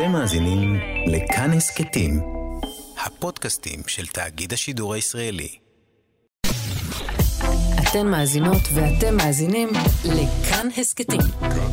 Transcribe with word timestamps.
אתם 0.00 0.12
מאזינים 0.12 0.76
לכאן 1.06 1.50
הסכתים, 1.52 2.20
הפודקאסטים 3.06 3.80
של 3.86 4.06
תאגיד 4.06 4.52
השידור 4.52 4.94
הישראלי. 4.94 5.58
אתן 7.82 8.06
מאזינות 8.06 8.62
ואתם 8.74 9.16
מאזינים 9.16 9.68
לכאן 10.04 10.68
הסכתים. 10.76 11.20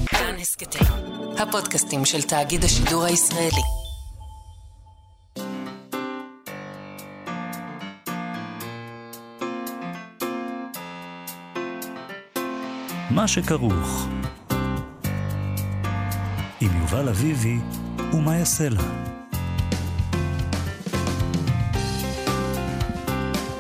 כאן 0.05 0.35
הסכתים, 0.41 0.87
הפודקאסטים 1.37 2.05
של 2.05 2.21
תאגיד 2.21 2.63
השידור 2.63 3.03
הישראלי. 3.03 3.62
מה 13.12 13.28
שכרוך 13.28 14.07
עם 16.62 16.81
יובל 16.81 17.09
אביבי 17.09 17.57
ומה 18.13 18.38
יעשה 18.38 18.70
לה. 18.70 18.81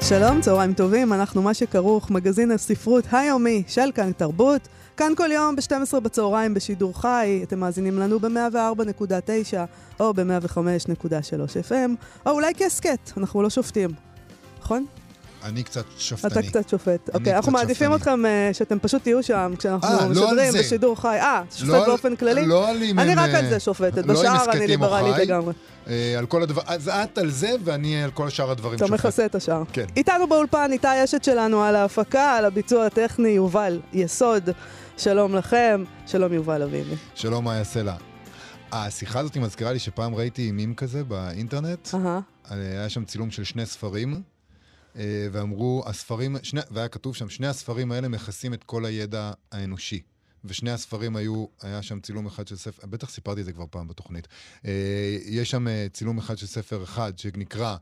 שלום, 0.01 0.41
צהריים 0.41 0.73
טובים, 0.73 1.13
אנחנו 1.13 1.41
מה 1.41 1.53
שכרוך, 1.53 2.11
מגזין 2.11 2.51
הספרות 2.51 3.03
היומי 3.11 3.63
של 3.67 3.91
כאן 3.95 4.11
תרבות. 4.11 4.67
כאן 4.97 5.13
כל 5.17 5.29
יום 5.31 5.55
ב-12 5.55 5.99
בצהריים 5.99 6.53
בשידור 6.53 7.01
חי, 7.01 7.39
אתם 7.43 7.59
מאזינים 7.59 7.99
לנו 7.99 8.19
ב-104.9 8.19 9.57
או 9.99 10.13
ב-105.3 10.13 11.69
FM, 11.69 11.91
או 12.25 12.31
אולי 12.31 12.53
כהסכת, 12.57 13.11
אנחנו 13.17 13.41
לא 13.41 13.49
שופטים, 13.49 13.89
נכון? 14.59 14.85
אני 15.43 15.63
קצת 15.63 15.85
שופטני. 15.97 16.31
אתה 16.31 16.49
קצת 16.49 16.69
שופט. 16.69 17.09
אוקיי, 17.13 17.35
אנחנו 17.35 17.51
מעדיפים 17.51 17.95
אתכם 17.95 18.23
uh, 18.25 18.53
שאתם 18.53 18.79
פשוט 18.79 19.03
תהיו 19.03 19.23
שם 19.23 19.53
כשאנחנו 19.57 19.87
אה, 19.87 20.07
לא 20.07 20.09
משדרים. 20.09 20.53
בשידור 20.59 21.01
חי. 21.01 21.17
אה, 21.19 21.43
שופט 21.51 21.67
לא 21.69 21.85
באופן 21.85 22.15
כללי? 22.15 22.45
לא 22.45 22.69
על 22.69 22.83
אם 22.83 22.99
אני 22.99 23.15
רק 23.15 23.29
אה, 23.29 23.39
על 23.39 23.49
זה 23.49 23.59
שופטת, 23.59 24.05
לא 24.05 24.13
בשאר 24.13 24.51
אני 24.51 24.67
ליברלית. 24.67 25.17
לגמרי. 25.17 25.53
אה, 25.87 26.15
על 26.17 26.25
כל 26.25 26.43
הדבר, 26.43 26.61
אז 26.65 26.89
את 26.89 27.17
על 27.17 27.29
זה 27.29 27.51
ואני 27.63 28.03
על 28.03 28.11
כל 28.11 28.29
שאר 28.29 28.51
הדברים 28.51 28.75
אתה 28.75 28.87
שופט. 28.87 28.99
מכסה 28.99 29.25
את 29.25 29.35
השאר. 29.35 29.63
כן. 29.73 29.85
איתנו 29.95 30.27
באולפן, 30.27 30.71
איתי 30.71 31.03
אשת 31.03 31.23
שלנו 31.23 31.63
על 31.63 31.75
ההפקה, 31.75 32.35
על 32.35 32.45
הביצוע 32.45 32.85
הטכני, 32.85 33.29
יובל 33.29 33.79
יסוד. 33.93 34.49
שלום 34.97 35.35
לכם, 35.35 35.83
שלום 36.05 36.33
יובל 36.33 36.61
אביבי. 36.61 36.95
שלום, 37.15 37.47
יעשה 37.47 37.83
לה. 37.83 37.95
השיחה 38.71 39.19
הזאת 39.19 39.37
מזכירה 39.37 39.73
לי 39.73 39.79
שפעם 39.79 40.15
ראיתי 40.15 40.51
מים 40.51 40.75
כזה 40.75 41.03
באינטרנט. 41.03 41.89
היה 42.49 42.89
שם 42.89 43.05
צילום 43.05 43.31
של 43.31 43.43
שני 43.43 43.65
ספרים, 43.65 44.13
אה, 44.13 44.19
ואמרו, 45.31 45.83
הספרים, 45.85 46.35
שני, 46.43 46.61
והיה 46.71 46.87
כתוב 46.87 47.15
שם, 47.15 47.29
שני 47.29 47.47
הספרים 47.47 47.91
האלה 47.91 48.07
מכסים 48.07 48.53
את 48.53 48.63
כל 48.63 48.85
הידע 48.85 49.31
האנושי. 49.51 50.01
ושני 50.45 50.71
הספרים 50.71 51.15
היו, 51.15 51.45
היה 51.61 51.81
שם 51.81 51.99
צילום 51.99 52.25
אחד 52.25 52.47
של 52.47 52.55
ספר, 52.55 52.87
בטח 52.87 53.09
סיפרתי 53.09 53.41
את 53.41 53.45
זה 53.45 53.53
כבר 53.53 53.65
פעם 53.69 53.87
בתוכנית. 53.87 54.27
אה, 54.65 55.17
יש 55.25 55.51
שם 55.51 55.67
אה, 55.67 55.87
צילום 55.93 56.17
אחד 56.17 56.37
של 56.37 56.47
ספר 56.47 56.83
אחד 56.83 57.17
שנקרא 57.17 57.75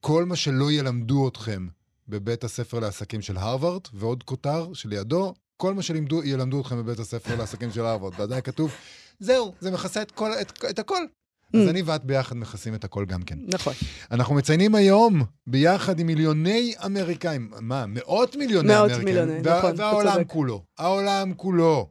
כל 0.00 0.24
מה 0.24 0.36
שלא 0.36 0.72
ילמדו 0.72 1.28
אתכם 1.28 1.68
בבית 2.08 2.44
הספר 2.44 2.78
לעסקים 2.78 3.22
של 3.22 3.36
הרווארד, 3.36 3.82
ועוד 3.94 4.22
כותר 4.22 4.72
שלידו, 4.72 5.34
כל 5.56 5.74
מה 5.74 5.82
שילמדו 5.82 6.24
ילמדו 6.24 6.60
אתכם 6.60 6.78
בבית 6.78 6.98
הספר 6.98 7.36
לעסקים 7.36 7.70
של 7.70 7.80
הרווארד. 7.80 8.20
ועדיין 8.20 8.40
כתוב, 8.40 8.74
זהו, 9.20 9.54
זה 9.60 9.70
מכסה 9.70 10.02
את, 10.02 10.10
כל, 10.10 10.32
את, 10.40 10.64
את 10.70 10.78
הכל. 10.78 11.04
אז 11.54 11.66
Mm. 11.66 11.70
אני 11.70 11.82
ואת 11.82 12.04
ביחד 12.04 12.36
מכסים 12.36 12.74
את 12.74 12.84
הכל 12.84 13.04
גם 13.04 13.22
כן. 13.22 13.38
נכון. 13.54 13.72
אנחנו 14.10 14.34
מציינים 14.34 14.74
היום, 14.74 15.22
ביחד 15.46 16.00
עם 16.00 16.06
מיליוני 16.06 16.74
אמריקאים, 16.84 17.50
מה, 17.60 17.84
מאות 17.88 18.36
מיליוני 18.36 18.68
מאות 18.68 18.90
אמריקאים, 18.90 19.04
מיליוני, 19.04 19.40
וה- 19.44 19.58
נכון, 19.58 19.72
והעולם. 19.76 20.24
כולו, 20.24 20.62
העולם 20.78 21.32
כולו. 21.36 21.88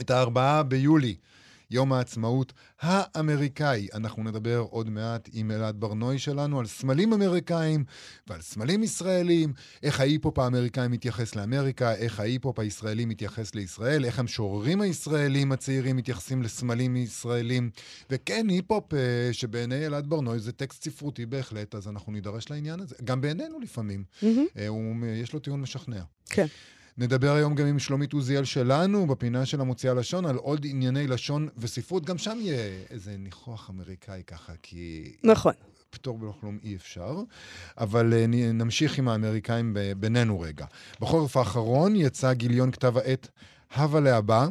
את 0.00 0.10
הארבעה 0.10 0.62
ביולי, 0.62 1.14
יום 1.72 1.92
העצמאות 1.92 2.52
האמריקאי. 2.80 3.88
אנחנו 3.94 4.22
נדבר 4.22 4.64
עוד 4.70 4.90
מעט 4.90 5.28
עם 5.32 5.50
אלעד 5.50 5.80
ברנוי 5.80 6.18
שלנו 6.18 6.60
על 6.60 6.66
סמלים 6.66 7.12
אמריקאים 7.12 7.84
ועל 8.26 8.40
סמלים 8.40 8.82
ישראלים, 8.82 9.52
איך 9.82 10.00
ההיפ-הופ 10.00 10.38
האמריקאי 10.38 10.88
מתייחס 10.88 11.34
לאמריקה, 11.34 11.94
איך 11.94 12.20
ההיפ-הופ 12.20 12.58
הישראלי 12.58 13.04
מתייחס 13.04 13.54
לישראל, 13.54 14.04
איך 14.04 14.18
המשוררים 14.18 14.80
הישראלים 14.80 15.52
הצעירים 15.52 15.96
מתייחסים 15.96 16.42
לסמלים 16.42 16.96
ישראלים. 16.96 17.70
וכן, 18.10 18.46
היפ-הופ 18.48 18.94
אה, 18.94 18.98
שבעיני 19.32 19.86
אלעד 19.86 20.06
ברנוי 20.06 20.38
זה 20.38 20.52
טקסט 20.52 20.84
ספרותי 20.84 21.26
בהחלט, 21.26 21.74
אז 21.74 21.88
אנחנו 21.88 22.12
נידרש 22.12 22.50
לעניין 22.50 22.80
הזה. 22.80 22.94
גם 23.04 23.20
בעינינו 23.20 23.60
לפעמים. 23.60 24.04
אה, 24.56 24.68
הוא, 24.68 25.06
יש 25.06 25.32
לו 25.32 25.38
טיעון 25.38 25.60
משכנע. 25.60 26.02
כן. 26.30 26.46
נדבר 26.98 27.32
היום 27.32 27.54
גם 27.54 27.66
עם 27.66 27.78
שלומית 27.78 28.12
עוזיאל 28.12 28.44
שלנו, 28.44 29.06
בפינה 29.06 29.46
של 29.46 29.60
המוציאה 29.60 29.94
לשון, 29.94 30.26
על 30.26 30.36
עוד 30.36 30.66
ענייני 30.68 31.06
לשון 31.06 31.48
וספרות. 31.58 32.04
גם 32.04 32.18
שם 32.18 32.38
יהיה 32.40 32.58
איזה 32.90 33.16
ניחוח 33.18 33.70
אמריקאי 33.70 34.22
ככה, 34.26 34.52
כי 34.62 35.12
נכון. 35.24 35.52
פטור 35.90 36.18
בלא 36.18 36.32
כלום 36.40 36.58
אי 36.62 36.76
אפשר. 36.76 37.16
אבל 37.78 38.26
נ- 38.28 38.58
נמשיך 38.58 38.98
עם 38.98 39.08
האמריקאים 39.08 39.76
בינינו 39.96 40.40
רגע. 40.40 40.66
בחורף 41.00 41.36
האחרון 41.36 41.96
יצא 41.96 42.32
גיליון 42.32 42.70
כתב 42.70 42.96
העת 42.98 43.28
הווה 43.76 44.00
להבא, 44.00 44.48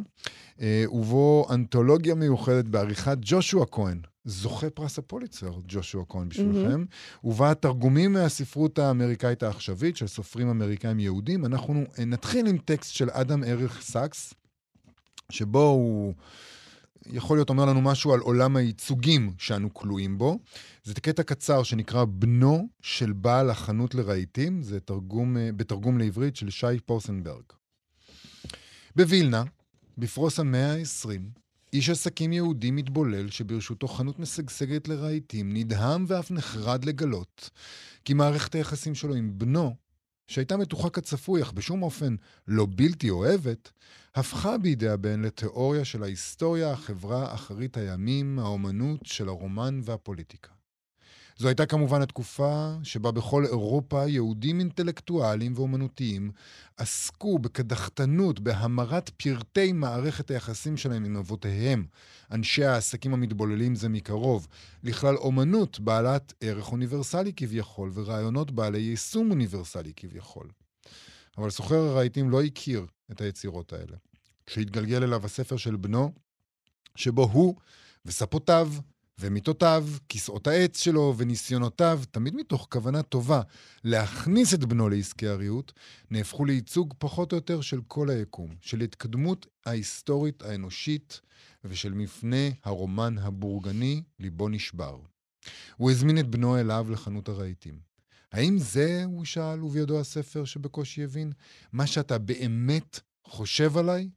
אה, 0.60 0.84
ובו 0.88 1.46
אנתולוגיה 1.50 2.14
מיוחדת 2.14 2.64
בעריכת 2.64 3.16
ג'ושוע 3.20 3.66
כהן. 3.70 3.98
זוכה 4.24 4.70
פרס 4.70 4.98
הפוליצר, 4.98 5.52
ג'ושוע 5.68 6.04
כהן 6.08 6.28
בשבילכם, 6.28 6.84
ובה 7.24 7.54
תרגומים 7.54 8.12
מהספרות 8.12 8.78
האמריקאית 8.78 9.42
העכשווית 9.42 9.96
של 9.96 10.06
סופרים 10.06 10.48
אמריקאים 10.48 11.00
יהודים. 11.00 11.44
אנחנו 11.44 11.84
אה, 11.98 12.04
נתחיל 12.04 12.46
עם 12.46 12.58
טקסט 12.58 12.94
של 12.94 13.10
אדם 13.10 13.44
אריך 13.44 13.82
סאקס, 13.82 14.34
שבו 15.30 15.62
הוא 15.62 16.14
יכול 17.06 17.36
להיות 17.36 17.48
אומר 17.48 17.64
לנו 17.64 17.80
משהו 17.80 18.14
על 18.14 18.20
עולם 18.20 18.56
הייצוגים 18.56 19.32
שאנו 19.38 19.74
כלואים 19.74 20.18
בו. 20.18 20.38
זה 20.84 20.94
קטע 20.94 21.22
קצר 21.22 21.62
שנקרא 21.62 22.04
בנו 22.04 22.68
של 22.80 23.12
בעל 23.12 23.50
החנות 23.50 23.94
לרהיטים, 23.94 24.62
זה 24.62 24.80
תרגום, 24.80 25.36
אה, 25.36 25.50
בתרגום 25.56 25.98
לעברית 25.98 26.36
של 26.36 26.50
שי 26.50 26.80
פורסנברג. 26.86 27.44
בווילנה, 28.96 29.42
בפרוס 29.98 30.40
המאה 30.40 30.72
ה-20, 30.72 31.41
איש 31.72 31.90
עסקים 31.90 32.32
יהודי 32.32 32.70
מתבולל 32.70 33.30
שברשותו 33.30 33.88
חנות 33.88 34.18
משגשגת 34.18 34.88
לרהיטים, 34.88 35.56
נדהם 35.56 36.04
ואף 36.08 36.30
נחרד 36.30 36.84
לגלות 36.84 37.50
כי 38.04 38.14
מערכת 38.14 38.54
היחסים 38.54 38.94
שלו 38.94 39.14
עם 39.14 39.38
בנו, 39.38 39.76
שהייתה 40.28 40.56
מתוחה 40.56 40.90
כצפוי, 40.90 41.42
אך 41.42 41.52
בשום 41.52 41.82
אופן 41.82 42.16
לא 42.48 42.66
בלתי 42.76 43.10
אוהבת, 43.10 43.72
הפכה 44.14 44.58
בידי 44.58 44.88
הבן 44.88 45.22
לתיאוריה 45.22 45.84
של 45.84 46.02
ההיסטוריה, 46.02 46.72
החברה, 46.72 47.34
אחרית 47.34 47.76
הימים, 47.76 48.38
האומנות 48.38 49.00
של 49.04 49.28
הרומן 49.28 49.80
והפוליטיקה. 49.84 50.61
זו 51.36 51.48
הייתה 51.48 51.66
כמובן 51.66 52.02
התקופה 52.02 52.74
שבה 52.82 53.10
בכל 53.10 53.44
אירופה 53.44 54.06
יהודים 54.06 54.58
אינטלקטואלים 54.58 55.52
ואומנותיים 55.56 56.30
עסקו 56.76 57.38
בקדחתנות, 57.38 58.40
בהמרת 58.40 59.10
פרטי 59.10 59.72
מערכת 59.72 60.30
היחסים 60.30 60.76
שלהם 60.76 61.04
עם 61.04 61.16
אבותיהם, 61.16 61.86
אנשי 62.30 62.64
העסקים 62.64 63.14
המתבוללים 63.14 63.74
זה 63.74 63.88
מקרוב, 63.88 64.46
לכלל 64.82 65.16
אומנות 65.16 65.80
בעלת 65.80 66.32
ערך 66.40 66.72
אוניברסלי 66.72 67.32
כביכול, 67.32 67.90
ורעיונות 67.94 68.50
בעלי 68.50 68.78
יישום 68.78 69.30
אוניברסלי 69.30 69.92
כביכול. 69.96 70.48
אבל 71.38 71.50
סוחר 71.50 71.74
הרהיטים 71.74 72.30
לא 72.30 72.42
הכיר 72.42 72.86
את 73.12 73.20
היצירות 73.20 73.72
האלה. 73.72 73.96
כשהתגלגל 74.46 75.02
אליו 75.02 75.24
הספר 75.26 75.56
של 75.56 75.76
בנו, 75.76 76.12
שבו 76.96 77.22
הוא 77.32 77.54
וספותיו 78.04 78.72
ומיטותיו, 79.20 79.86
כיסאות 80.08 80.46
העץ 80.46 80.80
שלו 80.80 81.14
וניסיונותיו, 81.16 82.00
תמיד 82.10 82.34
מתוך 82.34 82.68
כוונה 82.70 83.02
טובה 83.02 83.42
להכניס 83.84 84.54
את 84.54 84.64
בנו 84.64 84.88
לעסקי 84.88 85.28
הריהוט, 85.28 85.72
נהפכו 86.10 86.44
לייצוג 86.44 86.94
פחות 86.98 87.32
או 87.32 87.36
יותר 87.36 87.60
של 87.60 87.80
כל 87.88 88.10
היקום, 88.10 88.54
של 88.60 88.80
התקדמות 88.80 89.46
ההיסטורית 89.66 90.42
האנושית 90.42 91.20
ושל 91.64 91.92
מפנה 91.92 92.48
הרומן 92.64 93.18
הבורגני, 93.18 94.02
ליבו 94.18 94.48
נשבר. 94.48 94.98
הוא 95.76 95.90
הזמין 95.90 96.18
את 96.18 96.26
בנו 96.28 96.60
אליו 96.60 96.86
לחנות 96.90 97.28
הרהיטים. 97.28 97.78
האם 98.32 98.58
זה, 98.58 99.02
הוא 99.06 99.24
שאל, 99.24 99.62
ובידו 99.62 100.00
הספר 100.00 100.44
שבקושי 100.44 101.04
הבין, 101.04 101.32
מה 101.72 101.86
שאתה 101.86 102.18
באמת 102.18 103.00
חושב 103.26 103.76
עליי? 103.76 104.08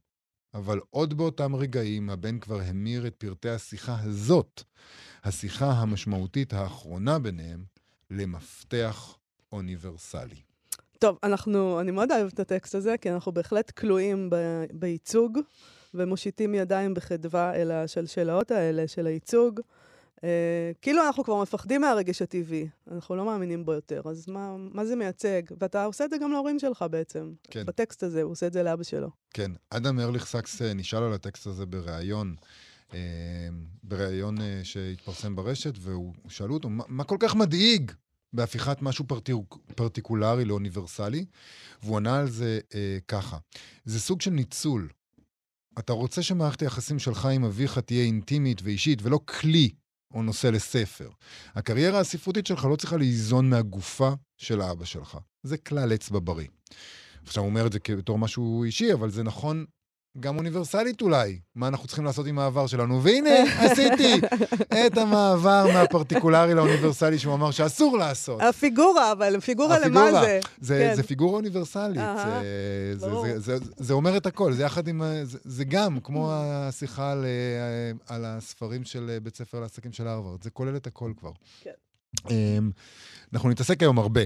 אבל 0.56 0.80
עוד 0.90 1.14
באותם 1.14 1.56
רגעים 1.56 2.10
הבן 2.10 2.38
כבר 2.38 2.60
המיר 2.60 3.06
את 3.06 3.14
פרטי 3.14 3.48
השיחה 3.48 3.96
הזאת, 4.02 4.62
השיחה 5.24 5.70
המשמעותית 5.70 6.52
האחרונה 6.52 7.18
ביניהם, 7.18 7.64
למפתח 8.10 9.16
אוניברסלי. 9.52 10.40
טוב, 10.98 11.18
אנחנו, 11.22 11.80
אני 11.80 11.90
מאוד 11.90 12.12
אוהבת 12.12 12.34
את 12.34 12.40
הטקסט 12.40 12.74
הזה, 12.74 12.94
כי 13.00 13.10
אנחנו 13.10 13.32
בהחלט 13.32 13.70
כלואים 13.70 14.30
ב- 14.30 14.64
בייצוג, 14.72 15.38
ומושיטים 15.94 16.54
ידיים 16.54 16.94
בחדווה 16.94 17.54
אל 17.54 17.70
השלשלאות 17.70 18.50
האלה 18.50 18.88
של 18.88 19.06
הייצוג. 19.06 19.60
אה, 20.24 20.72
כאילו 20.82 21.06
אנחנו 21.06 21.24
כבר 21.24 21.42
מפחדים 21.42 21.80
מהרגש 21.80 22.22
הטבעי, 22.22 22.68
אנחנו 22.90 23.16
לא 23.16 23.24
מאמינים 23.24 23.64
בו 23.64 23.72
יותר, 23.72 24.02
אז 24.04 24.28
מה, 24.28 24.56
מה 24.58 24.84
זה 24.84 24.96
מייצג? 24.96 25.42
ואתה 25.60 25.84
עושה 25.84 26.04
את 26.04 26.10
זה 26.10 26.18
גם 26.18 26.32
להורים 26.32 26.58
שלך 26.58 26.84
בעצם. 26.90 27.32
כן. 27.50 27.66
בטקסט 27.66 28.02
הזה, 28.02 28.22
הוא 28.22 28.32
עושה 28.32 28.46
את 28.46 28.52
זה 28.52 28.62
לאבא 28.62 28.82
שלו. 28.82 29.10
כן, 29.34 29.50
אדם 29.70 30.00
ארליך 30.00 30.26
סקס 30.26 30.62
אה, 30.62 30.74
נשאל 30.74 31.02
על 31.02 31.12
הטקסט 31.12 31.46
הזה 31.46 31.66
בריאיון. 31.66 32.36
אה, 32.94 32.98
בריאיון 33.82 34.36
שהתפרסם 34.62 35.36
ברשת, 35.36 35.74
ושאלו 36.26 36.54
אותו, 36.54 36.68
מה, 36.68 36.84
מה 36.88 37.04
כל 37.04 37.16
כך 37.20 37.34
מדאיג 37.34 37.92
בהפיכת 38.32 38.82
משהו 38.82 39.04
פרטיק, 39.06 39.36
פרטיקולרי 39.74 40.44
לאוניברסלי? 40.44 41.24
והוא 41.82 41.96
ענה 41.96 42.18
על 42.18 42.30
זה 42.30 42.60
אה, 42.74 42.98
ככה, 43.08 43.38
זה 43.84 44.00
סוג 44.00 44.20
של 44.20 44.30
ניצול. 44.30 44.88
אתה 45.78 45.92
רוצה 45.92 46.22
שמערכת 46.22 46.62
היחסים 46.62 46.98
שלך 46.98 47.26
עם 47.26 47.44
אביך 47.44 47.78
תהיה 47.78 48.04
אינטימית 48.04 48.62
ואישית, 48.62 48.98
ולא 49.02 49.20
כלי 49.24 49.70
או 50.16 50.22
נושא 50.22 50.46
לספר. 50.46 51.08
הקריירה 51.54 52.00
הספרותית 52.00 52.46
שלך 52.46 52.64
לא 52.64 52.76
צריכה 52.76 52.96
ליזון 52.96 53.50
מהגופה 53.50 54.12
של 54.36 54.60
האבא 54.60 54.84
שלך. 54.84 55.18
זה 55.42 55.56
כלל 55.56 55.94
אצבע 55.94 56.18
בריא. 56.24 56.48
עכשיו, 57.22 57.42
הוא 57.42 57.50
אומר 57.50 57.66
את 57.66 57.72
זה 57.72 57.78
בתור 57.96 58.18
משהו 58.18 58.64
אישי, 58.64 58.92
אבל 58.92 59.10
זה 59.10 59.22
נכון 59.22 59.64
גם 60.20 60.38
אוניברסלית 60.38 61.02
אולי, 61.02 61.38
מה 61.54 61.68
אנחנו 61.68 61.86
צריכים 61.86 62.04
לעשות 62.04 62.26
עם 62.26 62.38
העבר 62.38 62.66
שלנו. 62.66 63.02
והנה, 63.02 63.30
עשיתי 63.64 64.20
את 64.86 64.98
המעבר 64.98 65.66
מהפרטיקולרי 65.74 66.54
לאוניברסלי 66.54 67.18
שהוא 67.18 67.34
אמר 67.34 67.50
שאסור 67.50 67.98
לעשות. 67.98 68.40
הפיגורה, 68.42 69.12
אבל 69.12 69.40
פיגורה 69.40 69.78
למה 69.78 70.12
זה? 70.12 70.40
זה, 70.60 70.86
כן. 70.90 70.94
זה 70.94 71.02
פיגורה 71.02 71.36
אוניברסלית. 71.36 72.00
זה, 72.24 72.98
זה, 72.98 73.08
זה, 73.22 73.38
זה, 73.38 73.56
זה 73.76 73.92
אומר 73.92 74.16
את 74.16 74.26
הכל, 74.26 74.52
זה 74.52 74.62
יחד 74.62 74.88
עם... 74.88 75.02
זה, 75.22 75.38
זה 75.44 75.64
גם, 75.64 76.00
כמו 76.00 76.30
השיחה 76.32 77.12
על, 77.12 77.24
על 78.08 78.24
הספרים 78.24 78.84
של 78.84 79.18
בית 79.22 79.36
ספר 79.36 79.60
לעסקים 79.60 79.92
של 79.92 80.08
הרווארד, 80.08 80.42
זה 80.42 80.50
כולל 80.50 80.76
את 80.76 80.86
הכל 80.86 81.12
כבר. 81.18 81.32
כן. 81.62 81.70
אמ, 82.30 82.70
אנחנו 83.32 83.48
נתעסק 83.50 83.82
היום 83.82 83.98
הרבה 83.98 84.20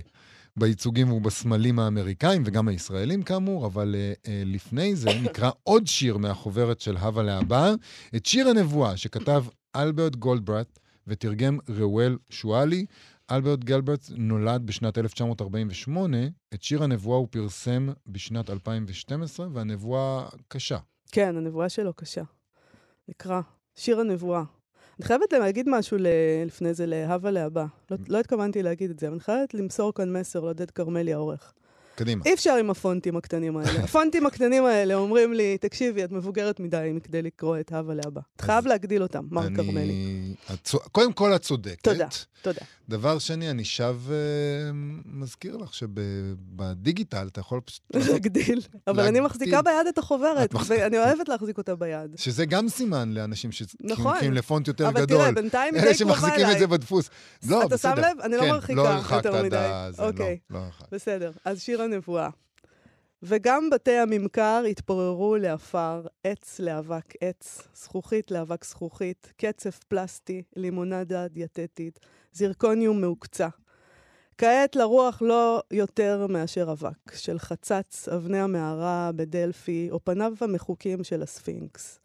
בייצוגים 0.57 1.13
ובסמלים 1.13 1.79
האמריקאים 1.79 2.43
וגם 2.47 2.69
הישראלים 2.69 3.23
כאמור, 3.23 3.67
אבל 3.67 3.95
uh, 3.95 4.27
uh, 4.27 4.31
לפני 4.47 4.97
זה 4.97 5.11
נקרא 5.23 5.51
עוד 5.63 5.87
שיר 5.87 6.17
מהחוברת 6.17 6.81
של 6.81 6.97
הווה 6.97 7.23
להבא, 7.23 7.73
את 8.17 8.27
שיר 8.27 8.49
הנבואה 8.49 8.97
שכתב 8.97 9.45
אלברט 9.77 10.17
גולדברט 10.17 10.79
ותרגם 11.07 11.59
ראואל 11.69 12.19
שואלי. 12.31 12.87
אלברט 13.31 13.65
גלברט 13.65 14.05
נולד 14.11 14.67
בשנת 14.67 14.99
1948, 14.99 16.17
את 16.55 16.63
שיר 16.63 16.83
הנבואה 16.83 17.19
הוא 17.19 17.29
פרסם 17.31 17.89
בשנת 18.07 18.51
2012, 18.51 19.47
והנבואה 19.53 20.29
קשה. 20.49 20.79
כן, 21.13 21.37
הנבואה 21.37 21.69
שלו 21.69 21.95
קשה. 21.95 22.23
נקרא 23.09 23.41
שיר 23.75 24.01
הנבואה. 24.01 24.43
אני 25.01 25.07
חייבת 25.07 25.33
להגיד 25.33 25.69
משהו 25.69 25.97
לפני 26.47 26.75
זה 26.75 26.87
להווה 26.87 27.31
להבא. 27.31 27.67
לא, 27.91 27.97
לא 28.09 28.21
התכוונתי 28.21 28.63
להגיד 28.63 28.91
את 28.91 28.99
זה, 28.99 29.07
אבל 29.07 29.15
אני 29.15 29.21
חייבת 29.21 29.55
למסור 29.55 29.95
כאן 29.95 30.17
מסר 30.17 30.41
לעודד 30.41 30.71
כרמלי 30.71 31.13
העורך. 31.13 31.53
קדימה. 31.95 32.23
אי 32.27 32.35
אפשר 32.35 32.55
עם 32.55 32.71
הפונטים 32.71 33.17
הקטנים 33.17 33.57
האלה. 33.57 33.71
הפונטים 33.85 34.27
הקטנים 34.27 34.65
האלה 34.65 34.95
אומרים 34.95 35.33
לי, 35.33 35.59
תקשיבי, 35.59 36.05
את 36.05 36.13
מבוגרת 36.13 36.61
מדי 36.61 36.91
מכדי 36.95 37.23
לקרוא 37.23 37.59
את 37.61 37.73
הווה 37.73 37.95
להבא. 37.95 38.21
אתה 38.37 38.45
חייב 38.45 38.67
להגדיל 38.67 39.03
אותם, 39.03 39.25
מר 39.31 39.47
אני... 39.47 39.57
כרמלי. 39.57 40.35
קודם 40.93 41.13
כל, 41.13 41.35
את 41.35 41.43
צודקת. 41.43 41.83
תודה, 41.83 42.07
תודה. 42.43 42.61
דבר 42.91 43.19
שני, 43.19 43.51
אני 43.51 43.65
שב 43.65 43.97
uh, 44.07 44.13
מזכיר 45.05 45.57
לך 45.57 45.75
שבדיגיטל 45.75 47.29
אתה 47.33 47.41
יכול 47.41 47.61
פשוט... 47.61 47.83
להגדיל. 48.11 48.61
אבל 48.87 49.07
אני 49.07 49.21
מחזיקה 49.21 49.63
ביד 49.63 49.87
את 49.89 49.99
החוברת, 49.99 50.55
ואני 50.67 50.99
אוהבת 50.99 51.29
להחזיק 51.29 51.59
אותה 51.59 51.77
ביד. 51.77 52.19
שזה 52.19 52.47
גם 52.47 52.69
סימן 52.69 53.13
לאנשים 53.13 53.51
נכון. 53.81 53.97
שזקוקים 53.97 54.33
לפונט 54.33 54.69
יותר 54.69 54.91
גדול. 54.91 55.01
אבל 55.01 55.07
תראה, 55.07 55.33
בינתיים 55.33 55.75
היא 55.75 55.83
די 55.83 55.99
קרובה 55.99 56.15
אלה 56.15 56.19
שמחזיקים 56.19 56.51
את 56.51 56.59
זה 56.59 56.67
בדפוס. 56.67 57.11
לא, 57.49 57.65
אתה 57.65 57.79
שם 57.79 57.95
לב? 57.97 58.21
אני 58.23 58.37
לא 58.37 58.43
כן, 58.43 58.49
מרחיקה 58.49 59.01
יותר 59.13 59.43
מדי. 59.43 59.71
לא 59.99 60.07
אוקיי, 60.07 60.39
בסדר. 60.93 61.33
אז 61.45 61.61
שיר 61.61 61.83
הנבואה. 61.83 62.29
וגם 63.23 63.71
בתי 63.71 63.97
הממכר 63.97 64.65
התפוררו 64.71 65.37
לעפר, 65.37 66.07
עץ 66.25 66.61
לאבק 66.61 67.15
עץ, 67.21 67.69
זכוכית 67.75 68.31
לאבק 68.31 68.65
זכוכית, 68.65 69.33
קצף 69.37 69.79
פלסטי, 69.89 70.43
לימונדה 70.57 71.29
דיאטטית, 71.29 72.01
זרקוניום 72.33 73.01
מעוקצה. 73.01 73.49
כעת 74.39 74.77
לרוח 74.77 75.23
לא 75.23 75.63
יותר 75.71 76.27
מאשר 76.29 76.73
אבק, 76.73 77.15
של 77.15 77.39
חצץ 77.39 78.09
אבני 78.09 78.41
המערה 78.41 79.11
בדלפי, 79.17 79.89
או 79.91 80.01
פניו 80.05 80.33
המחוקים 80.41 81.05
של 81.05 81.23
הספינקס. 81.23 82.01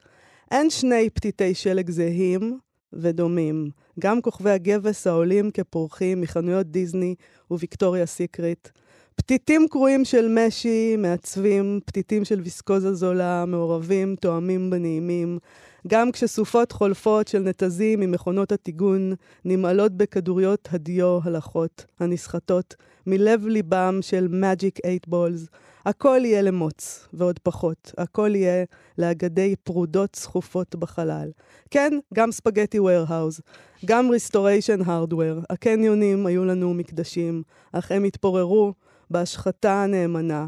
אין 0.52 0.70
שני 0.70 1.10
פתיתי 1.10 1.54
שלג 1.54 1.90
זהים 1.90 2.60
ודומים. 2.94 3.70
גם 4.00 4.22
כוכבי 4.22 4.52
הגבס 4.52 5.08
העולים 5.08 5.52
כפורחים 5.52 6.22
מחנויות 6.22 6.68
דיסני 6.68 7.16
וויקטוריה 7.52 8.06
סיקריט, 8.06 8.70
פתיתים 9.16 9.68
קרועים 9.70 10.06
של 10.06 10.28
משי, 10.30 10.96
מעצבים, 10.98 11.80
פתיתים 11.86 12.26
של 12.26 12.42
ויסקוזה 12.42 12.94
זולה, 12.94 13.46
מעורבים, 13.46 14.16
תואמים 14.16 14.70
בנעימים. 14.70 15.40
גם 15.88 16.12
כשסופות 16.12 16.72
חולפות 16.72 17.28
של 17.28 17.40
נתזים 17.40 18.00
ממכונות 18.00 18.52
הטיגון 18.52 19.14
נמהלות 19.46 19.92
בכדוריות 19.92 20.70
הדיו 20.72 21.20
הלחות, 21.24 21.86
הנסחטות, 22.00 22.76
מלב 23.08 23.46
ליבם 23.46 24.00
של 24.02 24.28
Magic 24.28 24.80
8 24.86 24.98
Balls, 25.10 25.58
הכל 25.86 26.20
יהיה 26.24 26.42
למוץ, 26.42 27.08
ועוד 27.14 27.40
פחות. 27.40 27.92
הכל 27.98 28.36
יהיה 28.36 28.66
לאגדי 28.98 29.56
פרודות 29.64 30.16
סחופות 30.16 30.76
בחלל. 30.76 31.32
כן, 31.72 31.92
גם 32.14 32.32
Spaghetti 32.32 32.80
Warehouse, 32.80 33.42
גם 33.86 34.10
Restoration 34.10 34.80
Hardware. 34.86 35.40
הקניונים 35.50 36.26
היו 36.26 36.46
לנו 36.46 36.74
מקדשים, 36.74 37.44
אך 37.72 37.92
הם 37.92 38.04
התפוררו 38.04 38.74
בהשחתה 39.10 39.84
הנאמנה, 39.84 40.48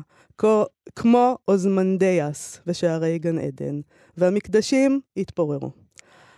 כמו 0.96 1.38
אוזמנדיאס 1.48 2.62
ושערי 2.68 3.20
גן 3.20 3.38
עדן, 3.38 3.80
והמקדשים 4.18 5.00
התפוררו. 5.18 5.72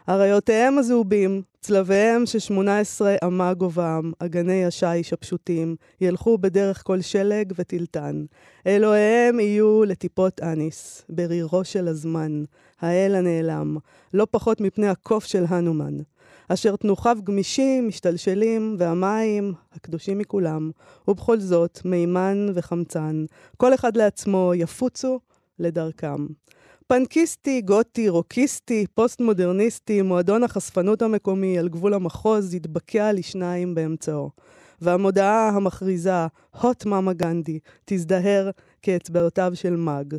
אריותיהם 0.10 0.78
הזהובים, 0.78 1.42
צלביהם 1.62 2.26
ששמונה 2.26 2.80
עשרה 2.80 3.16
אמה 3.24 3.54
גובהם, 3.54 4.12
אגני 4.20 4.66
השיש 4.66 5.14
הפשוטים, 5.14 5.76
ילכו 6.02 6.38
בדרך 6.38 6.84
כל 6.86 7.02
שלג 7.02 7.54
וטלטן. 7.56 8.26
אלוהיהם 8.68 9.40
יהיו 9.40 9.84
לטיפות 9.84 10.42
אניס, 10.42 11.06
ברירו 11.10 11.64
של 11.64 11.88
הזמן, 11.88 12.44
האל 12.82 13.16
הנעלם, 13.16 13.78
לא 14.14 14.28
פחות 14.32 14.62
מפני 14.62 14.88
הקוף 14.88 15.26
של 15.26 15.46
הנומן. 15.48 15.98
אשר 16.48 16.76
תנוחיו 16.76 17.18
גמישים, 17.24 17.88
משתלשלים, 17.88 18.76
והמים 18.80 19.54
הקדושים 19.74 20.18
מכולם, 20.18 20.72
ובכל 21.08 21.40
זאת 21.40 21.80
מימן 21.86 22.48
וחמצן, 22.54 23.26
כל 23.58 23.74
אחד 23.74 23.98
לעצמו 23.98 24.52
יפוצו 24.56 25.20
לדרכם. 25.60 26.26
פנקיסטי, 26.92 27.62
גותי, 27.62 28.10
רוקיסטי, 28.10 28.86
פוסט-מודרניסטי, 28.94 30.02
מועדון 30.02 30.44
החשפנות 30.44 31.02
המקומי 31.02 31.60
על 31.60 31.70
גבול 31.70 31.94
המחוז 31.94 32.54
יתבקע 32.54 33.14
לשניים 33.14 33.76
באמצעו. 33.76 34.30
והמודעה 34.82 35.50
המכריזה, 35.50 36.28
הוט 36.62 36.86
מאמה 36.86 37.14
גנדי, 37.14 37.60
תזדהר 37.86 38.50
כאצבעותיו 38.82 39.52
של 39.56 39.76
מאג. 39.76 40.16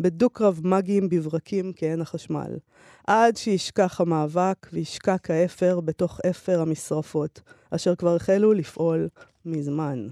בדו-קרב 0.00 0.60
מאגים 0.64 1.08
בברקים 1.08 1.72
כעין 1.76 2.00
החשמל. 2.00 2.58
עד 3.06 3.36
שישכח 3.36 4.00
המאבק 4.00 4.66
וישקע 4.72 5.18
כאפר 5.18 5.80
בתוך 5.80 6.20
אפר 6.30 6.60
המשרפות, 6.60 7.40
אשר 7.70 7.94
כבר 7.94 8.16
החלו 8.16 8.52
לפעול 8.52 9.08
מזמן. 9.46 10.06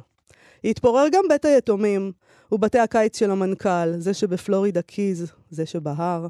התפורר 0.65 1.07
גם 1.13 1.25
בית 1.29 1.45
היתומים, 1.45 2.13
ובתי 2.53 2.79
הקיץ 2.79 3.19
של 3.19 3.31
המנכ"ל, 3.31 3.93
זה 3.99 4.15
שבפלורידה 4.15 4.83
קיז, 4.83 5.33
זה 5.51 5.67
שבהר, 5.67 6.27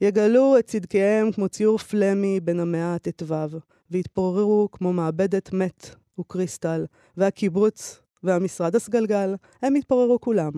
יגלו 0.00 0.58
את 0.58 0.66
סדקיהם 0.66 1.32
כמו 1.32 1.48
ציור 1.48 1.78
פלמי 1.78 2.40
בין 2.40 2.60
המאה 2.60 2.94
הט"ו, 2.94 3.34
ויתפוררו 3.90 4.68
כמו 4.72 4.92
מעבדת 4.92 5.52
meth 5.52 5.90
וקריסטל, 6.18 6.86
והקיבוץ 7.16 8.00
והמשרד 8.22 8.76
הסגלגל, 8.76 9.34
הם 9.62 9.76
יתפוררו 9.76 10.20
כולם. 10.20 10.52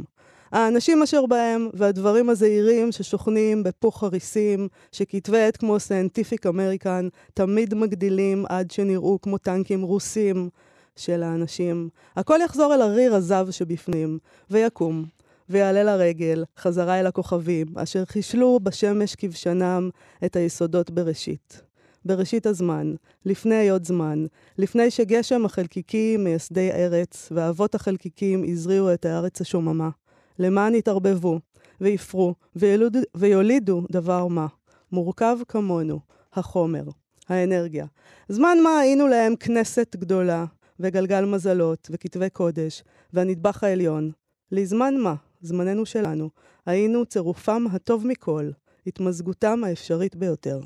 האנשים 0.53 1.03
אשר 1.03 1.27
בהם 1.27 1.69
והדברים 1.75 2.29
הזעירים 2.29 2.93
ששוכנים 2.93 3.63
בפוך 3.63 4.03
הריסים, 4.03 4.69
שכתבי 4.93 5.41
עת 5.41 5.57
כמו 5.57 5.81
Scientific 5.81 6.47
American 6.47 7.09
תמיד 7.35 7.75
מגדילים 7.75 8.45
עד 8.49 8.71
שנראו 8.71 9.21
כמו 9.21 9.39
טנקים 9.39 9.83
רוסים 9.83 10.49
של 10.97 11.23
האנשים. 11.23 11.89
הכל 12.17 12.39
יחזור 12.45 12.75
אל 12.75 12.83
הריר 12.83 13.15
הזב 13.15 13.47
שבפנים, 13.51 14.19
ויקום, 14.51 15.05
ויעלה 15.49 15.83
לרגל, 15.83 16.45
חזרה 16.59 17.01
אל 17.01 17.07
הכוכבים, 17.07 17.67
אשר 17.79 18.05
חישלו 18.05 18.61
בשמש 18.63 19.15
כבשנם 19.15 19.91
את 20.25 20.37
היסודות 20.37 20.91
בראשית. 20.91 21.63
בראשית 22.05 22.47
הזמן, 22.47 22.95
לפני 23.27 23.55
היות 23.55 23.85
זמן, 23.85 24.25
לפני 24.59 24.91
שגשם 24.91 25.45
החלקיקים 25.45 26.25
מייסדי 26.25 26.71
ארץ, 26.73 27.29
ואבות 27.35 27.75
החלקיקים 27.75 28.45
הזריעו 28.49 28.93
את 28.95 29.05
הארץ 29.05 29.41
השוממה. 29.41 29.91
למען 30.39 30.75
יתערבבו, 30.75 31.39
ויפרו, 31.81 32.35
וילוד, 32.57 32.97
ויולידו 33.15 33.83
דבר 33.91 34.27
מה. 34.27 34.47
מורכב 34.93 35.39
כמונו, 35.49 36.01
החומר, 36.33 36.85
האנרגיה. 37.29 37.87
זמן 38.29 38.59
מה 38.63 38.79
היינו 38.79 39.09
להם 39.09 39.37
כנסת 39.37 39.97
גדולה, 39.97 40.45
וגלגל 40.83 41.25
מזלות, 41.25 41.89
וכתבי 41.93 42.31
קודש, 42.31 42.83
והנדבך 43.13 43.65
העליון. 43.65 44.11
לזמן 44.53 44.95
מה, 44.97 45.15
זמננו 45.41 45.87
שלנו, 45.87 46.31
היינו 46.67 47.07
צירופם 47.07 47.65
הטוב 47.73 48.07
מכל, 48.07 48.51
התמזגותם 48.87 49.65
האפשרית 49.65 50.17
ביותר. 50.17 50.61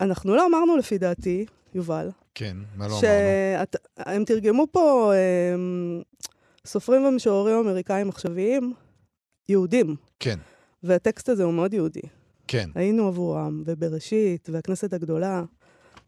אנחנו 0.00 0.34
לא 0.34 0.46
אמרנו 0.46 0.76
לפי 0.76 0.98
דעתי, 0.98 1.46
יובל, 1.74 2.10
כן, 2.34 2.56
מה 2.76 2.88
לא 2.88 2.92
אמרנו? 2.92 3.00
שהם 3.00 4.24
תרגמו 4.24 4.66
פה 4.72 5.12
הם, 5.14 6.02
סופרים 6.66 7.04
ומשוררים 7.04 7.56
אמריקאים 7.56 8.08
עכשוויים, 8.08 8.72
יהודים, 9.48 9.96
כן, 10.20 10.38
והטקסט 10.82 11.28
הזה 11.28 11.44
הוא 11.44 11.54
מאוד 11.54 11.74
יהודי. 11.74 12.00
כן. 12.48 12.70
היינו 12.74 13.08
עבורם, 13.08 13.62
ובראשית, 13.66 14.48
והכנסת 14.52 14.92
הגדולה. 14.92 15.42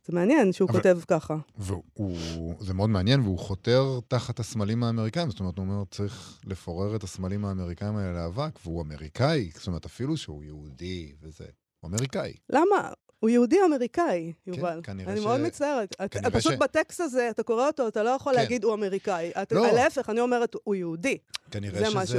זה 0.06 0.12
מעניין 0.12 0.52
שהוא 0.52 0.68
אבל- 0.70 0.78
כותב 0.78 0.98
ככה. 1.08 1.36
והוא, 1.58 2.54
זה 2.60 2.74
מאוד 2.74 2.90
מעניין, 2.90 3.20
והוא 3.20 3.38
חותר 3.38 4.00
תחת 4.08 4.40
הסמלים 4.40 4.82
האמריקאים. 4.82 5.30
זאת 5.30 5.40
אומרת, 5.40 5.58
הוא 5.58 5.64
אומר, 5.66 5.82
צריך 5.90 6.40
לפורר 6.46 6.96
את 6.96 7.02
הסמלים 7.04 7.44
האמריקאים 7.44 7.96
האלה 7.96 8.12
לאבק, 8.12 8.58
והוא 8.64 8.82
אמריקאי. 8.82 9.50
זאת 9.54 9.66
אומרת, 9.66 9.84
אפילו 9.84 10.16
שהוא 10.16 10.44
יהודי 10.44 11.12
וזה, 11.22 11.44
הוא 11.80 11.90
אמריקאי. 11.90 12.32
למה? 12.50 12.90
הוא 13.20 13.30
יהודי 13.30 13.56
אמריקאי, 13.66 14.32
יובל. 14.46 14.80
כן, 14.82 14.92
כנראה 14.92 15.12
אני 15.12 15.20
ש- 15.20 15.24
מאוד 15.24 15.40
מצטערת. 15.40 15.94
כנראה 16.10 16.30
פשוט 16.30 16.52
ש- 16.52 16.56
בטקסט 16.58 17.00
הזה, 17.00 17.30
אתה 17.30 17.42
קורא 17.42 17.66
אותו, 17.66 17.88
אתה 17.88 18.02
לא 18.02 18.10
יכול 18.10 18.32
כן. 18.34 18.38
להגיד 18.40 18.64
הוא 18.64 18.74
אמריקאי. 18.74 19.30
את- 19.42 19.52
לא. 19.52 19.72
להפך, 19.72 20.10
אני 20.10 20.20
אומרת, 20.20 20.56
הוא 20.64 20.74
יהודי. 20.74 21.18
כנראה 21.50 21.78
זה 21.78 21.86
שזה, 21.86 21.98
משהו. 21.98 22.18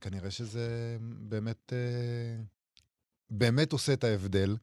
כנראה 0.00 0.30
שזה 0.30 0.68
באמת, 1.00 1.72
אה, 1.72 2.42
באמת 3.38 3.72
עושה 3.72 3.92
את 3.92 4.04
ההבדל, 4.04 4.56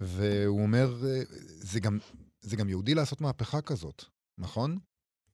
והוא 0.00 0.62
אומר, 0.62 0.94
זה 1.58 1.80
גם, 1.80 1.98
זה 2.40 2.56
גם 2.56 2.68
יהודי 2.68 2.94
לעשות 2.94 3.20
מהפכה 3.20 3.60
כזאת, 3.60 4.04
נכון? 4.38 4.78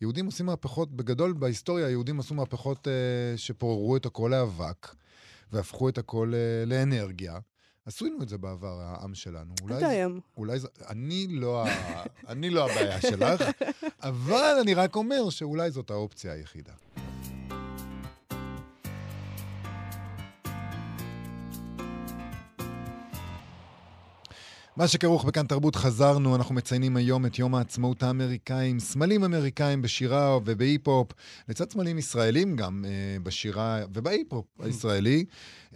יהודים 0.00 0.26
עושים 0.26 0.46
מהפכות, 0.46 0.96
בגדול 0.96 1.32
בהיסטוריה 1.32 1.86
היהודים 1.86 2.20
עשו 2.20 2.34
מהפכות 2.34 2.88
אה, 2.88 2.92
שפוררו 3.36 3.96
את 3.96 4.06
הכל 4.06 4.28
לאבק, 4.34 4.94
והפכו 5.52 5.88
את 5.88 5.98
הכל 5.98 6.32
אה, 6.34 6.64
לאנרגיה. 6.66 7.38
עשינו 7.86 8.22
את 8.22 8.28
זה 8.28 8.38
בעבר, 8.38 8.80
העם 8.80 9.14
שלנו. 9.14 9.54
אולי, 9.62 9.74
זה- 9.74 9.80
תאיים. 9.80 10.20
אולי 10.36 10.58
זה... 10.58 10.68
אני 10.88 11.26
לא, 11.30 11.64
ה... 11.66 12.02
אני 12.28 12.50
לא 12.50 12.70
הבעיה 12.70 13.00
שלך, 13.00 13.42
אבל 14.02 14.56
אני 14.62 14.74
רק 14.74 14.96
אומר 14.96 15.30
שאולי 15.30 15.70
זאת 15.70 15.90
האופציה 15.90 16.32
היחידה. 16.32 16.72
מה 24.76 24.88
שכרוך 24.88 25.24
בכאן 25.24 25.46
תרבות 25.46 25.76
חזרנו, 25.76 26.36
אנחנו 26.36 26.54
מציינים 26.54 26.96
היום 26.96 27.26
את 27.26 27.38
יום 27.38 27.54
העצמאות 27.54 28.02
האמריקאי 28.02 28.68
עם 28.68 28.80
סמלים 28.80 29.24
אמריקאים 29.24 29.82
בשירה 29.82 30.36
ובהיפ-הופ, 30.44 31.12
לצד 31.48 31.70
סמלים 31.70 31.98
ישראלים 31.98 32.56
גם 32.56 32.84
אה, 32.88 33.16
בשירה 33.22 33.80
ובהיפ-הופ 33.94 34.46
הישראלי. 34.60 35.24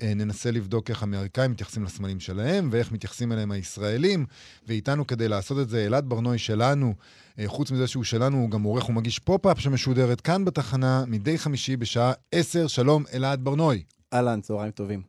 אה, 0.02 0.14
ננסה 0.14 0.50
לבדוק 0.50 0.90
איך 0.90 1.02
האמריקאים 1.02 1.50
מתייחסים 1.50 1.84
לסמלים 1.84 2.20
שלהם 2.20 2.68
ואיך 2.72 2.92
מתייחסים 2.92 3.32
אליהם 3.32 3.50
הישראלים. 3.50 4.26
ואיתנו 4.66 5.06
כדי 5.06 5.28
לעשות 5.28 5.58
את 5.58 5.68
זה 5.68 5.86
אלעד 5.86 6.08
ברנוי 6.08 6.38
שלנו, 6.38 6.94
אה, 7.38 7.44
חוץ 7.46 7.70
מזה 7.70 7.86
שהוא 7.86 8.04
שלנו, 8.04 8.36
הוא 8.36 8.50
גם 8.50 8.62
עורך 8.62 8.88
ומגיש 8.88 9.18
פופ-אפ 9.18 9.60
שמשודרת 9.60 10.20
כאן 10.20 10.44
בתחנה 10.44 11.04
מדי 11.06 11.38
חמישי 11.38 11.76
בשעה 11.76 12.12
10. 12.32 12.66
שלום, 12.66 13.04
אלעד 13.14 13.44
ברנוי. 13.44 13.82
אהלן, 14.12 14.40
צהריים 14.40 14.70
טובים. 14.70 15.02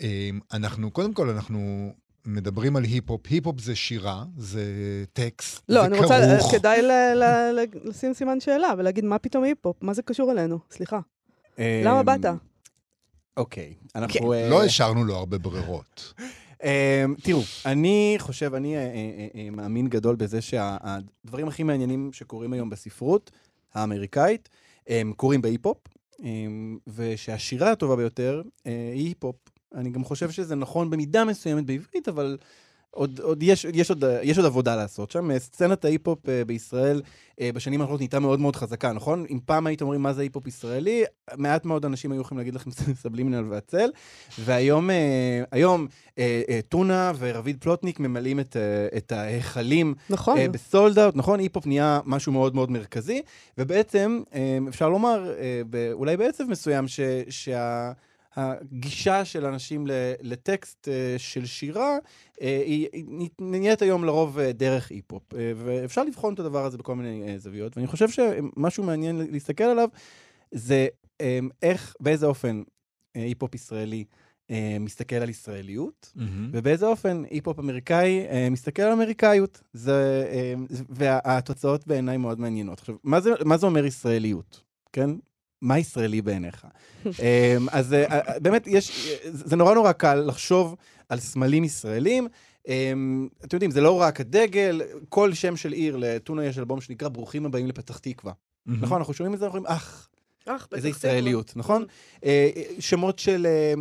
אה, 0.00 0.30
אנחנו, 0.52 0.90
קודם 0.90 1.14
כל, 1.14 1.28
אנחנו 1.28 1.92
מדברים 2.26 2.76
על 2.76 2.84
היפ-הופ. 2.84 3.20
היפ-הופ 3.30 3.60
זה 3.60 3.74
שירה, 3.76 4.24
זה 4.38 4.64
טקסט, 5.12 5.62
לא, 5.68 5.80
זה 5.80 5.86
אני 5.86 5.98
רוצה, 5.98 6.36
כרוך. 6.38 6.52
כדאי 6.54 6.82
ל- 6.82 7.14
ל- 7.14 7.52
ל- 7.60 7.88
לשים 7.88 8.14
סימן 8.14 8.40
שאלה 8.40 8.72
ולהגיד, 8.78 9.04
מה 9.04 9.18
פתאום 9.18 9.44
היפ-הופ? 9.44 9.76
מה 9.82 9.94
זה 9.94 10.02
קשור 10.02 10.32
אלינו? 10.32 10.58
סליחה. 10.70 11.00
למה 11.58 12.02
באת? 12.02 12.20
אוקיי, 13.36 13.74
אנחנו... 13.94 14.32
אה, 14.32 14.48
לא 14.48 14.64
השארנו 14.64 15.04
לו 15.04 15.14
הרבה 15.16 15.38
ברירות. 15.38 16.14
אה, 16.64 17.04
תראו, 17.22 17.40
אני 17.66 18.16
חושב, 18.18 18.54
אני 18.54 18.76
אה, 18.76 18.80
אה, 19.34 19.50
מאמין 19.50 19.88
גדול 19.88 20.16
בזה 20.16 20.40
שהדברים 20.40 21.48
הכי 21.48 21.62
מעניינים 21.62 22.10
שקורים 22.12 22.52
היום 22.52 22.70
בספרות 22.70 23.30
האמריקאית, 23.74 24.48
הם 24.86 25.12
קורים 25.16 25.42
בהיפ-הופ, 25.42 25.78
ושהשירה 26.86 27.72
הטובה 27.72 27.96
ביותר 27.96 28.42
היא 28.64 29.06
היפ-הופ. 29.06 29.36
אני 29.74 29.90
גם 29.90 30.04
חושב 30.04 30.30
שזה 30.30 30.54
נכון 30.54 30.90
במידה 30.90 31.24
מסוימת 31.24 31.66
בעברית, 31.66 32.08
אבל 32.08 32.36
עוד, 32.94 33.20
עוד 33.22 33.42
יש, 33.42 33.66
יש, 33.74 33.90
עוד, 33.90 34.04
יש 34.22 34.38
עוד 34.38 34.46
עבודה 34.46 34.76
לעשות 34.76 35.10
שם. 35.10 35.38
סצנת 35.38 35.84
ההיפ-הופ 35.84 36.28
אה, 36.28 36.44
בישראל 36.44 37.02
אה, 37.40 37.50
בשנים 37.54 37.80
האחרונות 37.80 38.00
נהייתה 38.00 38.20
מאוד 38.20 38.40
מאוד 38.40 38.56
חזקה, 38.56 38.92
נכון? 38.92 39.24
אם 39.30 39.38
פעם 39.44 39.66
הייתם 39.66 39.84
אומרים 39.84 40.02
מה 40.02 40.12
זה 40.12 40.22
היפ-הופ 40.22 40.46
ישראלי, 40.46 41.04
מעט 41.36 41.64
מאוד 41.64 41.84
אנשים 41.84 42.12
היו 42.12 42.20
יכולים 42.20 42.38
להגיד 42.38 42.54
לכם 42.54 42.70
סבלימינל 43.02 43.44
והצל, 43.50 43.90
והיום 44.38 44.90
אה, 44.90 45.42
היום, 45.50 45.86
טונה 46.68 47.12
ורביד 47.18 47.56
פלוטניק 47.60 48.00
ממלאים 48.00 48.40
את, 48.40 48.56
את 48.96 49.12
ההיכלים 49.12 49.94
נכון. 50.10 50.38
ב 50.52 50.61
sold 50.61 50.98
out, 50.98 51.16
נכון? 51.16 51.40
היפ-הופ 51.40 51.66
נהיה 51.66 52.00
משהו 52.04 52.32
מאוד 52.32 52.54
מאוד 52.54 52.70
מרכזי, 52.70 53.22
ובעצם 53.58 54.22
אפשר 54.68 54.88
לומר, 54.88 55.34
אולי 55.92 56.16
בעצב 56.16 56.44
מסוים, 56.44 56.88
ש- 56.88 57.00
שה... 57.28 57.92
הגישה 58.36 59.24
של 59.24 59.46
אנשים 59.46 59.86
לטקסט 60.20 60.88
אה, 60.88 61.14
של 61.18 61.46
שירה, 61.46 61.98
אה, 62.42 62.62
היא 62.64 63.30
נהיית 63.40 63.82
היום 63.82 64.04
לרוב 64.04 64.38
אה, 64.38 64.52
דרך 64.52 64.90
היפ-הופ. 64.90 65.34
אה, 65.34 65.52
ואפשר 65.56 66.04
לבחון 66.04 66.34
את 66.34 66.38
הדבר 66.38 66.64
הזה 66.64 66.78
בכל 66.78 66.94
מיני 66.94 67.38
זוויות, 67.38 67.76
ואני 67.76 67.86
חושב 67.86 68.08
שמשהו 68.08 68.84
מעניין 68.84 69.26
להסתכל 69.30 69.64
עליו, 69.64 69.88
זה 70.50 70.88
איך, 71.62 71.94
באיזה 72.00 72.26
אופן 72.26 72.62
היפ-הופ 73.14 73.54
ישראלי 73.54 74.04
מסתכל 74.80 75.16
על 75.16 75.28
ישראליות, 75.30 76.12
ובאיזה 76.52 76.86
אופן 76.86 77.22
היפ-הופ 77.30 77.58
אמריקאי 77.58 78.26
מסתכל 78.50 78.82
על 78.82 78.92
אמריקאיות. 78.92 79.62
זה, 79.72 80.24
והתוצאות 80.88 81.86
בעיניי 81.86 82.16
מאוד 82.16 82.40
מעניינות. 82.40 82.78
עכשיו, 82.78 82.94
מה 83.04 83.20
זה, 83.20 83.30
מה 83.44 83.56
זה 83.56 83.66
אומר 83.66 83.84
ישראליות? 83.86 84.62
כן? 84.92 85.10
מה 85.62 85.78
ישראלי 85.78 86.22
בעיניך? 86.22 86.66
אה, 87.20 87.56
אז 87.70 87.92
אה, 87.92 88.04
אה, 88.04 88.38
באמת, 88.40 88.66
יש, 88.66 89.10
זה 89.24 89.56
נורא 89.56 89.74
נורא 89.74 89.92
קל 89.92 90.14
לחשוב 90.14 90.76
על 91.08 91.20
סמלים 91.20 91.64
ישראלים. 91.64 92.28
אה, 92.68 92.92
אתם 93.44 93.56
יודעים, 93.56 93.70
זה 93.70 93.80
לא 93.80 94.00
רק 94.00 94.20
הדגל, 94.20 94.82
כל 95.08 95.34
שם 95.34 95.56
של 95.56 95.72
עיר, 95.72 95.96
לטונה 95.96 96.44
יש 96.44 96.58
אלבום 96.58 96.80
שנקרא 96.80 97.08
ברוכים 97.08 97.46
הבאים 97.46 97.66
לפתח 97.66 97.98
תקווה. 97.98 98.32
נכון, 98.66 98.98
אנחנו 98.98 99.14
שומעים 99.14 99.34
את 99.34 99.38
זה, 99.38 99.44
אנחנו 99.44 99.58
אומרים, 99.58 99.76
אך, 99.76 100.08
אך, 100.46 100.68
איזה 100.74 100.88
ישראליות, 100.88 101.52
נכון? 101.56 101.84
אה, 102.24 102.50
שמות 102.78 103.18
של... 103.18 103.46
אה, 103.46 103.74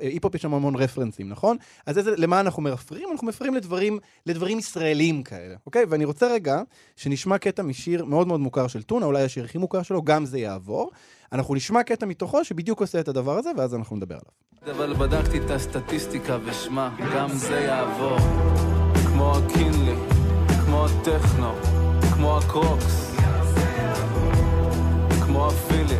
היפ-הופ 0.00 0.34
יש 0.34 0.42
שם 0.42 0.54
המון 0.54 0.76
רפרנסים, 0.76 1.28
נכון? 1.28 1.56
אז 1.86 1.98
איזה, 1.98 2.14
למה 2.16 2.40
אנחנו 2.40 2.62
מרפרים? 2.62 3.08
אנחנו 3.12 3.26
מפרים 3.26 3.54
לדברים, 3.54 3.98
לדברים 4.26 4.58
ישראלים 4.58 5.22
כאלה, 5.22 5.54
אוקיי? 5.66 5.84
ואני 5.88 6.04
רוצה 6.04 6.32
רגע 6.32 6.62
שנשמע 6.96 7.38
קטע 7.38 7.62
משיר 7.62 8.04
מאוד 8.04 8.26
מאוד 8.26 8.40
מוכר 8.40 8.66
של 8.66 8.82
טונה, 8.82 9.06
אולי 9.06 9.22
השיר 9.22 9.44
הכי 9.44 9.58
מוכר 9.58 9.82
שלו, 9.82 10.02
גם 10.02 10.24
זה 10.24 10.38
יעבור. 10.38 10.90
אנחנו 11.32 11.54
נשמע 11.54 11.82
קטע 11.82 12.06
מתוכו 12.06 12.44
שבדיוק 12.44 12.80
עושה 12.80 13.00
את 13.00 13.08
הדבר 13.08 13.38
הזה, 13.38 13.50
ואז 13.56 13.74
אנחנו 13.74 13.96
נדבר 13.96 14.14
עליו. 14.14 14.76
אבל 14.76 14.94
בדקתי 14.94 15.38
את 15.38 15.50
הסטטיסטיקה 15.50 16.38
ושמע, 16.44 16.88
גם 17.14 17.28
זה 17.32 17.60
יעבור. 17.60 18.18
כמו 19.06 19.32
הקינלי, 19.36 19.94
כמו 20.64 20.86
הטכנו, 20.86 21.52
כמו 22.14 22.38
הקרוקס, 22.38 23.07
כמו 25.38 25.46
הפילי, 25.46 25.98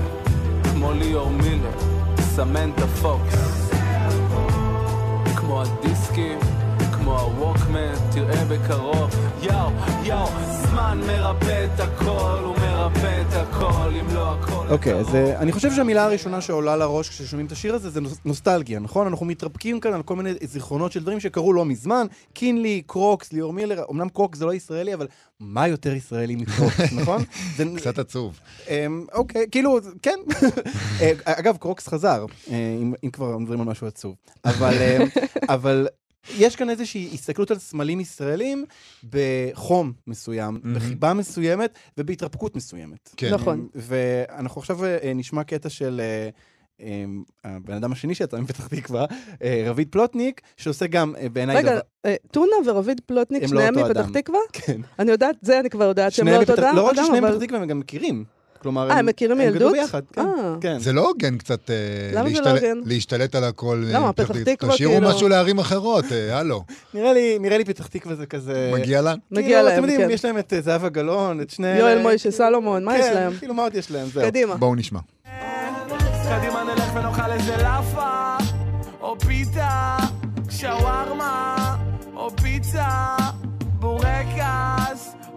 כמו 0.62 0.92
ליאור 0.92 1.30
מילר, 1.30 1.70
סמנטה 2.20 2.86
פוקס. 2.86 3.70
כמו 5.36 5.62
הדיסקים, 5.62 6.38
כמו 7.08 7.48
הווקמן, 7.48 7.92
תראה 8.12 8.44
בקרוב. 8.44 9.10
יאו, 9.42 9.70
יאו, 10.04 10.26
זמן 10.70 11.00
מרפא 11.06 11.66
את 11.74 11.80
הכל, 11.80 12.40
הוא 12.44 12.56
מרפא 12.56 13.22
את 13.28 13.32
הכל, 13.32 13.90
אם 14.00 14.14
לא 14.14 14.34
הכל... 14.34 14.66
אוקיי, 14.70 14.94
אז 14.94 15.14
אה, 15.14 15.38
אני 15.38 15.52
חושב 15.52 15.72
שהמילה 15.72 16.04
הראשונה 16.04 16.40
שעולה 16.40 16.76
לראש 16.76 17.08
כששומעים 17.08 17.46
את 17.46 17.52
השיר 17.52 17.74
הזה 17.74 17.90
זה 17.90 18.00
נוס- 18.00 18.18
נוסטלגיה, 18.24 18.78
נכון? 18.80 19.06
אנחנו 19.06 19.26
מתרפקים 19.26 19.80
כאן 19.80 19.92
על 19.92 20.02
כל 20.02 20.16
מיני 20.16 20.30
זיכרונות 20.42 20.92
של 20.92 21.02
דברים 21.02 21.20
שקרו 21.20 21.52
לא 21.52 21.64
מזמן. 21.64 22.06
קינלי, 22.32 22.82
קרוקס, 22.86 23.32
ליאור 23.32 23.52
מילר, 23.52 23.84
אמנם 23.90 24.08
קרוקס 24.08 24.38
זה 24.38 24.46
לא 24.46 24.54
ישראלי, 24.54 24.94
אבל 24.94 25.06
מה 25.40 25.68
יותר 25.68 25.94
ישראלי 25.94 26.36
מקרוקס, 26.36 26.80
נכון? 27.00 27.22
זה- 27.56 27.64
קצת 27.76 27.98
עצוב. 27.98 28.40
אמ, 28.68 29.04
אוקיי, 29.12 29.46
כאילו, 29.50 29.78
כן. 30.02 30.18
אה, 31.00 31.12
אגב, 31.24 31.56
קרוקס 31.56 31.88
חזר, 31.88 32.24
אה, 32.50 32.54
אם 32.82 32.92
אם 33.04 33.10
כבר 33.10 33.38
מדברים 33.38 33.60
על 33.60 33.66
משהו 33.66 33.86
עצוב. 33.86 34.14
אבל, 34.44 34.74
אבל 35.48 35.86
יש 36.38 36.56
כאן 36.56 36.70
איזושהי 36.70 37.10
הסתכלות 37.14 37.50
על 37.50 37.58
סמלים 37.58 38.00
ישראלים 38.00 38.64
בחום 39.10 39.92
מסוים. 40.06 40.60
בחיבה 40.74 41.14
מסוימת 41.14 41.78
ובהתרפקות 41.98 42.56
מסוימת. 42.56 43.10
כן. 43.16 43.34
נכון. 43.34 43.68
ואנחנו 43.74 44.60
עכשיו 44.60 44.84
אה, 44.84 45.12
נשמע 45.14 45.44
קטע 45.44 45.68
של... 45.68 46.00
אה, 46.00 46.28
אה, 46.82 47.04
הבן 47.44 47.74
אדם 47.74 47.92
השני 47.92 48.14
שיצא 48.14 48.40
מפתח 48.40 48.66
תקווה, 48.66 49.06
אה, 49.42 49.64
רביד 49.66 49.88
פלוטניק, 49.90 50.40
שעושה 50.56 50.86
גם 50.86 51.14
בעיניי 51.32 51.56
רגע, 51.56 51.70
דבר... 51.70 52.14
טונה 52.30 52.56
ורביד 52.66 53.00
פלוטניק, 53.06 53.42
לא 53.42 53.48
שניהם 53.48 53.78
מפתח. 53.78 54.10
תקווה? 54.12 54.38
כן. 54.52 54.80
אני 54.98 55.10
יודעת, 55.10 55.36
זה 55.42 55.60
אני 55.60 55.70
כבר 55.70 55.84
יודעת 55.84 56.12
שהם 56.12 56.28
לא 56.28 56.36
אותו 56.36 56.54
אדם, 56.54 56.76
לא 56.76 56.86
רק 56.86 56.96
ששניהם 56.96 57.24
מפתח 57.24 57.44
תקווה, 57.44 57.60
הם 57.60 57.68
גם 57.68 57.78
מכירים. 57.78 58.24
כלומר, 58.62 58.90
אה, 58.90 58.98
הם 58.98 59.06
מכירים 59.06 59.40
הם 59.40 59.46
גדלו 59.50 59.70
מילדות? 59.70 59.72
ביחד, 59.72 60.02
כן. 60.12 60.20
אה. 60.20 60.54
כן. 60.60 60.78
זה 60.78 60.92
לא 60.92 61.08
הוגן 61.08 61.38
קצת 61.38 61.70
אה, 61.70 61.74
לא 62.14 62.20
להשתלט- 62.84 63.34
על 63.34 63.44
הכל. 63.44 63.84
למה? 63.86 64.12
פתח 64.12 64.30
תקווה, 64.44 64.74
תשאירו 64.74 64.92
כאילו- 64.92 65.08
משהו 65.10 65.28
לערים 65.28 65.58
אחרות, 65.58 66.04
הלו. 66.32 66.64
נראה 66.94 67.12
לי, 67.12 67.38
נראה 67.40 67.58
לי 67.58 67.64
פתח 67.64 67.86
תקווה 67.86 68.14
זה 68.14 68.26
כזה... 68.26 68.70
מגיע 68.74 69.00
לה? 69.02 69.14
מגיע 69.30 69.42
כאילו, 69.46 69.62
להם, 69.62 69.72
אתם 69.74 69.90
יודעים, 69.90 70.00
כן. 70.08 70.10
יש 70.14 70.24
להם 70.24 70.38
את 70.38 70.52
זהבה 70.60 70.88
גלאון, 70.88 71.40
את 71.40 71.50
שני... 71.50 71.78
יואל. 71.78 72.02
מוישה 72.02 72.30
סלומון, 72.30 72.84
מה 72.84 72.98
יש 72.98 73.06
להם? 73.14 73.32
כן, 73.32 73.38
כאילו, 73.38 73.54
מה 73.54 73.62
עוד 73.62 73.74
יש 73.74 73.90
להם? 73.90 74.06
זהו. 74.06 74.22
קדימה. 74.22 74.56
בואו 74.56 74.74
נשמע. 74.74 75.00
קדימה 76.28 76.64
נלך 76.64 76.94
ונאכל 76.94 77.32
איזה 77.32 77.56
לאפה, 77.56 78.36
או 79.00 79.18
פיתה, 79.18 79.96
שווארמה, 80.50 81.76
או 82.16 82.30
פיצה, 82.36 83.16
בורקס, 83.80 84.37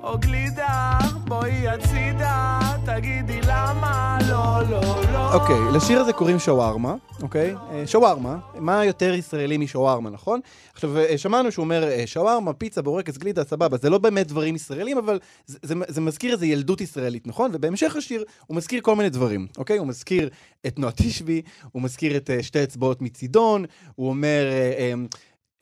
או 0.03 0.17
גלידה, 0.19 0.97
בואי 1.27 1.67
הצידה, 1.67 2.59
תגידי 2.85 3.39
למה, 3.41 4.17
לא, 4.29 4.61
לא, 4.69 4.81
לא. 5.13 5.33
אוקיי, 5.33 5.59
לשיר 5.75 5.99
הזה 5.99 6.13
קוראים 6.13 6.39
שווארמה, 6.39 6.95
אוקיי? 7.21 7.55
אה, 7.71 7.87
שווארמה, 7.87 8.37
מה 8.55 8.85
יותר 8.85 9.13
ישראלי 9.13 9.57
משווארמה, 9.57 10.09
נכון? 10.09 10.39
עכשיו, 10.73 10.97
אה, 10.97 11.17
שמענו 11.17 11.51
שהוא 11.51 11.63
אומר 11.63 11.83
אה, 11.83 12.03
שווארמה, 12.07 12.53
פיצה, 12.53 12.81
בורקס, 12.81 13.17
גלידה, 13.17 13.43
סבבה, 13.43 13.77
זה 13.77 13.89
לא 13.89 13.97
באמת 13.97 14.27
דברים 14.27 14.55
ישראלים, 14.55 14.97
אבל 14.97 15.19
זה, 15.45 15.57
זה, 15.61 15.75
זה 15.87 16.01
מזכיר 16.01 16.33
איזו 16.33 16.45
ילדות 16.45 16.81
ישראלית, 16.81 17.27
נכון? 17.27 17.51
ובהמשך 17.53 17.95
השיר 17.95 18.23
הוא 18.47 18.57
מזכיר 18.57 18.81
כל 18.81 18.95
מיני 18.95 19.09
דברים, 19.09 19.47
אוקיי? 19.57 19.77
הוא 19.77 19.87
מזכיר 19.87 20.29
את 20.67 20.79
נועה 20.79 20.93
תשבי, 20.95 21.41
הוא 21.71 21.81
מזכיר 21.81 22.17
את 22.17 22.29
שתי 22.41 22.63
אצבעות 22.63 23.01
מצידון, 23.01 23.65
הוא 23.95 24.09
אומר... 24.09 24.45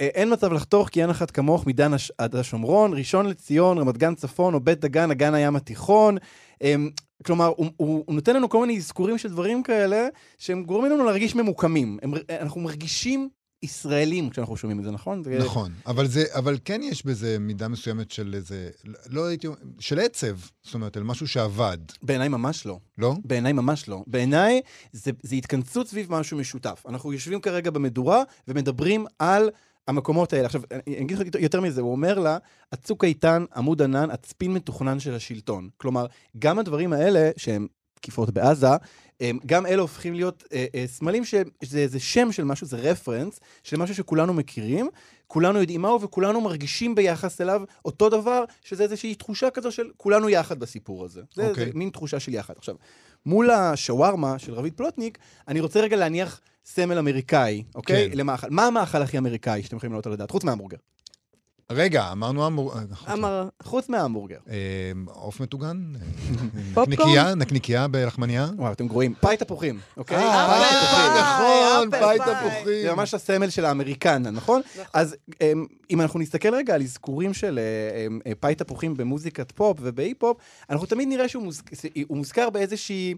אה, 0.02 0.08
אין 0.08 0.34
מצב 0.34 0.54
לחתוך 0.54 0.90
כי 0.90 1.02
אין 1.02 1.10
אחת 1.10 1.32
כמוך 1.32 1.68
מדן 1.68 1.94
הש- 1.94 2.12
עד 2.18 2.36
השומרון, 2.36 2.94
ראשון 2.94 3.26
לציון, 3.26 3.78
רמת 3.78 3.98
גן 3.98 4.16
צפון 4.16 4.54
או 4.54 4.60
בית 4.60 4.80
דגן, 4.80 5.12
אגן 5.12 5.34
הים 5.34 5.56
התיכון. 5.56 6.18
אמ, 6.62 6.90
כלומר, 7.26 7.46
הוא, 7.58 7.68
הוא, 7.78 8.04
הוא 8.08 8.16
נותן 8.16 8.36
לנו 8.36 8.50
כל 8.50 8.62
מיני 8.62 8.78
אזכורים 8.78 9.18
של 9.18 9.30
דברים 9.30 9.64
כאלה, 9.64 10.08
שהם 10.38 10.64
גורמים 10.64 10.92
לנו 10.92 11.06
להרגיש 11.06 11.36
ממוקמים. 11.36 11.98
הם, 12.02 12.14
אנחנו 12.42 12.62
מרגישים 12.62 13.30
ישראלים 13.64 14.30
כשאנחנו 14.30 14.58
שומעים 14.58 14.80
את 14.80 14.84
זה, 14.84 14.92
נכון? 14.92 15.24
זה- 15.24 15.38
נכון, 15.40 15.72
אבל 15.86 16.08
זה, 16.08 16.24
אבל 16.36 16.58
כן 16.66 16.82
יש 16.84 17.06
בזה 17.06 17.38
מידה 17.40 17.68
מסוימת 17.68 18.12
של 18.12 18.34
איזה, 18.36 18.70
לא 19.10 19.26
הייתי, 19.28 19.48
אומר- 19.48 19.58
של 19.80 20.00
עצב, 20.00 20.38
זאת 20.64 20.74
אומרת, 20.74 20.98
על 20.98 21.04
משהו 21.04 21.28
שעבד, 21.28 21.78
בעיניי 22.04 22.28
ממש 22.28 22.66
לא. 22.66 22.80
לא? 22.98 23.14
בעיניי 23.26 23.54
ממש 23.54 23.90
לא. 23.90 24.04
בעיניי 24.08 24.62
זה, 24.92 25.12
זה 25.24 25.36
התכנסות 25.36 25.88
סביב 25.88 26.12
משהו 26.12 26.38
משותף. 26.38 26.84
אנחנו 26.90 27.14
יושבים 27.14 27.42
כרגע 27.42 27.72
במדורה 27.72 28.24
ומדברים 28.48 29.06
על 29.20 29.50
המקומות 29.90 30.34
האלה. 30.34 30.46
עכשיו, 30.46 30.62
אני 30.72 31.02
אגיד 31.02 31.18
לך 31.18 31.28
יותר 31.40 31.62
מזה, 31.62 31.82
הוא 31.82 31.92
אומר 31.92 32.20
לה, 32.20 32.38
הצוק 32.72 33.04
איתן, 33.04 33.46
עמוד 33.56 33.82
ענן, 33.82 34.12
הצפין 34.12 34.54
מתוכנן 34.54 35.00
של 35.00 35.14
השלטון. 35.14 35.70
כלומר, 35.78 36.06
גם 36.40 36.60
הדברים 36.60 36.94
האלה, 36.94 37.30
שהם 37.38 37.68
תקיפות 37.94 38.30
בעזה, 38.30 38.68
גם 39.46 39.66
אלה 39.66 39.82
הופכים 39.82 40.14
להיות 40.14 40.44
אה, 40.54 40.66
אה, 40.76 40.88
סמלים 40.88 41.26
שזה 41.26 41.88
זה 41.88 42.00
שם 42.00 42.32
של 42.32 42.44
משהו, 42.44 42.68
זה 42.68 42.78
רפרנס, 42.78 43.40
של 43.64 43.78
משהו 43.78 43.96
שכולנו 43.96 44.34
מכירים, 44.34 44.90
כולנו 45.32 45.60
יודעים 45.60 45.82
מהו 45.82 46.02
וכולנו 46.02 46.42
מרגישים 46.42 46.96
ביחס 46.96 47.42
אליו 47.42 47.62
אותו 47.86 48.10
דבר, 48.10 48.44
שזה 48.62 48.84
איזושהי 48.84 49.16
תחושה 49.16 49.50
כזו 49.50 49.72
של 49.72 49.90
כולנו 49.98 50.30
יחד 50.30 50.60
בסיפור 50.60 51.06
הזה. 51.06 51.22
זה, 51.34 51.50
אוקיי. 51.50 51.66
זה 51.66 51.72
מין 51.74 51.90
תחושה 51.90 52.20
של 52.20 52.34
יחד. 52.34 52.54
עכשיו, 52.58 52.76
מול 53.26 53.50
השווארמה 53.50 54.40
של 54.40 54.54
רביד 54.54 54.74
פלוטניק, 54.74 55.18
אני 55.48 55.60
רוצה 55.60 55.82
רגע 55.82 55.98
להניח 55.98 56.42
סמל 56.66 56.98
אמריקאי, 56.98 57.64
אוקיי? 57.76 58.10
כן. 58.12 58.18
למאכל. 58.18 58.48
מה 58.50 58.66
המאכל 58.66 59.02
הכי 59.02 59.18
אמריקאי 59.18 59.64
שאתם 59.64 59.78
יכולים 59.78 59.92
לעלות 59.94 60.06
על 60.06 60.14
הדעת? 60.14 60.32
חוץ 60.32 60.44
מההמבורגר. 60.44 60.78
רגע, 61.72 62.12
אמרנו 62.12 62.48
אמור... 62.48 62.74
אה, 62.76 62.82
נכון. 62.90 63.12
אמר, 63.12 63.50
חוץ 63.64 63.90
מההמבורגר. 63.90 64.38
אה, 64.50 64.56
עוף 65.06 65.40
מטוגן? 65.40 65.78
נקניקייה? 66.78 67.36
נקניקייה 67.36 67.88
בלחמניה? 67.88 68.48
וואו, 68.58 68.72
אתם 68.72 68.88
גרועים. 68.88 69.14
פאי 69.22 69.38
תפוחים, 69.38 69.80
אוקיי? 69.98 70.18
אה, 70.18 70.48
פאי 70.48 70.60
פאי, 70.60 70.80
תפוחים. 70.82 71.12
נכון, 71.74 71.92
פאי 71.92 72.18
פאי. 72.18 72.36
תפוחים. 72.36 72.82
זה 72.84 72.94
ממש 72.94 73.14
הסמל 73.14 73.50
של 73.50 73.66
האמריקנה, 73.66 74.32
נכון? 74.32 74.62
אז 74.94 75.16
אמ, 75.42 75.66
אם 75.92 76.02
אנחנו 76.02 76.20
נסתכל 76.20 76.56
רגע 76.56 76.76
על 76.76 76.82
אזכורים 76.82 77.34
של 77.34 77.60
אמ, 78.08 78.20
אה, 78.28 78.32
פאי 78.40 78.56
תפוחים 78.56 78.98
במוזיקת 78.98 79.52
פופ 79.52 79.78
ובהיפ-הופ, 79.82 80.38
אנחנו 80.70 80.86
תמיד 80.86 81.08
נראה 81.08 81.28
שהוא 81.28 81.44
מוז- 81.44 81.62
הוא 82.08 82.18
מוזכר 82.18 82.50
באיזושהי... 82.50 83.16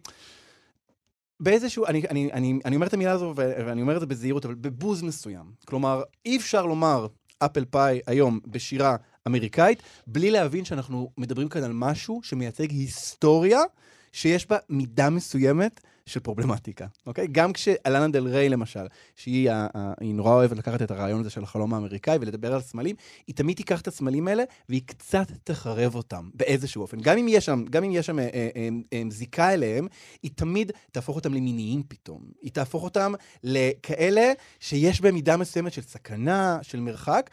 באיזשהו, 1.39 1.85
אני, 1.85 2.01
אני, 2.09 2.29
אני, 2.33 2.59
אני 2.65 2.75
אומר 2.75 2.87
את 2.87 2.93
המילה 2.93 3.11
הזו 3.11 3.33
ואני 3.35 3.81
אומר 3.81 3.95
את 3.95 3.99
זה 3.99 4.05
בזהירות, 4.05 4.45
אבל 4.45 4.55
בבוז 4.55 5.01
מסוים. 5.01 5.45
כלומר, 5.65 6.01
אי 6.25 6.37
אפשר 6.37 6.65
לומר 6.65 7.07
אפל 7.45 7.65
פאי 7.65 7.99
היום 8.07 8.39
בשירה 8.47 8.95
אמריקאית, 9.27 9.83
בלי 10.07 10.31
להבין 10.31 10.65
שאנחנו 10.65 11.11
מדברים 11.17 11.49
כאן 11.49 11.63
על 11.63 11.71
משהו 11.73 12.19
שמייצג 12.23 12.69
היסטוריה 12.71 13.59
שיש 14.11 14.47
בה 14.47 14.57
מידה 14.69 15.09
מסוימת 15.09 15.81
של 16.05 16.19
פרובלמטיקה, 16.19 16.87
אוקיי? 17.07 17.27
גם 17.31 17.53
כשאלנה 17.53 18.07
דל 18.07 18.27
ריי, 18.27 18.49
למשל, 18.49 18.85
שהיא 19.15 19.51
ה- 19.51 19.67
ה- 19.77 19.93
נורא 20.03 20.33
אוהבת 20.33 20.57
לקחת 20.57 20.81
את 20.81 20.91
הרעיון 20.91 21.19
הזה 21.19 21.29
של 21.29 21.43
החלום 21.43 21.73
האמריקאי 21.73 22.17
ולדבר 22.21 22.53
על 22.53 22.61
סמלים, 22.61 22.95
היא 23.27 23.35
תמיד 23.35 23.57
תיקח 23.57 23.81
את 23.81 23.87
הסמלים 23.87 24.27
האלה 24.27 24.43
והיא 24.69 24.81
קצת 24.85 25.27
תחרב 25.43 25.95
אותם 25.95 26.29
באיזשהו 26.33 26.81
אופן. 26.81 26.97
גם 27.01 27.17
אם 27.17 27.25
יש 27.29 27.45
שם, 27.45 27.65
גם 27.69 27.83
אם 27.83 27.91
יש 27.91 28.05
שם 28.05 28.19
אה, 28.19 28.29
אה, 28.33 28.49
אה, 28.55 28.69
אה, 28.93 29.03
זיקה 29.09 29.53
אליהם, 29.53 29.87
היא 30.23 30.31
תמיד 30.35 30.71
תהפוך 30.91 31.15
אותם 31.15 31.33
למיניים 31.33 31.83
פתאום. 31.87 32.21
היא 32.41 32.51
תהפוך 32.51 32.83
אותם 32.83 33.13
לכאלה 33.43 34.31
שיש 34.59 35.01
בהם 35.01 35.13
מידה 35.13 35.37
מסוימת 35.37 35.73
של 35.73 35.81
סכנה, 35.81 36.59
של 36.61 36.79
מרחק. 36.79 37.29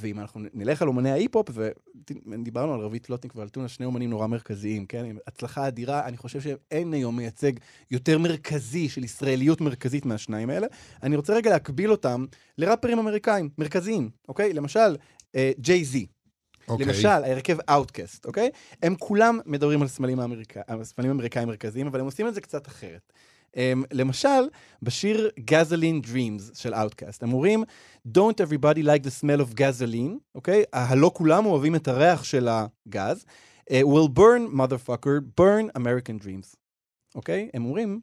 ואם 0.00 0.20
אנחנו 0.20 0.40
נלך 0.54 0.82
על 0.82 0.88
אומני 0.88 1.10
ההיפ-הופ, 1.10 1.48
ודיברנו 2.26 2.74
על 2.74 2.80
רבית 2.80 3.06
פלוטניק 3.06 3.36
ועל 3.36 3.48
טונה, 3.48 3.68
שני 3.68 3.86
אומנים 3.86 4.10
נורא 4.10 4.26
מרכזיים, 4.26 4.86
כן? 4.86 5.04
עם 5.04 5.18
הצלחה 5.26 5.68
אדירה, 5.68 6.06
אני 6.08 6.16
חושב 6.16 6.40
שאין 6.40 6.92
היום 6.92 7.16
מייצג 7.16 7.52
יותר 7.90 8.18
מרכזי, 8.18 8.88
של 8.88 9.04
ישראליות 9.04 9.60
מרכזית 9.60 10.06
מהשניים 10.06 10.50
האלה. 10.50 10.66
אני 11.02 11.16
רוצה 11.16 11.34
רגע 11.34 11.50
להקביל 11.50 11.90
אותם 11.90 12.24
לראפרים 12.58 12.98
אמריקאים, 12.98 13.50
מרכזיים, 13.58 14.10
אוקיי? 14.28 14.52
למשל, 14.52 14.96
ג'יי 15.58 15.84
זי. 15.84 16.06
אוקיי. 16.68 16.86
למשל, 16.86 17.08
ההרכב 17.08 17.56
Outcast, 17.60 18.20
אוקיי? 18.24 18.50
הם 18.82 18.94
כולם 18.98 19.38
מדברים 19.46 19.82
על 19.82 19.88
סמלים, 19.88 20.20
האמריקא... 20.20 20.60
סמלים 20.82 21.10
אמריקאים 21.10 21.48
מרכזיים, 21.48 21.86
אבל 21.86 22.00
הם 22.00 22.06
עושים 22.06 22.28
את 22.28 22.34
זה 22.34 22.40
קצת 22.40 22.66
אחרת. 22.66 23.12
Um, 23.54 23.86
למשל, 23.92 24.48
בשיר 24.82 25.30
Gasoline 25.40 26.06
Dreams 26.06 26.58
של 26.58 26.74
Outcast, 26.74 27.18
הם 27.20 27.32
אומרים, 27.32 27.64
Don't 28.08 28.40
everybody 28.40 28.82
like 28.82 29.04
the 29.04 29.20
smell 29.22 29.40
of 29.40 29.54
gasoline, 29.54 30.18
אוקיי? 30.34 30.64
הלא 30.72 31.10
כולם 31.14 31.46
אוהבים 31.46 31.74
את 31.74 31.88
הריח 31.88 32.24
של 32.24 32.48
הגז. 32.48 33.24
Uh, 33.60 33.72
will 33.72 34.08
burn, 34.08 34.56
motherfucker, 34.56 35.40
burn 35.40 35.78
American 35.78 36.24
dreams, 36.24 36.56
אוקיי? 37.14 37.48
הם 37.54 37.64
אומרים, 37.64 38.00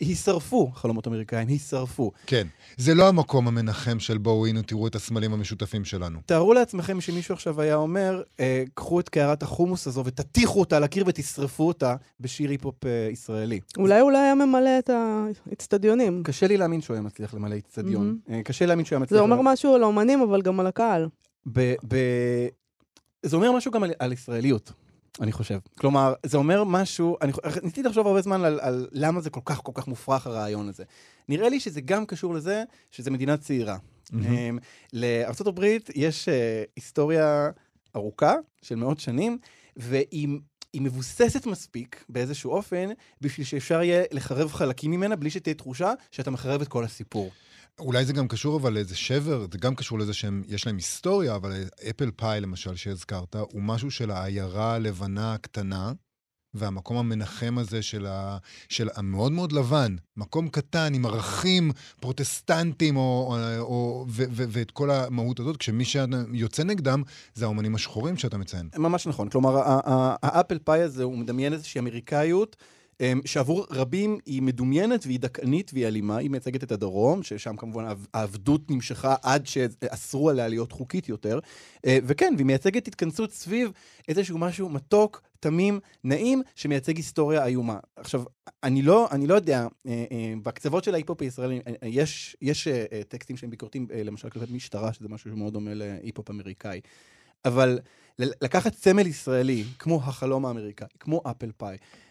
יישרפו 0.00 0.70
חלומות 0.74 1.06
אמריקאים, 1.06 1.48
יישרפו. 1.48 2.12
כן. 2.26 2.46
זה 2.76 2.94
לא 2.94 3.08
המקום 3.08 3.48
המנחם 3.48 4.00
של 4.00 4.18
בואו 4.18 4.46
הנה 4.46 4.62
תראו 4.62 4.86
את 4.86 4.94
הסמלים 4.94 5.32
המשותפים 5.32 5.84
שלנו. 5.84 6.18
תארו 6.26 6.54
לעצמכם 6.54 7.00
שמישהו 7.00 7.34
עכשיו 7.34 7.60
היה 7.60 7.76
אומר, 7.76 8.22
אה, 8.40 8.64
קחו 8.74 9.00
את 9.00 9.08
קערת 9.08 9.42
החומוס 9.42 9.86
הזו 9.86 10.04
ותטיחו 10.04 10.60
אותה 10.60 10.76
על 10.76 10.84
הקיר 10.84 11.04
ותשרפו 11.06 11.68
אותה 11.68 11.96
בשיר 12.20 12.50
היפ-הופ 12.50 12.86
אה, 12.86 13.08
ישראלי. 13.12 13.60
אולי 13.76 14.00
הוא 14.00 14.12
לא 14.12 14.18
היה 14.18 14.34
ממלא 14.34 14.78
את 14.78 14.90
האצטדיונים. 14.90 16.22
קשה 16.22 16.46
לי 16.46 16.56
להאמין 16.56 16.80
שהוא 16.80 16.94
היה 16.94 17.02
מצליח 17.02 17.34
למלא 17.34 17.56
אצטדיון. 17.56 18.18
אה, 18.30 18.42
קשה 18.42 18.66
להאמין 18.66 18.84
שהוא 18.84 18.96
היה 18.96 19.02
מצליח... 19.02 19.18
זה 19.18 19.22
אומר 19.22 19.40
משהו 19.42 19.74
על 19.74 19.82
האומנים, 19.82 20.20
אבל 20.20 20.42
גם 20.42 20.60
על 20.60 20.66
הקהל. 20.66 21.08
זה 23.22 23.36
אומר 23.36 23.52
משהו 23.52 23.72
גם 23.72 23.82
על, 23.82 23.90
על 23.98 24.12
ישראליות, 24.12 24.72
אני 25.20 25.32
חושב. 25.32 25.58
כלומר, 25.78 26.14
זה 26.26 26.36
אומר 26.36 26.64
משהו, 26.64 27.16
אני 27.22 27.32
ניסיתי 27.62 27.82
לחשוב 27.82 28.06
הרבה 28.06 28.22
זמן 28.22 28.44
על, 28.44 28.60
על 28.62 28.88
למה 28.92 29.20
זה 29.20 29.30
כל 29.30 29.40
כך 29.44 29.60
כל 29.62 29.72
כך 29.74 29.88
מופרך 29.88 30.26
הרעיון 30.26 30.68
הזה. 30.68 30.84
נראה 31.28 31.48
לי 31.48 31.60
שזה 31.60 31.80
גם 31.80 32.06
קשור 32.06 32.34
לזה 32.34 32.64
שזה 32.90 33.10
מדינה 33.10 33.36
צעירה. 33.36 33.76
Mm-hmm. 34.06 34.14
לארה"ב 34.92 35.64
יש 35.94 36.28
אה, 36.28 36.62
היסטוריה 36.76 37.50
ארוכה 37.96 38.34
של 38.62 38.74
מאות 38.74 39.00
שנים, 39.00 39.38
והיא 39.76 40.28
היא 40.72 40.82
מבוססת 40.82 41.46
מספיק 41.46 42.04
באיזשהו 42.08 42.50
אופן, 42.50 42.88
בשביל 43.20 43.46
שאפשר 43.46 43.82
יהיה 43.82 44.04
לחרב 44.12 44.52
חלקים 44.52 44.90
ממנה 44.90 45.16
בלי 45.16 45.30
שתהיה 45.30 45.54
תחושה 45.54 45.92
שאתה 46.10 46.30
מחרב 46.30 46.60
את 46.60 46.68
כל 46.68 46.84
הסיפור. 46.84 47.30
אולי 47.78 48.04
זה 48.04 48.12
גם 48.12 48.28
קשור 48.28 48.56
אבל 48.56 48.72
לאיזה 48.72 48.96
שבר, 48.96 49.46
זה 49.52 49.58
גם 49.58 49.74
קשור 49.74 49.98
לזה 49.98 50.14
שיש 50.14 50.66
להם 50.66 50.76
היסטוריה, 50.76 51.34
אבל 51.34 51.64
apple 51.90 52.10
pie 52.16 52.40
למשל 52.40 52.76
שהזכרת, 52.76 53.36
הוא 53.36 53.62
משהו 53.62 53.90
של 53.90 54.10
העיירה 54.10 54.74
הלבנה 54.74 55.34
הקטנה, 55.34 55.92
והמקום 56.54 56.96
המנחם 56.96 57.58
הזה 57.58 57.82
של, 57.82 58.06
ה, 58.06 58.38
של 58.68 58.88
המאוד 58.94 59.32
מאוד 59.32 59.52
לבן, 59.52 59.96
מקום 60.16 60.48
קטן 60.48 60.94
עם 60.94 61.06
ערכים 61.06 61.72
פרוטסטנטיים, 62.00 62.96
או, 62.96 63.36
או, 63.36 63.60
או, 63.60 64.06
ו, 64.08 64.24
ו, 64.30 64.44
ואת 64.48 64.70
כל 64.70 64.90
המהות 64.90 65.40
הזאת, 65.40 65.56
כשמי 65.56 65.84
שיוצא 65.84 66.64
נגדם 66.64 67.02
זה 67.34 67.44
האומנים 67.44 67.74
השחורים 67.74 68.16
שאתה 68.16 68.38
מציין. 68.38 68.68
ממש 68.76 69.06
נכון. 69.06 69.28
כלומר, 69.28 69.62
ה 70.22 70.28
apple 70.28 70.58
pie 70.64 70.82
הזה, 70.82 71.02
הוא 71.02 71.18
מדמיין 71.18 71.52
איזושהי 71.52 71.78
אמריקאיות 71.78 72.56
אמ, 72.56 72.77
שעבור 73.24 73.66
רבים 73.70 74.18
היא 74.26 74.42
מדומיינת 74.42 75.06
והיא 75.06 75.20
דכאנית 75.20 75.70
והיא 75.74 75.86
אלימה, 75.86 76.16
היא 76.16 76.30
מייצגת 76.30 76.62
את 76.62 76.72
הדרום, 76.72 77.22
ששם 77.22 77.56
כמובן 77.56 77.84
העב- 77.84 78.06
העבדות 78.14 78.70
נמשכה 78.70 79.14
עד 79.22 79.46
שאסרו 79.46 80.30
עליה 80.30 80.48
להיות 80.48 80.72
חוקית 80.72 81.08
יותר, 81.08 81.38
אה, 81.86 81.98
וכן, 82.04 82.32
והיא 82.36 82.46
מייצגת 82.46 82.88
התכנסות 82.88 83.32
סביב 83.32 83.70
איזשהו 84.08 84.38
משהו 84.38 84.68
מתוק, 84.68 85.22
תמים, 85.40 85.80
נעים, 86.04 86.42
שמייצג 86.54 86.96
היסטוריה 86.96 87.46
איומה. 87.46 87.78
עכשיו, 87.96 88.22
אני 88.62 88.82
לא, 88.82 89.08
אני 89.10 89.26
לא 89.26 89.34
יודע, 89.34 89.66
אה, 89.86 90.04
אה, 90.12 90.34
בקצוות 90.42 90.84
של 90.84 90.94
ההיפ-הופ 90.94 91.22
הישראלי, 91.22 91.60
יש, 91.82 92.36
יש 92.42 92.68
טקסטים 93.08 93.36
שהם 93.36 93.50
ביקורתיים, 93.50 93.86
למשל 94.04 94.30
כלפי 94.30 94.52
משטרה, 94.52 94.92
שזה 94.92 95.08
משהו 95.08 95.30
שמאוד 95.30 95.52
דומה 95.52 95.70
להיפ-הופ 95.74 96.30
אמריקאי. 96.30 96.80
אבל 97.44 97.78
לקחת 98.18 98.74
סמל 98.74 99.06
ישראלי, 99.06 99.64
כמו 99.78 99.96
החלום 100.04 100.46
האמריקאי, 100.46 100.88
כמו 101.00 101.22
אפל 101.30 101.50
פאי, 101.56 101.76
אמ, 101.76 102.07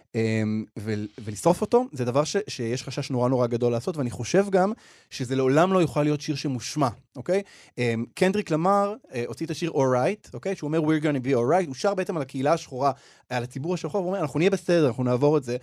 ולשרוף 0.77 1.61
אותו, 1.61 1.85
זה 1.91 2.05
דבר 2.05 2.23
ש- 2.23 2.37
שיש 2.47 2.83
חשש 2.83 3.11
נורא 3.11 3.29
נורא 3.29 3.47
גדול 3.47 3.71
לעשות, 3.71 3.97
ואני 3.97 4.09
חושב 4.09 4.45
גם 4.49 4.73
שזה 5.09 5.35
לעולם 5.35 5.73
לא 5.73 5.79
יוכל 5.79 6.03
להיות 6.03 6.21
שיר 6.21 6.35
שמושמע, 6.35 6.89
אוקיי? 7.15 7.41
אמ, 7.77 8.05
קנדריק 8.13 8.51
למר 8.51 8.93
אה, 9.13 9.23
הוציא 9.27 9.45
את 9.45 9.51
השיר 9.51 9.71
Alright, 9.71 10.29
אוקיי? 10.33 10.55
שהוא 10.55 10.67
אומר 10.67 10.79
We're 10.79 11.03
gonna 11.03 11.25
be 11.25 11.29
alright, 11.29 11.67
הוא 11.67 11.75
שר 11.75 11.93
בעצם 11.93 12.15
על 12.15 12.21
הקהילה 12.21 12.53
השחורה, 12.53 12.91
על 13.29 13.43
הציבור 13.43 13.73
השחור, 13.73 14.01
הוא 14.01 14.07
אומר, 14.07 14.19
אנחנו 14.19 14.39
נהיה 14.39 14.49
בסדר, 14.49 14.87
אנחנו 14.87 15.03
נעבור 15.03 15.37
את 15.37 15.43
זה, 15.43 15.57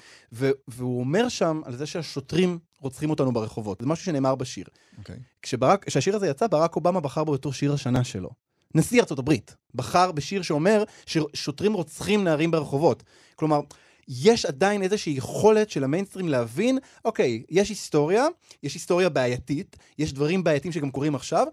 והוא 0.68 1.00
אומר 1.00 1.28
שם 1.28 1.61
על 1.64 1.76
זה 1.76 1.87
שהשוטרים 1.87 2.59
רוצחים 2.80 3.11
אותנו 3.11 3.33
ברחובות. 3.33 3.80
זה 3.80 3.87
משהו 3.87 4.04
שנאמר 4.04 4.35
בשיר. 4.35 4.64
אוקיי. 4.98 5.16
כשברק, 5.42 5.85
כשהשיר 5.85 6.16
הזה 6.16 6.28
יצא, 6.28 6.46
ברק 6.46 6.76
אובמה 6.76 7.00
בחר 7.00 7.24
בו 7.24 7.33
בתור 7.33 7.52
שיר 7.52 7.72
השנה 7.72 8.04
שלו. 8.04 8.30
נשיא 8.74 9.00
ארצות 9.00 9.18
הברית 9.18 9.57
בחר 9.74 10.12
בשיר 10.12 10.42
שאומר 10.42 10.85
ששוטרים 11.07 11.72
רוצחים 11.72 12.24
נערים 12.24 12.50
ברחובות. 12.50 13.02
כלומר, 13.37 13.61
יש 14.08 14.46
עדיין 14.46 14.82
איזושהי 14.82 15.12
יכולת 15.12 15.70
של 15.70 15.84
המיינסטרים 15.84 16.28
להבין, 16.28 16.78
אוקיי, 17.04 17.42
יש 17.48 17.68
היסטוריה, 17.68 18.26
יש 18.62 18.74
היסטוריה 18.74 19.08
בעייתית, 19.08 19.76
יש 19.98 20.12
דברים 20.12 20.44
בעייתיים 20.44 20.72
שגם 20.72 20.90
קורים 20.90 21.14
עכשיו, 21.14 21.46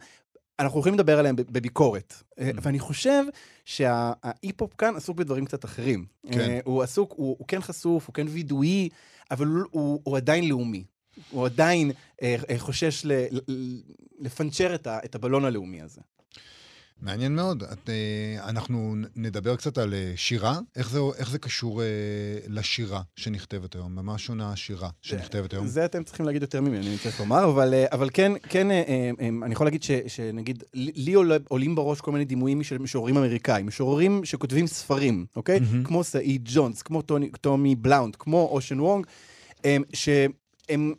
אנחנו 0.60 0.80
יכולים 0.80 0.94
לדבר 0.94 1.20
עליהם 1.20 1.36
בב- 1.36 1.52
בביקורת. 1.52 2.14
Mm. 2.14 2.42
אה, 2.42 2.52
ואני 2.62 2.80
חושב 2.80 3.24
שההיפ-הופ 3.66 4.74
כאן 4.78 4.96
עסוק 4.96 5.18
בדברים 5.18 5.46
קצת 5.46 5.66
אחרים. 5.66 6.06
כן. 6.32 6.40
אה, 6.40 6.60
הוא 6.64 6.84
עסוק, 6.84 7.14
הוא, 7.18 7.36
הוא 7.40 7.48
כן 7.48 7.62
חשוף, 7.62 8.08
הוא 8.08 8.14
כן 8.14 8.28
וידואי, 8.30 8.90
אבל 9.32 9.48
הוא, 9.48 9.64
הוא, 9.72 10.02
הוא 10.04 10.18
עדיין 10.18 10.50
לאומי. 10.50 10.84
הוא 11.30 11.46
עדיין 11.46 11.92
אה, 12.22 12.36
אה, 12.50 12.60
חושש 12.60 13.06
ל, 13.06 13.12
ל, 13.32 13.82
לפנצ'ר 14.20 14.76
את, 14.76 14.88
ה, 14.88 15.00
את 15.06 15.16
הבלון 15.16 15.46
הלאומי 15.46 15.82
הזה. 15.82 16.02
מעניין 17.02 17.36
מאוד. 17.36 17.64
את, 17.64 17.90
אה, 17.90 18.50
אנחנו 18.50 18.96
נדבר 19.16 19.56
קצת 19.56 19.78
על 19.78 19.94
אה, 19.94 20.14
שירה. 20.16 20.60
איך 20.76 20.90
זה, 20.90 21.00
איך 21.18 21.30
זה 21.30 21.40
קשור 21.40 21.82
אה, 21.82 21.88
לשירה 22.48 23.02
שנכתבת 23.16 23.76
היום? 23.76 23.96
במה 23.96 24.18
שונה 24.18 24.52
השירה 24.52 24.90
שנכתבת 25.02 25.54
היום? 25.54 25.68
זה 25.68 25.86
אתם 25.86 26.04
צריכים 26.04 26.26
להגיד 26.26 26.42
יותר 26.42 26.62
ממני, 26.62 26.88
אני 26.88 26.98
צריך 26.98 27.20
לומר, 27.20 27.44
אבל, 27.50 27.74
אה, 27.74 27.86
אבל 27.92 28.10
כן, 28.14 28.32
כן, 28.50 28.72
אה, 28.72 28.84
אה, 28.88 29.12
אה, 29.22 29.28
אני 29.44 29.54
יכול 29.54 29.68
להגיד 29.68 29.84
ש, 29.84 29.92
שנגיד, 30.08 30.64
לי 30.74 31.14
עולה- 31.14 31.38
עולים 31.50 31.76
בראש 31.76 32.02
כל 32.02 32.12
מיני 32.12 32.26
דימויים 32.26 32.64
של 32.64 32.78
משוררים 32.78 33.18
אמריקאים, 33.18 33.66
משוררים 33.68 34.26
שכותבים 34.26 34.68
ספרים, 34.68 35.26
אוקיי? 35.36 35.60
מהמם. 35.60 35.84
כמו 35.84 36.04
סעיד 36.04 36.50
ג'ונס, 36.54 36.82
כמו 36.82 37.02
טוני, 37.02 37.30
טומי 37.42 37.76
בלאונד, 37.76 38.16
כמו 38.16 38.50
אושן 38.52 38.80
וונג, 38.80 39.06
אה, 39.66 39.78
שהם... 39.94 40.94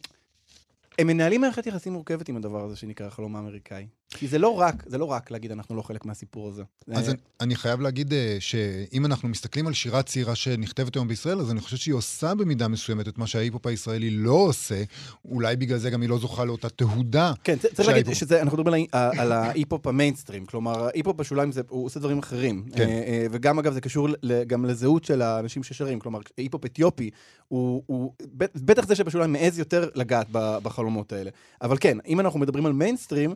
הם 0.99 1.07
מנהלים 1.07 1.41
מערכת 1.41 1.67
יחסים 1.67 1.93
מורכבת 1.93 2.29
עם 2.29 2.37
הדבר 2.37 2.65
הזה 2.65 2.77
שנקרא 2.77 3.07
החלום 3.07 3.37
האמריקאי. 3.37 3.87
כי 4.15 4.29
זה 4.29 4.39
לא 4.39 4.49
רק, 4.59 4.83
זה 4.87 4.99
לא 4.99 5.05
רק 5.05 5.31
להגיד 5.31 5.53
אנחנו 5.53 5.77
לא 5.77 5.83
חלק 5.83 6.05
מהסיפור 6.05 6.49
הזה. 6.49 6.63
אז 6.93 7.05
זה- 7.05 7.11
אני, 7.11 7.19
אני 7.41 7.55
חייב 7.57 7.81
להגיד 7.81 8.13
אה, 8.13 8.37
שאם 8.41 9.07
אנחנו 9.07 9.29
מסתכלים 9.29 9.67
על 9.67 9.73
שירה 9.73 10.03
צעירה 10.03 10.35
שנכתבת 10.35 10.95
היום 10.95 11.09
בישראל, 11.09 11.41
אז 11.41 11.51
אני 11.51 11.61
חושב 11.61 11.77
שהיא 11.77 11.95
עושה 11.95 12.35
במידה 12.35 12.69
מסוימת 12.69 13.09
את 13.09 13.19
מה 13.19 13.27
שההיפ-הופ 13.27 13.67
הישראלי 13.67 14.11
לא 14.11 14.33
עושה. 14.33 14.83
אולי 15.25 15.57
בגלל 15.57 15.79
זה 15.79 15.91
גם 15.91 16.01
היא 16.03 16.09
לא 16.11 16.19
זוכה 16.19 16.45
לאותה 16.45 16.69
תהודה. 16.69 17.33
כן, 17.45 17.57
צריך 17.75 17.89
להגיד 17.89 18.13
שזה, 18.15 18.43
אנחנו 18.43 18.59
מדברים 18.59 18.87
על 18.93 19.11
על 19.19 19.33
ההיפ-הופ 19.33 19.87
המיינסטרים, 19.87 20.47
כלומר, 20.47 20.85
ההיפ-הופ 20.85 21.17
בשוליים 21.17 21.53
זה- 21.53 21.61
הוא 21.69 21.85
עושה 21.87 22.01
דברים 22.01 22.19
אחרים. 22.19 22.65
כן. 22.77 22.83
אה, 22.83 22.89
אה, 22.89 23.27
וגם, 23.31 23.59
אגב, 23.59 23.73
זה 23.73 23.81
קשור 23.81 24.09
גם 24.47 24.65
לזהות 24.65 25.05
של 25.05 25.23
האנשים 25.23 25.63
ששרים, 25.63 26.01
כלומר, 26.01 26.19
היפ-הופ 26.37 26.65
אתיופי, 26.65 27.11
הוא, 27.49 27.83
הוא 27.87 28.13
בט- 28.35 28.57
בטח 28.57 28.87
זה 28.87 28.95
שבשוליים 28.95 29.33
מעז 29.33 29.59
יותר 29.59 29.89
לגעת 29.95 30.27
בחלומות 30.33 31.13
האלה. 31.13 31.31
אבל 31.63 31.77
כן, 31.81 31.99
אם 32.07 32.21
אנחנו 32.21 32.39
מדברים 32.41 32.67
על 32.67 32.73
מיינסטרים, 32.73 33.35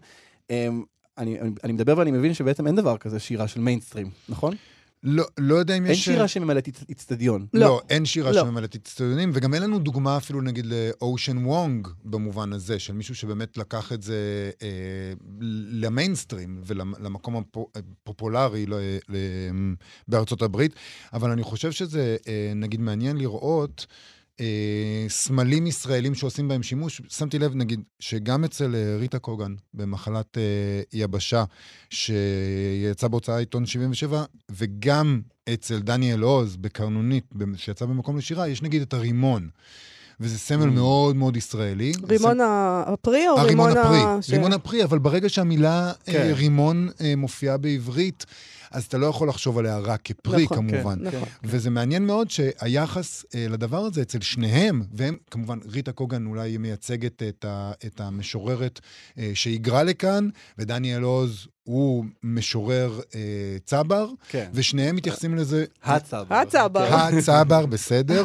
אני, 0.51 1.41
אני, 1.41 1.51
אני 1.65 1.73
מדבר 1.73 1.99
ואני 1.99 2.11
מבין 2.11 2.35
שבעצם 2.35 2.67
אין 2.67 2.77
דבר 2.77 2.97
כזה 2.99 3.19
שירה 3.21 3.49
של 3.49 3.61
מיינסטרים, 3.61 4.11
נכון? 4.29 4.55
לא, 5.03 5.25
לא 5.39 5.55
יודע 5.55 5.77
אם 5.77 5.85
אין 5.85 5.93
יש... 5.93 6.05
שירה 6.05 6.29
שממלאת 6.29 6.69
אצ- 6.69 6.85
אצטדיון. 6.91 7.47
לא, 7.55 7.61
לא. 7.61 7.81
אין 7.91 8.05
שירה 8.05 8.33
לא. 8.33 8.41
שממלאת 8.43 8.75
אצטדיונים, 8.75 9.31
וגם 9.35 9.55
אין 9.55 9.63
לנו 9.63 9.79
דוגמה 9.79 10.17
אפילו 10.17 10.41
נגיד 10.41 10.67
לאושן 10.67 11.47
וונג 11.47 11.89
במובן 12.05 12.53
הזה, 12.53 12.79
של 12.79 12.93
מישהו 12.93 13.15
שבאמת 13.15 13.57
לקח 13.59 13.93
את 13.93 14.03
זה 14.03 14.51
אה, 14.63 15.13
למיינסטרים 15.71 16.61
ולמקום 16.65 17.43
הפופולרי 17.75 18.67
ל, 18.67 18.75
ל, 19.09 19.17
בארצות 20.09 20.43
הברית, 20.43 20.75
אבל 21.13 21.31
אני 21.31 21.43
חושב 21.43 21.73
שזה 21.73 22.17
אה, 22.29 22.53
נגיד 22.55 22.81
מעניין 22.81 23.17
לראות 23.17 23.87
אה, 23.91 23.95
סמלים 25.09 25.67
ישראלים 25.67 26.15
שעושים 26.15 26.49
בהם 26.49 26.63
שימוש. 26.63 27.03
שמתי 27.09 27.39
לב, 27.39 27.55
נגיד, 27.55 27.81
שגם 28.01 28.45
אצל 28.45 28.75
אה, 28.75 28.97
ריטה 28.99 29.19
קוגן, 29.19 29.55
במחלת 29.75 30.39
אה, 30.39 30.43
יבשה, 30.93 31.45
שיצא 31.91 33.09
בהוצאה 33.09 33.39
עיתון 33.39 33.67
77, 33.67 34.25
וגם 34.51 35.21
אצל 35.55 35.79
דניאל 35.79 36.21
עוז, 36.23 36.57
בקרנונית, 36.57 37.25
שיצא 37.57 37.85
במקום 37.87 38.17
לשירה, 38.19 38.49
יש 38.49 38.63
נגיד 38.63 38.83
את 38.83 38.95
הרימון. 38.95 39.49
וזה 40.21 40.39
סמל 40.39 40.63
Mm. 40.69 40.71
מאוד 40.71 41.17
מאוד 41.17 41.37
ישראלי. 41.37 41.93
רימון 42.09 42.41
ה- 42.41 42.83
הפרי 42.87 43.29
או 43.29 43.39
הרימון 43.39 43.69
רימון 43.73 43.85
הפרי. 43.87 44.23
ש- 44.23 44.31
רימון 44.31 44.53
הפרי, 44.53 44.85
אבל 44.85 44.99
ברגע 44.99 45.29
שהמילה 45.29 45.93
כן. 46.05 46.13
כן. 46.13 46.31
רימון 46.35 46.89
אה, 47.01 47.17
מופיעה 47.17 47.57
בעברית, 47.57 48.27
אז 48.71 48.85
אתה 48.85 48.99
לא 48.99 49.07
יכול 49.07 49.29
לחשוב 49.29 49.59
עליה 49.59 49.79
רק 49.79 50.01
כפרי, 50.05 50.45
נכון, 50.45 50.57
כמובן. 50.57 50.99
כן, 50.99 51.17
נכון. 51.17 51.29
כן. 51.29 51.49
וזה 51.49 51.71
מעניין 51.71 52.07
מאוד 52.07 52.31
שהיחס 52.31 53.25
אה, 53.35 53.47
לדבר 53.49 53.79
הזה 53.79 54.03
אצל 54.03 54.21
שניהם, 54.21 54.83
והם, 54.93 55.17
כמובן, 55.31 55.59
ריטה 55.65 55.93
קוגן 55.93 56.27
אולי 56.27 56.57
מייצגת 56.57 57.23
את, 57.23 57.45
ה, 57.45 57.73
את 57.87 58.01
המשוררת 58.01 58.81
אה, 59.19 59.31
שהיגרה 59.35 59.83
לכאן, 59.83 60.29
ודניאל 60.59 61.03
עוז 61.03 61.47
הוא 61.67 62.05
משורר 62.23 63.01
אה, 63.15 63.21
צבר, 63.65 64.09
כן. 64.29 64.51
ושניהם 64.55 64.97
מתייחסים 64.97 65.35
לזה... 65.35 65.65
הצבר. 65.83 66.35
הצבר. 66.35 66.95
הצבר, 66.95 67.67
בסדר. 67.67 68.25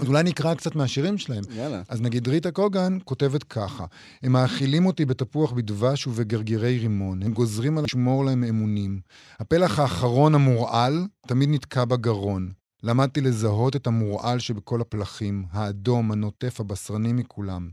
אז 0.00 0.08
אולי 0.08 0.22
נקרא 0.22 0.54
קצת 0.54 0.74
מהשירים 0.74 1.18
שלהם. 1.18 1.42
יאללה. 1.56 1.82
אז 1.88 2.00
נגיד 2.00 2.28
ריטה 2.28 2.50
קוגן 2.50 2.98
כותבת 3.04 3.42
ככה: 3.42 3.84
הם 4.22 4.32
מאכילים 4.32 4.86
אותי 4.86 5.04
בתפוח 5.04 5.52
בדבש 5.52 6.06
ובגרגירי 6.06 6.78
רימון, 6.78 7.22
הם 7.22 7.32
גוזרים 7.32 7.78
על 7.78 7.84
לשמור 7.84 8.24
להם 8.24 8.44
אמונים. 8.44 9.00
הפלח 9.40 9.78
האחרון 9.78 10.34
המורעל 10.34 11.06
תמיד 11.26 11.48
נתקע 11.48 11.84
בגרון. 11.84 12.52
למדתי 12.82 13.20
לזהות 13.20 13.76
את 13.76 13.86
המורעל 13.86 14.38
שבכל 14.38 14.80
הפלחים, 14.80 15.44
האדום, 15.52 16.12
הנוטף, 16.12 16.60
הבשרני 16.60 17.12
מכולם. 17.12 17.68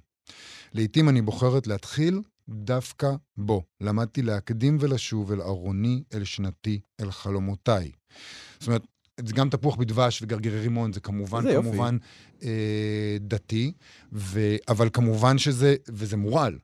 לעתים 0.74 1.10
אני 1.10 1.22
בוחרת 1.22 1.68
להתחיל 1.68 2.22
דווקא 2.50 3.12
בו. 3.38 3.64
למדתי 3.82 4.22
להקדים 4.22 4.78
ולשוב 4.80 5.32
אל 5.32 5.42
ארוני, 5.42 6.04
אל 6.14 6.24
שנתי, 6.24 6.80
אל 7.00 7.12
חלומותיי. 7.12 7.92
זאת 8.60 8.68
אומרת, 8.68 8.88
זה 9.26 9.34
גם 9.34 9.50
תפוח 9.50 9.76
בדבש 9.76 10.22
וגרגירי 10.22 10.60
רימון, 10.60 10.94
זה 10.94 11.00
כמובן, 11.00 11.48
יופי. 11.48 11.70
כמובן 11.70 11.98
אה, 12.44 13.18
דתי, 13.22 13.74
ו... 14.14 14.56
אבל 14.68 14.90
כמובן 14.94 15.38
שזה, 15.38 15.76
וזה 15.90 16.18
מורעל. 16.18 16.58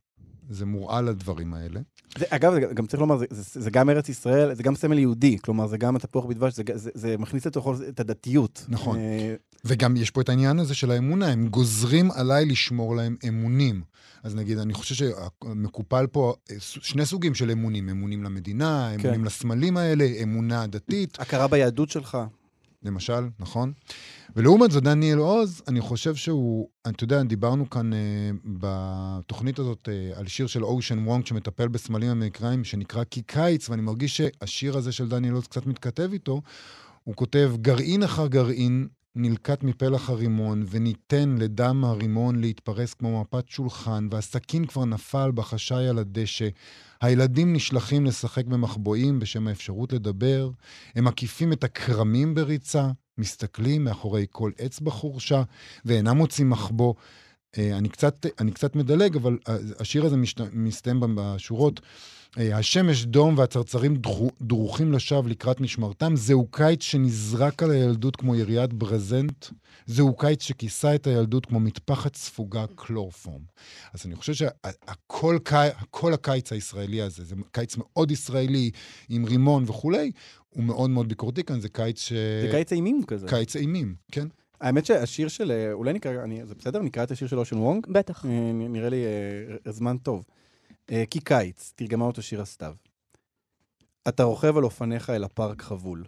זה 0.49 0.65
מורעל 0.65 1.07
הדברים 1.07 1.53
האלה. 1.53 1.79
זה, 2.17 2.25
אגב, 2.29 2.53
זה 2.53 2.59
גם 2.59 2.85
צריך 2.85 3.01
לומר, 3.01 3.17
זה, 3.17 3.25
זה, 3.29 3.61
זה 3.61 3.71
גם 3.71 3.89
ארץ 3.89 4.09
ישראל, 4.09 4.53
זה 4.53 4.63
גם 4.63 4.75
סמל 4.75 4.99
יהודי, 4.99 5.37
כלומר, 5.39 5.67
זה 5.67 5.77
גם 5.77 5.95
התפוח 5.95 6.25
בדבש, 6.25 6.53
זה, 6.53 6.63
זה, 6.73 6.89
זה 6.93 7.17
מכניס 7.17 7.47
לתוכו 7.47 7.73
את 7.89 7.99
הדתיות. 7.99 8.65
נכון. 8.69 8.97
אה, 8.97 9.35
וגם 9.65 9.97
יש 9.97 10.11
פה 10.11 10.21
את 10.21 10.29
העניין 10.29 10.59
הזה 10.59 10.75
של 10.75 10.91
האמונה, 10.91 11.27
הם 11.27 11.47
גוזרים 11.47 12.11
עליי 12.11 12.45
לשמור 12.45 12.95
להם 12.95 13.15
אמונים. 13.27 13.81
אז 14.23 14.35
נגיד, 14.35 14.57
אני 14.57 14.73
חושב 14.73 14.95
שמקופל 14.95 16.07
פה 16.07 16.33
אה, 16.51 16.55
שני 16.59 17.05
סוגים 17.05 17.35
של 17.35 17.51
אמונים, 17.51 17.89
אמונים 17.89 18.23
למדינה, 18.23 18.91
כן. 18.97 19.07
אמונים 19.07 19.25
לסמלים 19.25 19.77
האלה, 19.77 20.05
אמונה 20.23 20.67
דתית, 20.67 21.19
הכרה 21.19 21.47
ביהדות 21.47 21.89
שלך. 21.89 22.17
למשל, 22.83 23.27
נכון? 23.39 23.73
ולעומת 24.35 24.71
זאת, 24.71 24.83
דניאל 24.83 25.17
עוז, 25.17 25.61
אני 25.67 25.81
חושב 25.81 26.15
שהוא, 26.15 26.69
אתה 26.87 27.03
יודע, 27.03 27.23
דיברנו 27.23 27.69
כאן 27.69 27.93
אה, 27.93 27.99
בתוכנית 28.45 29.59
הזאת 29.59 29.89
אה, 29.91 30.19
על 30.19 30.27
שיר 30.27 30.47
של 30.47 30.63
אושן 30.63 30.99
וונג 31.07 31.25
שמטפל 31.25 31.67
בסמלים 31.67 32.09
אמריקאים, 32.09 32.63
שנקרא 32.63 33.03
כי 33.03 33.21
קיץ, 33.21 33.69
ואני 33.69 33.81
מרגיש 33.81 34.17
שהשיר 34.17 34.77
הזה 34.77 34.91
של 34.91 35.09
דניאל 35.09 35.33
עוז 35.33 35.47
קצת 35.47 35.65
מתכתב 35.65 36.09
איתו. 36.13 36.41
הוא 37.03 37.15
כותב, 37.15 37.51
גרעין 37.61 38.03
אחר 38.03 38.27
גרעין, 38.27 38.87
נלקט 39.15 39.63
מפלח 39.63 40.09
הרימון, 40.09 40.65
וניתן 40.69 41.35
לדם 41.39 41.85
הרימון 41.85 42.41
להתפרס 42.41 42.93
כמו 42.93 43.21
מפת 43.21 43.49
שולחן, 43.49 44.07
והסכין 44.11 44.65
כבר 44.65 44.85
נפל 44.85 45.31
בחשאי 45.31 45.87
על 45.87 45.99
הדשא. 45.99 46.47
הילדים 47.01 47.53
נשלחים 47.53 48.05
לשחק 48.05 48.45
במחבואים 48.45 49.19
בשם 49.19 49.47
האפשרות 49.47 49.93
לדבר, 49.93 50.49
הם 50.95 51.05
מקיפים 51.05 51.53
את 51.53 51.63
הכרמים 51.63 52.35
בריצה, 52.35 52.87
מסתכלים 53.17 53.83
מאחורי 53.83 54.25
כל 54.31 54.51
עץ 54.57 54.79
בחורשה, 54.79 55.43
ואינם 55.85 56.17
מוצאים 56.17 56.49
מחבוא. 56.49 56.93
אה, 57.57 57.77
אני 57.77 57.89
קצת, 57.89 58.25
אני 58.39 58.51
קצת 58.51 58.75
מדלג, 58.75 59.15
אבל 59.15 59.37
השיר 59.79 60.05
הזה 60.05 60.15
מסתיים 60.53 60.99
בשורות. 61.15 61.81
אה, 62.37 62.57
השמש 62.57 63.05
דום 63.05 63.37
והצרצרים 63.37 63.97
דרוכים 64.41 64.93
לשווא 64.93 65.29
לקראת 65.29 65.61
משמרתם. 65.61 66.15
זהו 66.15 66.47
קיץ 66.51 66.83
שנזרק 66.83 67.63
על 67.63 67.71
הילדות 67.71 68.15
כמו 68.15 68.35
יריית 68.35 68.73
ברזנט. 68.73 69.45
זהו 69.85 70.15
קיץ 70.15 70.43
שכיסה 70.43 70.95
את 70.95 71.07
הילדות 71.07 71.45
כמו 71.45 71.59
מטפחת 71.59 72.15
ספוגה 72.15 72.65
קלורפורם. 72.75 73.41
אז 73.93 74.05
אני 74.05 74.15
חושב 74.15 74.33
שהכל 74.33 75.37
כל 75.89 76.13
הקיץ 76.13 76.51
הישראלי 76.51 77.01
הזה, 77.01 77.23
זה 77.23 77.35
קיץ 77.51 77.75
מאוד 77.77 78.11
ישראלי, 78.11 78.71
עם 79.09 79.25
רימון 79.25 79.63
וכולי, 79.67 80.11
הוא 80.49 80.63
מאוד 80.63 80.89
מאוד 80.89 81.09
ביקורתי 81.09 81.43
כאן, 81.43 81.59
זה 81.59 81.69
קיץ 81.69 81.99
ש... 82.01 82.13
זה 82.13 82.47
קיץ 82.51 82.71
אימים 82.71 83.03
כזה. 83.03 83.27
קיץ 83.27 83.55
אימים, 83.55 83.95
כן. 84.11 84.27
האמת 84.61 84.85
שהשיר 84.85 85.27
של, 85.27 85.51
אה, 85.51 85.73
אולי 85.73 85.93
נקרא, 85.93 86.23
אני, 86.23 86.45
זה 86.45 86.55
בסדר? 86.55 86.81
נקרא 86.81 87.03
את 87.03 87.11
השיר 87.11 87.27
של 87.27 87.39
אושן 87.39 87.57
וונג? 87.57 87.87
בטח. 87.89 88.25
אה, 88.25 88.51
נראה 88.53 88.89
לי 88.89 89.03
זמן 89.69 89.97
טוב. 89.97 90.23
אה, 90.91 91.03
כי 91.09 91.19
קיץ, 91.19 91.73
תרגמה 91.75 92.05
אותו 92.05 92.21
שיר 92.21 92.41
הסתיו. 92.41 92.73
אתה 94.07 94.23
רוכב 94.23 94.57
על 94.57 94.63
אופניך 94.63 95.09
אל 95.09 95.23
הפארק 95.23 95.61
חבול. 95.61 96.05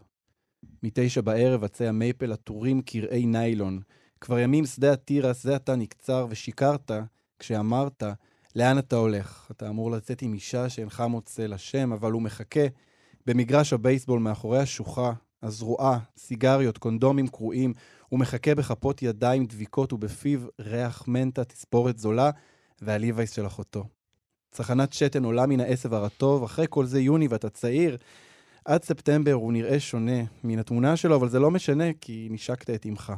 מתשע 0.83 1.21
בערב 1.21 1.63
עצי 1.63 1.87
המייפל 1.87 2.31
עטורים 2.31 2.81
קרעי 2.81 3.25
ניילון. 3.25 3.79
כבר 4.21 4.39
ימים 4.39 4.65
שדה 4.65 4.93
התירס 4.93 5.43
זה 5.43 5.55
עתה 5.55 5.75
נקצר, 5.75 6.27
ושיקרת 6.29 6.91
כשאמרת, 7.39 8.03
לאן 8.55 8.77
אתה 8.77 8.95
הולך? 8.95 9.47
אתה 9.51 9.69
אמור 9.69 9.91
לצאת 9.91 10.21
עם 10.21 10.33
אישה 10.33 10.69
שאינך 10.69 11.03
מוצא 11.09 11.45
לה 11.45 11.57
שם, 11.57 11.93
אבל 11.93 12.11
הוא 12.11 12.21
מחכה 12.21 12.67
במגרש 13.25 13.73
הבייסבול 13.73 14.19
מאחורי 14.19 14.59
השוחה, 14.59 15.13
הזרועה, 15.43 15.99
סיגריות, 16.17 16.77
קונדומים 16.77 17.27
קרועים, 17.27 17.73
הוא 18.09 18.19
מחכה 18.19 18.55
בכפות 18.55 19.01
ידיים 19.01 19.45
דביקות 19.45 19.93
ובפיו 19.93 20.39
ריח 20.59 21.07
מנטה, 21.07 21.43
תספורת 21.43 21.97
זולה, 21.97 22.31
והליווייס 22.81 23.31
של 23.31 23.47
אחותו. 23.47 23.85
צחנת 24.55 24.93
שתן 24.93 25.23
עולה 25.23 25.45
מן 25.45 25.59
העשב 25.59 25.93
הרטוב, 25.93 26.43
אחרי 26.43 26.65
כל 26.69 26.85
זה 26.85 26.99
יוני 26.99 27.27
ואתה 27.27 27.49
צעיר. 27.49 27.97
עד 28.65 28.83
ספטמבר 28.83 29.33
הוא 29.33 29.53
נראה 29.53 29.79
שונה 29.79 30.23
מן 30.43 30.59
התמונה 30.59 30.97
שלו, 30.97 31.15
אבל 31.15 31.29
זה 31.29 31.39
לא 31.39 31.51
משנה, 31.51 31.83
כי 32.01 32.27
נשקת 32.31 32.69
את 32.69 32.85
אמך. 32.85 33.13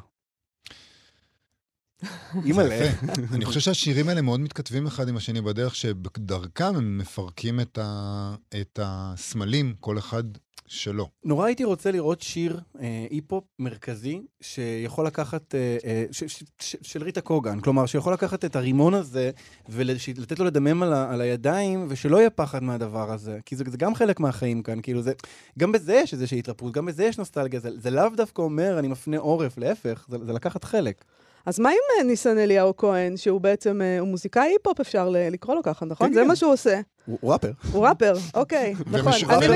אימא'לה. 2.46 2.92
אני 3.34 3.46
חושב 3.46 3.60
שהשירים 3.60 4.10
האלה 4.10 4.22
מאוד 4.22 4.40
מתכתבים 4.40 4.88
אחד 4.88 5.10
עם 5.10 5.18
השני 5.18 5.42
בדרך 5.42 5.76
שבדרכם 5.76 6.76
הם 6.76 6.98
מפרקים. 6.98 7.60
את 7.60 8.80
הסמלים, 8.82 9.76
כל 9.80 9.98
אחד 9.98 10.24
שלו. 10.68 11.08
נורא 11.24 11.46
הייתי 11.46 11.64
רוצה 11.64 11.92
לראות 11.92 12.22
שיר 12.22 12.60
אה, 12.80 13.06
אי-פופ 13.12 13.44
מרכזי, 13.60 14.22
שיכול 14.42 15.06
לקחת, 15.06 15.56
אה, 15.56 15.78
אה, 15.86 16.06
ש, 16.12 16.24
ש, 16.24 16.44
ש, 16.60 16.76
של 16.82 17.04
ריטה 17.04 17.22
קוגן, 17.22 17.60
כלומר, 17.60 17.86
שיכול 17.86 18.14
לקחת 18.14 18.46
את 18.46 18.56
הרימון 18.56 18.94
הזה 18.94 19.32
ולתת 19.70 20.40
לו 20.40 20.46
לדמם 20.46 20.84
על, 20.84 20.94
ה, 20.94 21.14
על 21.14 21.22
הידיים, 21.22 21.86
ושלא 21.90 22.18
יהיה 22.18 22.30
פחד 22.30 22.64
מהדבר 22.64 23.12
הזה, 23.12 23.40
כי 23.46 23.56
זה, 23.56 23.64
זה 23.68 23.78
גם 23.78 23.96
חלק 23.96 24.20
מהחיים 24.20 24.64
כאן, 24.64 24.82
כאילו 24.82 25.02
זה, 25.02 25.14
גם 25.60 25.72
בזה 25.72 25.94
יש 25.94 26.14
איזושהי 26.14 26.40
התרפקות, 26.40 26.74
גם 26.74 26.86
בזה 26.86 27.06
יש 27.06 27.18
נוסטלגיה, 27.18 27.60
זה, 27.60 27.70
זה 27.78 27.90
לאו 27.90 28.10
דווקא 28.16 28.42
אומר, 28.42 28.80
אני 28.80 28.88
מפנה 28.88 29.18
עורף, 29.18 29.58
להפך, 29.58 30.06
זה, 30.10 30.18
זה 30.26 30.34
לקחת 30.34 30.64
חלק. 30.64 31.04
אז 31.48 31.60
מה 31.60 31.70
עם 31.70 31.76
אה, 31.98 32.04
ניסן 32.04 32.38
אליהו 32.38 32.78
כהן, 32.78 33.18
שהוא 33.18 33.42
בעצם, 33.42 33.82
אה, 33.82 34.00
הוא 34.00 34.08
מוזיקאי 34.08 34.50
היפ-הופ, 34.50 34.80
אפשר 34.80 35.10
לקרוא 35.10 35.56
לו 35.56 35.64
ככה, 35.64 35.86
נכון? 35.86 36.14
זה. 36.14 36.24
מה 36.24 36.36
שהוא 36.36 36.54
עושה. 36.54 36.80
הוא 37.06 37.32
ראפר. 37.32 37.52
הוא 37.72 37.88
ראפר, 37.88 38.14
אוקיי, 38.34 38.74
נכון. 38.92 39.14
אני 39.34 39.48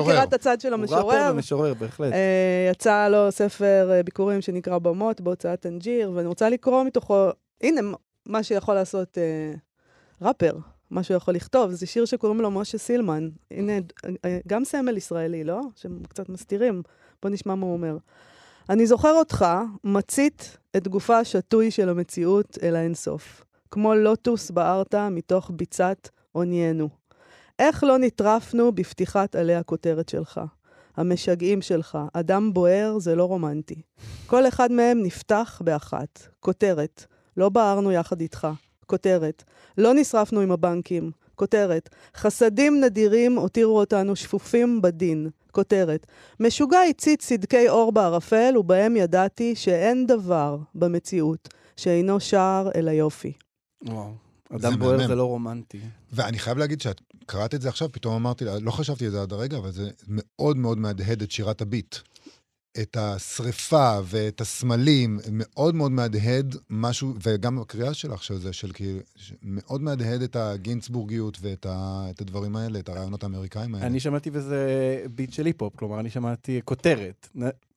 מכירה 0.00 0.22
את 0.24 0.32
הצד- 0.32 0.60
של 0.60 0.72
הוא 0.72 0.80
ראפר 0.82 0.94
המשורר. 0.96 1.30
ומשורר, 1.34 1.74
בהחלט. 1.74 2.12
אה, 2.12 2.68
יצא 2.70 3.08
לו 3.08 3.32
ספר 3.32 4.00
ביכורים 4.04 4.40
שנקרא 4.40 4.78
במות 4.78 5.20
בהוצאת 5.20 5.60
טנג'יר, 5.60 6.12
ואני 6.14 6.26
רוצה 6.28 6.48
לקרוא 6.48 6.84
מתוכו, 6.84 7.28
הנה, 7.62 7.80
מה 8.26 8.42
שיכול 8.42 8.74
לעשות 8.74 9.18
ראפר, 10.22 10.52
מה 10.90 11.02
שהוא 11.02 11.16
יכול 11.16 11.34
לכתוב. 11.34 11.70
זה 11.70 11.86
שיר 11.86 12.04
שקוראים 12.04 12.40
לו 12.40 12.50
משה 12.50 12.78
סילמן. 12.78 13.28
הנה, 13.50 13.72
גם 14.48 14.64
סמל 14.64 14.96
ישראלי, 14.96 15.44
לא? 15.44 15.60
שהם 15.76 15.98
קצת 16.08 16.28
מסתירים. 16.28 16.82
בוא 17.22 17.30
נשמע 17.30 17.54
מה 17.54 17.66
הוא 17.66 17.72
אומר. 17.72 17.96
אני 18.70 18.86
זוכר 18.86 19.12
אותך 19.12 19.46
מצית 19.84 20.58
את 20.76 20.88
גופה 20.88 21.18
השתוי 21.18 21.70
של 21.70 21.88
המציאות 21.88 22.58
אל 22.62 22.76
האינסוף. 22.76 23.44
כמו 23.70 23.94
לוטוס 23.94 24.50
בערת 24.50 24.94
מתוך 24.94 25.50
ביצת 25.54 26.08
עוניינו. 26.32 26.88
איך 27.58 27.84
לא 27.84 27.98
נטרפנו 27.98 28.72
בפתיחת 28.72 29.36
עלי 29.36 29.54
הכותרת 29.54 30.08
שלך? 30.08 30.40
המשגעים 30.96 31.62
שלך, 31.62 31.98
אדם 32.12 32.52
בוער 32.52 32.98
זה 32.98 33.14
לא 33.14 33.24
רומנטי. 33.24 33.82
כל 34.26 34.48
אחד 34.48 34.72
מהם 34.72 35.02
נפתח 35.02 35.62
באחת. 35.64 36.28
כותרת, 36.40 37.04
לא 37.36 37.48
בערנו 37.48 37.92
יחד 37.92 38.20
איתך. 38.20 38.48
כותרת, 38.86 39.44
לא 39.78 39.94
נשרפנו 39.94 40.40
עם 40.40 40.52
הבנקים. 40.52 41.10
כותרת, 41.34 41.88
חסדים 42.16 42.80
נדירים 42.80 43.38
הותירו 43.38 43.78
אותנו 43.78 44.16
שפופים 44.16 44.82
בדין. 44.82 45.30
כותרת, 45.52 46.06
משוגע 46.40 46.80
הצית 46.90 47.22
סדקי 47.22 47.68
אור 47.68 47.92
בערפל, 47.92 48.54
ובהם 48.56 48.96
ידעתי 48.96 49.54
שאין 49.54 50.06
דבר 50.06 50.58
במציאות 50.74 51.48
שאינו 51.76 52.20
שער 52.20 52.70
אל 52.74 52.88
היופי. 52.88 53.32
וואו. 53.84 54.12
זה 54.58 54.68
אדם 54.68 54.78
בוער 54.78 54.96
מהמם. 54.96 55.06
זה 55.06 55.14
לא 55.14 55.24
רומנטי. 55.24 55.80
ואני 56.12 56.38
חייב 56.38 56.58
להגיד 56.58 56.80
שאת 56.80 57.00
קראת 57.26 57.54
את 57.54 57.62
זה 57.62 57.68
עכשיו, 57.68 57.92
פתאום 57.92 58.14
אמרתי, 58.14 58.44
לא 58.60 58.70
חשבתי 58.70 59.04
על 59.04 59.10
זה 59.10 59.22
עד 59.22 59.32
הרגע, 59.32 59.58
אבל 59.58 59.70
זה 59.70 59.90
מאוד 60.08 60.56
מאוד 60.56 60.78
מהדהד 60.78 61.22
את 61.22 61.30
שירת 61.30 61.60
הביט. 61.62 61.96
את 62.80 62.96
השריפה 62.96 63.98
ואת 64.04 64.40
הסמלים, 64.40 65.18
מאוד 65.32 65.74
מאוד 65.74 65.92
מהדהד 65.92 66.56
משהו, 66.70 67.14
וגם 67.22 67.58
הקריאה 67.58 67.94
שלך 67.94 68.22
של 68.22 68.38
זה, 68.38 68.52
של 68.52 68.72
כאילו, 68.72 68.98
מאוד 69.42 69.82
מהדהד 69.82 70.22
את 70.22 70.36
הגינצבורגיות 70.36 71.38
ואת 71.40 71.66
ה, 71.66 72.06
את 72.10 72.20
הדברים 72.20 72.56
האלה, 72.56 72.78
את 72.78 72.88
הרעיונות 72.88 73.22
האמריקאים 73.22 73.74
האלה. 73.74 73.86
אני 73.86 74.00
שמעתי 74.00 74.30
בזה 74.30 74.66
ביט 75.14 75.32
של 75.32 75.46
היפ-הופ, 75.46 75.76
כלומר, 75.76 76.00
אני 76.00 76.10
שמעתי 76.10 76.60
כותרת, 76.64 77.28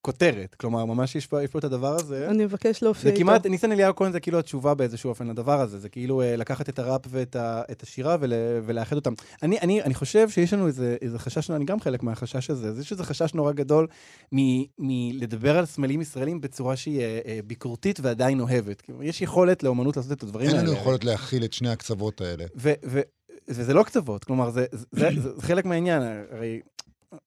כותרת, 0.05 0.55
כלומר, 0.55 0.85
ממש 0.85 1.15
יש 1.15 1.27
פה, 1.27 1.43
יש 1.43 1.49
פה 1.49 1.59
את 1.59 1.63
הדבר 1.63 1.95
הזה. 1.95 2.29
אני 2.29 2.45
מבקש 2.45 2.83
להופיע 2.83 3.03
זה 3.03 3.09
איתו. 3.09 3.19
כמעט, 3.19 3.45
ניסן 3.45 3.71
אליהו 3.71 3.95
כהן 3.95 4.11
זה 4.11 4.19
כאילו 4.19 4.39
התשובה 4.39 4.73
באיזשהו 4.73 5.09
אופן 5.09 5.27
לדבר 5.27 5.61
הזה, 5.61 5.79
זה 5.79 5.89
כאילו 5.89 6.21
אה, 6.21 6.35
לקחת 6.35 6.69
את 6.69 6.79
הראפ 6.79 7.01
ואת 7.09 7.35
ה, 7.35 7.61
את 7.71 7.83
השירה 7.83 8.17
ול, 8.19 8.33
ולאחד 8.65 8.95
אותם. 8.95 9.13
אני, 9.43 9.59
אני, 9.59 9.81
אני 9.83 9.93
חושב 9.93 10.29
שיש 10.29 10.53
לנו 10.53 10.67
איזה, 10.67 10.97
איזה 11.01 11.19
חשש, 11.19 11.51
אני 11.51 11.65
גם 11.65 11.79
חלק 11.79 12.03
מהחשש 12.03 12.49
הזה, 12.49 12.73
זה 12.73 12.83
שזה 12.85 13.03
חשש 13.03 13.33
נורא 13.33 13.51
גדול 13.51 13.87
מ- 14.35 14.63
מלדבר 14.79 15.57
על 15.57 15.65
סמלים 15.65 16.01
ישראלים 16.01 16.41
בצורה 16.41 16.75
שהיא 16.75 16.99
אה, 17.01 17.19
אה, 17.25 17.39
ביקורתית 17.47 17.99
ועדיין 18.01 18.39
אוהבת. 18.39 18.81
כאילו, 18.81 19.03
יש 19.03 19.21
יכולת 19.21 19.63
לאומנות 19.63 19.97
לעשות 19.97 20.11
את 20.11 20.23
הדברים 20.23 20.47
אין 20.47 20.55
האלה. 20.55 20.67
לנו 20.69 20.77
יכולת 20.77 21.03
להכיל 21.03 21.45
את 21.45 21.53
שני 21.53 21.69
הקצוות 21.69 22.21
האלה. 22.21 22.45
ו- 22.57 22.73
ו- 22.85 23.01
וזה 23.47 23.73
לא 23.73 23.83
קצוות, 23.83 24.23
כלומר, 24.23 24.49
זה, 24.49 24.65
זה, 24.71 24.85
זה, 24.91 25.09
זה 25.35 25.41
חלק 25.41 25.65
מהעניין, 25.65 26.01
הרי 26.31 26.59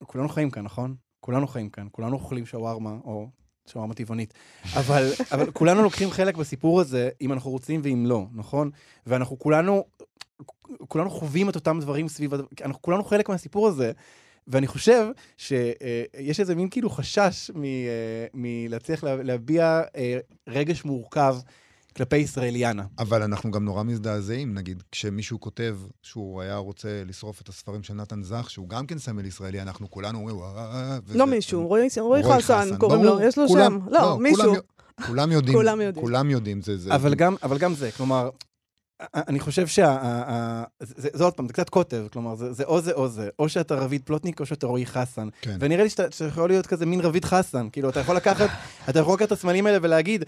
כולנו 0.06 0.28
חיים 0.28 0.50
כאן, 0.50 0.62
נכון? 0.64 0.94
כולנו 1.28 1.46
חיים 1.46 1.68
כאן, 1.70 1.86
כולנו 1.92 2.14
אוכלים 2.16 2.46
שווארמה, 2.46 2.96
או 3.04 3.28
שווארמה 3.66 3.94
טבעונית, 3.94 4.34
אבל, 4.76 5.08
אבל 5.32 5.50
כולנו 5.50 5.82
לוקחים 5.82 6.10
חלק 6.10 6.36
בסיפור 6.36 6.80
הזה, 6.80 7.08
אם 7.20 7.32
אנחנו 7.32 7.50
רוצים 7.50 7.80
ואם 7.84 8.04
לא, 8.06 8.26
נכון? 8.34 8.70
ואנחנו 9.06 9.38
כולנו, 9.38 9.84
כולנו 10.88 11.10
חווים 11.10 11.48
את 11.48 11.54
אותם 11.54 11.78
דברים 11.80 12.08
סביב, 12.08 12.30
אנחנו 12.64 12.82
כולנו 12.82 13.04
חלק 13.04 13.28
מהסיפור 13.28 13.68
הזה. 13.68 13.92
ואני 14.46 14.66
חושב 14.66 15.06
שיש 15.36 16.40
איזה 16.40 16.54
מין 16.54 16.68
כאילו 16.70 16.90
חשש 16.90 17.50
אה, 17.50 18.26
מלהצליח 18.34 19.04
לה- 19.04 19.22
להביע 19.22 19.82
אה, 19.96 20.18
רגש 20.48 20.84
מורכב 20.84 21.36
כלפי 21.98 22.16
ישראליאנה. 22.16 22.82
אבל 22.98 23.22
אנחנו 23.22 23.50
גם 23.50 23.64
נורא 23.64 23.82
מזדעזעים, 23.82 24.54
נגיד, 24.54 24.82
כשמישהו 24.92 25.40
כותב 25.40 25.76
שהוא 26.02 26.40
היה 26.40 26.56
רוצה 26.56 27.02
לשרוף 27.06 27.40
את 27.40 27.48
הספרים 27.48 27.82
של 27.82 27.94
נתן 27.94 28.22
זך, 28.22 28.50
שהוא 28.50 28.68
גם 28.68 28.86
כן 28.86 28.98
סמל 28.98 29.24
ישראלי, 29.26 29.62
אנחנו 29.62 29.90
כולנו 29.90 30.18
אומרים, 30.18 30.36
"וואו", 30.36 30.52
וזה- 31.06 31.18
לא 31.18 31.26
מישהו, 31.26 31.66
רועי 31.68 31.88
חסן 32.22 32.76
קוראים 32.78 33.02
ברור, 33.02 33.16
לו, 33.20 33.22
יש 33.22 33.38
לו 33.38 33.48
שם. 33.48 33.78
לא, 33.90 34.18
מישהו. 34.18 34.42
כולם, 34.44 34.60
כולם 35.06 35.32
יודעים, 35.32 35.56
כולם 35.58 35.80
יודעים. 35.80 36.04
כולם 36.06 36.30
יודעים, 36.30 36.62
זה, 36.62 36.76
זה, 36.76 36.94
אבל 36.94 37.14
גם, 37.14 37.36
אבל 37.42 37.58
גם 37.58 37.74
זה, 37.74 37.90
כלומר, 37.96 38.30
אני 39.14 39.40
חושב 39.40 39.66
שה... 39.66 39.98
זה, 40.82 41.08
זה 41.12 41.24
עוד 41.24 41.34
פעם, 41.34 41.46
זה 41.46 41.52
קצת 41.52 41.68
קוטב, 41.68 42.06
כלומר, 42.12 42.34
זה, 42.34 42.52
זה 42.52 42.64
או 42.64 42.80
זה 42.80 42.92
או 42.92 43.08
זה, 43.08 43.28
או 43.38 43.48
שאתה 43.48 43.74
רביד 43.74 44.02
פלוטניק 44.04 44.40
או 44.40 44.46
שאתה 44.46 44.66
רועי 44.66 44.86
חסן. 44.86 45.28
כן. 45.40 45.56
ונראה 45.60 45.82
לי 45.84 45.90
שאתה, 45.90 46.02
שאתה 46.10 46.24
יכול 46.24 46.48
להיות 46.48 46.66
כזה 46.66 46.86
מין 46.86 47.00
רביד 47.00 47.24
חסן, 47.24 47.68
כאילו, 47.72 47.88
אתה 47.90 48.00
יכול 48.00 48.16
לקחת, 48.16 48.50
אתה 48.88 48.98
יכול 48.98 49.14
לקחת 49.14 49.26
את 49.26 49.32
הסמלים 49.32 49.66
האלה 49.66 49.78
ולהגיד, 49.82 50.24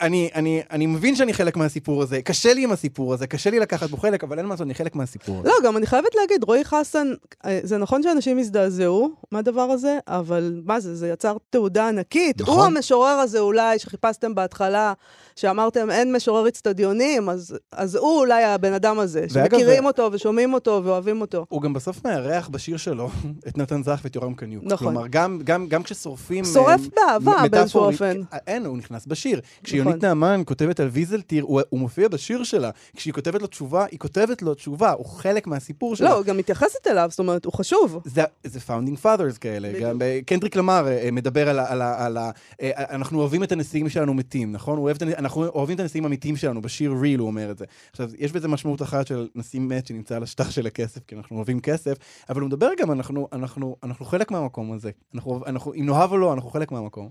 אני, 0.00 0.30
אני, 0.34 0.62
אני 0.70 0.86
מבין 0.86 1.16
שאני 1.16 1.34
חלק 1.34 1.56
מהסיפור 1.56 2.02
הזה, 2.02 2.22
קשה 2.22 2.54
לי 2.54 2.64
עם 2.64 2.72
הסיפור 2.72 3.14
הזה, 3.14 3.26
קשה 3.26 3.50
לי 3.50 3.58
לקחת 3.58 3.90
בו 3.90 3.96
חלק, 3.96 4.24
אבל 4.24 4.38
אין 4.38 4.46
מה 4.46 4.54
לעשות, 4.54 4.66
אני 4.66 4.74
חלק 4.74 4.96
מהסיפור 4.96 5.40
הזה. 5.40 5.48
לא, 5.48 5.54
גם 5.64 5.76
אני 5.76 5.86
חייבת 5.86 6.14
להגיד, 6.14 6.44
רועי 6.44 6.64
חסן, 6.64 7.08
אה, 7.44 7.60
זה 7.62 7.78
נכון 7.78 8.02
שאנשים 8.02 8.38
הזדעזעו, 8.38 9.10
מהדבר 9.32 9.60
הזה, 9.60 9.98
אבל 10.08 10.60
מה 10.64 10.80
זה, 10.80 10.94
זה 10.94 11.08
יצר 11.08 11.36
תעודה 11.50 11.88
ענקית. 11.88 12.40
נכון. 12.40 12.58
הוא 12.58 12.64
המשורר 12.64 13.08
הזה 13.08 13.38
אולי, 13.38 13.78
שחיפשתם 13.78 14.34
בהתחלה, 14.34 14.92
שאמרתם 15.36 15.90
אין 15.90 16.16
משורר 16.16 16.48
אצטדיונים, 16.48 17.28
אז, 17.28 17.56
אז 17.72 17.94
הוא 17.94 18.18
אולי 18.18 18.44
הבן 18.44 18.72
אדם 18.72 18.98
הזה, 18.98 19.26
שמכירים 19.28 19.84
ו- 19.84 19.86
אותו 19.86 20.08
ושומעים 20.12 20.54
אותו 20.54 20.80
ואוהבים 20.84 21.20
אותו. 21.20 21.46
הוא 21.48 21.62
גם 21.62 21.72
בסוף 21.72 22.06
מארח 22.06 22.48
בשיר 22.48 22.76
שלו 22.76 23.10
את 23.48 23.58
נתן 23.58 23.82
זך 23.82 24.00
ואת 24.04 24.14
יורם 24.14 24.34
קניוק. 24.34 24.64
נכון. 24.66 24.92
כלומר, 24.92 25.06
גם, 25.10 25.38
גם, 25.44 25.66
גם 25.66 25.82
כששורפים... 25.82 26.44
שורף 26.44 26.80
אה, 26.80 27.18
באהבה 27.18 27.48
באיזשהו 27.50 27.80
אופן. 27.80 28.20
אה, 28.32 28.38
אין, 28.46 28.66
הוא 28.66 28.78
נכנס 28.78 29.06
בשיר. 29.06 29.40
כשיונית 29.80 30.04
נעמן 30.04 30.42
כותבת 30.46 30.80
על 30.80 30.88
ויזלטיר, 30.88 31.44
הוא, 31.44 31.60
הוא 31.68 31.80
מופיע 31.80 32.08
בשיר 32.08 32.44
שלה. 32.44 32.70
כשהיא 32.96 33.14
כותבת 33.14 33.40
לו 33.40 33.46
תשובה, 33.46 33.86
היא 33.90 33.98
כותבת 33.98 34.42
לו 34.42 34.54
תשובה, 34.54 34.92
הוא 34.92 35.06
חלק 35.06 35.46
מהסיפור 35.46 35.96
שלה. 35.96 36.08
לא, 36.08 36.14
הוא 36.14 36.24
גם 36.24 36.36
מתייחסת 36.36 36.86
אליו, 36.86 37.06
זאת 37.10 37.18
אומרת, 37.18 37.44
הוא 37.44 37.52
חשוב. 37.52 38.00
זה, 38.04 38.22
זה 38.44 38.58
founding 38.66 39.04
fathers 39.04 39.38
כאלה. 39.40 39.68
בדיוק. 39.68 39.84
גם 39.84 40.02
אה, 40.02 40.20
קנדריק 40.26 40.56
למר 40.56 40.88
אה, 40.88 41.10
מדבר 41.12 41.48
על 41.48 41.58
ה... 41.58 41.72
על 41.72 41.82
על 41.82 42.18
אה, 42.18 42.30
אנחנו 42.76 43.20
אוהבים 43.20 43.42
את 43.42 43.52
הנשיאים 43.52 43.88
שלנו 43.88 44.14
מתים, 44.14 44.52
נכון? 44.52 44.78
אוהב 44.78 44.96
אנחנו 45.02 45.46
אוהבים 45.46 45.74
את 45.74 45.80
הנשיאים 45.80 46.04
האמיתיים 46.04 46.36
שלנו, 46.36 46.62
בשיר 46.62 46.94
ריל 47.00 47.20
הוא 47.20 47.26
אומר 47.26 47.50
את 47.50 47.58
זה. 47.58 47.64
עכשיו, 47.90 48.10
יש 48.18 48.32
בזה 48.32 48.48
משמעות 48.48 48.82
אחת 48.82 49.06
של 49.06 49.28
נשיא 49.34 49.60
מת 49.60 49.86
שנמצא 49.86 50.16
על 50.16 50.22
השטח 50.22 50.50
של 50.50 50.66
הכסף, 50.66 51.00
כי 51.06 51.16
אנחנו 51.16 51.36
אוהבים 51.36 51.60
כסף, 51.60 51.96
אבל 52.28 52.40
הוא 52.40 52.48
מדבר 52.48 52.70
גם, 52.78 52.92
אנחנו, 52.92 53.28
אנחנו, 53.32 53.76
אנחנו 53.82 54.06
חלק 54.06 54.30
מהמקום 54.30 54.72
הזה. 54.72 54.90
אנחנו, 55.14 55.40
אנחנו, 55.46 55.74
אם 55.74 55.86
נאהב 55.86 56.12
או 56.12 56.16
לא, 56.16 56.32
אנחנו 56.32 56.50
חלק 56.50 56.72
מהמקום. 56.72 57.08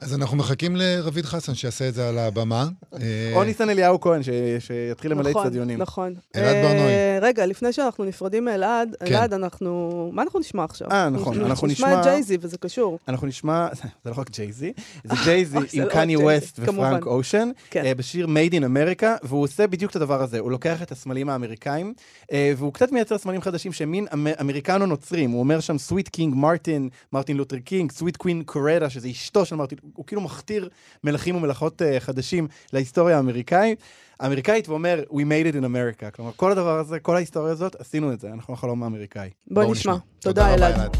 אז 0.00 0.14
אנחנו 0.14 0.36
מחכים 0.36 0.76
לרביד 0.76 1.24
חסן 1.24 1.54
שיעשה 1.54 1.88
את 1.88 1.94
זה 1.94 2.08
על 2.08 2.18
הבמה. 2.18 2.68
אה, 2.94 2.98
או 3.36 3.44
ניסן 3.44 3.70
אליהו 3.70 4.00
כהן, 4.00 4.22
ש, 4.22 4.28
שיתחיל 4.58 5.10
למלא 5.10 5.30
נכון, 5.30 5.42
אצטדיונים. 5.42 5.78
נכון. 5.78 6.14
אלעד 6.36 6.54
אה, 6.54 6.62
ברנועי. 6.62 7.18
רגע, 7.20 7.46
לפני 7.46 7.72
שאנחנו 7.72 8.04
נפרדים 8.04 8.44
מאלעד, 8.44 8.96
כן. 9.00 9.06
אלעד, 9.06 9.32
אנחנו... 9.34 10.10
מה 10.12 10.22
אנחנו 10.22 10.40
נשמע 10.40 10.64
עכשיו? 10.64 10.88
אה, 10.92 11.08
נכון, 11.08 11.44
אנחנו 11.44 11.66
נשמע 11.66 11.88
נשמע- 11.88 12.00
את 12.00 12.06
ג'ייזי, 12.06 12.36
וזה 12.40 12.58
קשור. 12.58 12.98
אנחנו 13.08 13.26
נשמע, 13.26 13.68
זה 14.04 14.10
לא 14.10 14.14
רק 14.16 14.30
ג'ייזי, 14.30 14.72
זה 15.04 15.14
ג'ייזי 15.24 15.56
אוי, 15.56 15.66
זה 15.68 15.76
עם 15.78 15.84
לא 15.84 15.92
קני 15.92 16.16
ג'יי-זי, 16.16 16.24
ווסט. 16.24 16.58
ופרנק 16.62 17.06
אושן, 17.06 17.50
כן. 17.70 17.84
אה, 17.84 17.94
בשיר 17.94 18.26
Made 18.26 18.52
in 18.52 18.62
America, 18.62 19.06
והוא 19.22 19.42
עושה 19.42 19.66
בדיוק 19.66 19.90
את 19.90 19.96
הדבר 19.96 20.22
הזה, 20.22 20.38
הוא 20.38 20.50
לוקח 20.50 20.82
את 20.82 20.92
הסמלים 20.92 21.28
האמריקאים, 21.28 21.94
אה, 22.32 22.52
והוא 22.56 22.72
קצת 22.72 22.92
מייצר 22.92 23.18
סמלים 23.18 23.40
חדשים 23.40 23.72
שהם 23.72 23.90
מין 23.90 24.06
אמ- 24.14 24.26
אמריקנו-נוצרים, 24.40 25.30
הוא 25.30 25.40
אומר 25.40 25.60
שם 25.60 25.78
sweet 25.78 26.08
King 26.08 26.34
Martin, 26.34 26.88
מרטין 27.12 27.36
לותר 27.36 27.58
קינג, 27.58 27.92
sweet 27.92 28.16
Queen 28.16 28.42
Coretta, 28.42 28.90
שזה 28.90 29.08
אשתו 29.08 29.44
של 29.44 29.56
מרטין, 29.56 29.78
הוא 29.94 30.06
כאילו 30.06 30.20
מכתיר 30.20 30.68
מלכים 31.04 31.36
ומלכות 31.36 31.82
אה, 31.82 32.00
חדשים 32.00 32.48
להיסטוריה 32.72 33.16
האמריקאית. 33.16 33.78
האמריקאית 34.20 34.68
ואומר, 34.68 35.02
We 35.10 35.14
made 35.14 35.54
it 35.54 35.56
in 35.56 35.64
America. 35.64 36.10
כלומר, 36.16 36.30
כל 36.36 36.52
הדבר 36.52 36.78
הזה, 36.78 36.98
כל 36.98 37.16
ההיסטוריה 37.16 37.52
הזאת, 37.52 37.74
עשינו 37.80 38.12
את 38.12 38.20
זה, 38.20 38.28
אנחנו 38.32 38.54
החלום 38.54 38.82
האמריקאי. 38.82 39.30
בוא 39.46 39.62
בואו 39.62 39.74
נשמע. 39.74 39.92
רבה, 39.92 40.02
תודה, 40.20 40.54
אלעד. 40.54 40.96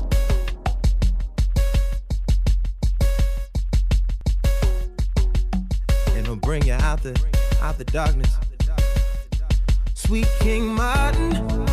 and 6.16 6.26
it'll 6.26 6.36
bring 6.36 6.64
you 6.66 6.72
out 6.72 7.02
the 7.02 7.12
out 7.62 7.78
the 7.78 7.84
darkness. 7.84 8.32
Sweet 9.94 10.28
King 10.40 10.66
Martin, 10.66 11.69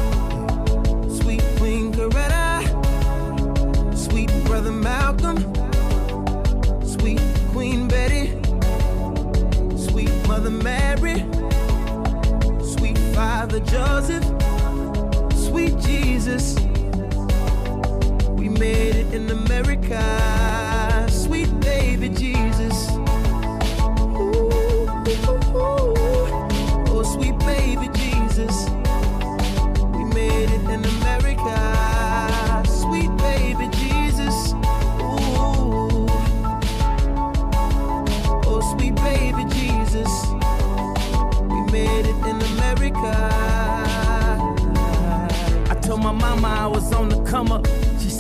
Joseph, 13.78 14.26
sweet 15.36 15.78
Jesus. 15.78 16.56
We 18.30 18.50
made 18.50 18.96
it 18.96 19.14
in 19.14 19.30
America, 19.30 20.02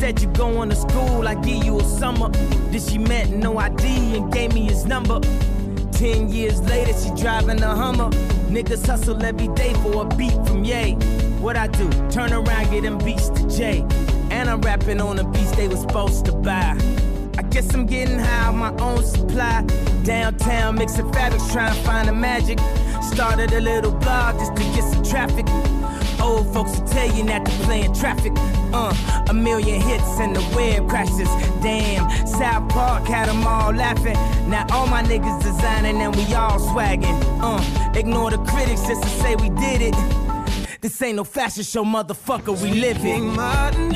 said 0.08 0.22
you 0.22 0.28
going 0.30 0.70
to 0.70 0.76
school, 0.76 1.28
I 1.28 1.36
give 1.36 1.66
you 1.66 1.82
a 1.82 1.84
summer. 1.84 2.30
Then 2.30 2.80
she 2.80 2.98
met 2.98 3.30
no 3.30 3.58
ID 3.58 4.16
and 4.16 4.32
gave 4.32 4.54
me 4.54 4.62
his 4.62 4.86
number. 4.86 5.20
Ten 5.92 6.30
years 6.30 6.62
later, 6.62 6.94
she 6.94 7.10
driving 7.22 7.62
a 7.62 7.76
Hummer. 7.76 8.10
Niggas 8.48 8.88
hustle 8.88 9.22
every 9.22 9.50
day 9.50 9.74
for 9.84 10.04
a 10.04 10.16
beat 10.16 10.38
from 10.48 10.64
Ye. 10.64 10.94
What 11.42 11.58
I 11.58 11.68
do? 11.68 11.90
Turn 12.10 12.32
around, 12.32 12.72
get 12.72 12.84
them 12.84 12.98
beats 13.00 13.28
to 13.30 13.50
J. 13.50 13.86
And 14.32 14.50
I'm 14.50 14.62
rapping 14.62 15.02
on 15.02 15.18
the 15.18 15.26
beats 15.26 15.52
they 15.58 15.68
was 15.68 15.82
supposed 15.82 16.24
to 16.28 16.32
buy. 16.32 16.78
I 17.38 17.42
guess 17.42 17.74
I'm 17.74 17.86
getting 17.86 18.20
high 18.20 18.48
on 18.48 18.58
my 18.58 18.74
own 18.78 19.04
supply. 19.04 19.66
Downtown 20.04 20.76
mixing 20.76 21.12
fabrics, 21.12 21.52
trying 21.52 21.74
to 21.76 21.82
find 21.82 22.08
the 22.08 22.14
magic. 22.14 22.60
Started 23.02 23.52
a 23.52 23.60
little 23.60 23.92
blog 23.92 24.40
just 24.40 24.56
to 24.56 24.64
get 24.74 24.84
some 24.84 25.04
traffic. 25.04 25.46
Old 26.28 26.54
folks 26.54 26.78
will 26.78 26.88
tell 26.88 27.10
you 27.16 27.24
not 27.24 27.46
to 27.46 27.52
play 27.64 27.84
in 27.84 27.94
traffic. 27.94 28.34
Uh, 28.74 28.94
a 29.30 29.34
million 29.34 29.80
hits 29.80 30.20
and 30.20 30.36
the 30.36 30.42
web 30.56 30.90
crashes. 30.90 31.30
Damn, 31.64 32.10
South 32.28 32.68
Park 32.70 33.06
had 33.06 33.30
them 33.30 33.48
all 33.48 33.72
laughing. 33.74 34.18
Now 34.50 34.66
all 34.72 34.88
my 34.88 35.02
niggas 35.04 35.42
designing 35.42 36.02
and 36.02 36.14
we 36.16 36.34
all 36.34 36.60
swagging. 36.60 37.18
Uh, 37.42 37.62
ignore 37.96 38.30
the 38.32 38.40
critics 38.40 38.86
just 38.86 39.04
to 39.04 39.10
say 39.22 39.36
we 39.38 39.50
did 39.52 39.82
it. 39.82 39.96
This 40.82 41.02
ain't 41.02 41.16
no 41.16 41.24
fashion 41.24 41.64
show, 41.64 41.86
motherfucker. 41.86 42.62
We 42.62 42.72
live 42.82 43.04
it. 43.06 43.22
Martin, 43.22 43.92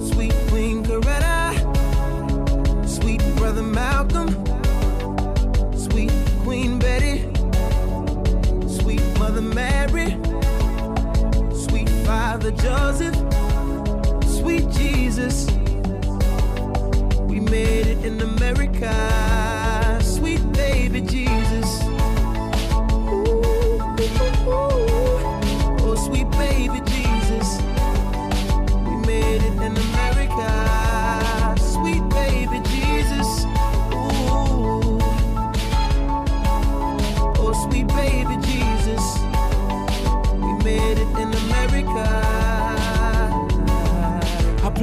sweet 0.00 0.34
Queen 0.48 0.84
Coretta, 0.84 1.52
sweet 2.88 3.20
brother 3.36 3.62
Malcolm, 3.62 4.28
sweet 5.76 6.12
Queen 6.44 6.78
Betty, 6.78 7.22
sweet 8.68 9.02
Mother 9.18 9.42
Mary, 9.42 10.16
Father 12.16 12.50
Joseph, 12.50 13.14
sweet 14.24 14.66
Jesus. 14.70 15.46
We 17.28 17.40
made 17.40 17.86
it 17.88 18.02
in 18.06 18.22
America, 18.22 18.90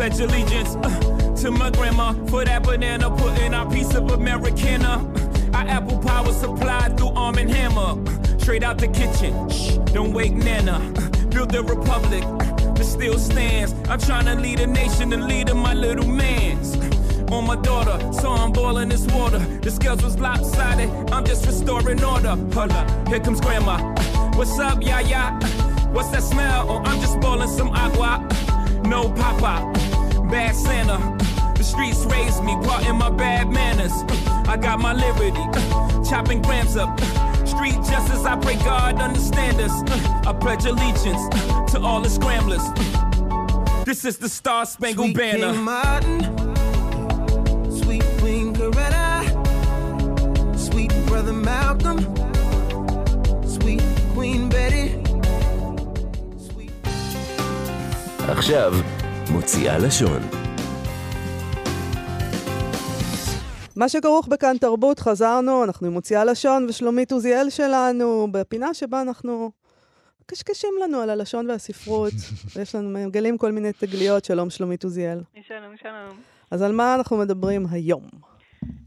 pledge 0.10 0.20
allegiance 0.20 0.76
uh, 0.76 1.36
to 1.38 1.50
my 1.50 1.70
grandma 1.70 2.12
for 2.28 2.44
that 2.44 2.62
banana, 2.64 3.10
putting 3.10 3.54
our 3.54 3.70
piece 3.72 3.94
of 3.96 4.12
Americana. 4.12 5.00
Our 5.54 5.66
apple 5.66 5.98
power 6.00 6.34
supplied 6.34 6.98
through 6.98 7.14
Arm 7.16 7.38
and 7.38 7.50
Hammer. 7.50 7.94
Straight 8.40 8.64
out 8.64 8.78
the 8.80 8.90
kitchen, 8.90 9.50
shh, 9.50 9.78
don't 9.94 10.12
wake 10.12 10.34
Nana. 10.34 10.74
Uh, 10.74 11.26
Build 11.28 11.52
the 11.52 11.64
republic 11.64 12.22
uh, 12.26 12.74
that 12.74 12.84
still 12.84 13.18
stands. 13.18 13.74
I'm 13.88 13.98
trying 14.00 14.26
to 14.26 14.36
lead 14.36 14.60
a 14.60 14.68
nation 14.68 15.14
and 15.14 15.26
lead 15.26 15.50
of 15.50 15.56
my 15.56 15.74
little 15.74 16.08
mans. 16.08 16.76
Uh, 16.76 17.36
On 17.36 17.48
my 17.48 17.56
daughter, 17.56 17.98
so 18.12 18.30
I'm 18.30 18.52
boiling 18.52 18.90
this 18.90 19.06
water. 19.08 19.40
The 19.62 19.72
scales 19.72 20.04
was 20.04 20.20
lopsided, 20.20 20.90
I'm 21.14 21.24
just 21.24 21.46
restoring 21.46 22.04
order. 22.04 22.36
Hold 22.56 22.72
up, 22.72 23.08
here 23.08 23.22
comes 23.22 23.40
grandma. 23.40 23.76
Uh, 23.76 24.32
What's 24.38 24.60
up, 24.60 24.84
ya 24.84 25.00
ya? 25.00 25.40
What's 25.96 26.10
that 26.10 26.24
smell? 26.24 26.68
Oh, 26.70 26.82
I'm 26.90 27.00
just 27.00 27.22
boiling 27.22 27.48
some 27.48 27.70
agua. 27.70 28.28
No 28.86 29.10
papa, 29.14 29.72
bad 30.33 30.55
Santa. 30.55 30.99
The 31.57 31.65
streets 31.65 32.05
raised 32.05 32.43
me, 32.45 32.57
part 32.63 32.87
in 32.87 32.97
my 32.97 33.11
bad 33.11 33.49
manners. 33.49 33.93
I 34.49 34.57
got 34.57 34.79
my 34.81 34.93
liberty, 34.93 35.45
chopping 36.09 36.43
grams 36.43 36.77
up. 36.77 36.99
Street 37.47 37.75
justice, 37.91 38.25
I 38.25 38.37
pray 38.37 38.57
God 38.57 39.01
understand 39.01 39.61
us. 39.61 39.73
I 40.27 40.33
pledge 40.33 40.65
allegiance 40.65 41.29
to 41.73 41.81
all 41.81 42.01
the 42.01 42.09
scramblers. 42.11 42.63
This 43.85 44.05
is 44.05 44.19
the 44.19 44.29
Star 44.29 44.67
Spangled 44.67 45.15
Sweet 45.15 45.17
King 45.17 45.41
Banner. 45.41 45.55
Martin, 45.55 46.21
sweet 47.71 48.05
Queen 48.19 48.55
Coretta, 48.55 49.25
sweet 50.57 50.93
brother 51.07 51.33
Malcolm, 51.33 51.99
sweet 53.49 53.83
Queen 54.13 54.49
Betty. 54.49 55.03
Sweet 56.39 56.71
עכשיו, 58.29 58.73
מוציאה 59.34 59.78
לשון. 59.78 60.22
מה 63.76 63.90
שכרוך 63.90 64.28
בכאן 64.28 64.58
תרבות, 64.58 65.00
חזרנו, 65.00 65.64
אנחנו 65.64 65.88
עם 65.88 65.94
מוציאה 65.94 66.26
לשון 66.26 66.66
ושלומית 66.70 67.12
עוזיאל 67.12 67.50
שלנו, 67.50 68.28
בפינה 68.32 68.74
שבה 68.74 69.02
אנחנו 69.02 69.52
קשקשים 70.26 70.70
לנו 70.84 71.00
על 71.00 71.10
הלשון 71.10 71.50
והספרות, 71.50 72.14
ויש 72.56 72.76
לנו, 72.76 73.08
מגלים 73.08 73.38
כל 73.38 73.52
מיני 73.52 73.74
תגליות. 73.74 74.26
שלום, 74.26 74.50
שלומית 74.50 74.84
עוזיאל. 74.84 75.22
שלום, 75.48 75.78
שלום. 75.82 76.18
אז 76.52 76.62
על 76.62 76.72
מה 76.72 76.96
אנחנו 76.96 77.18
מדברים 77.18 77.66
היום? 77.72 78.33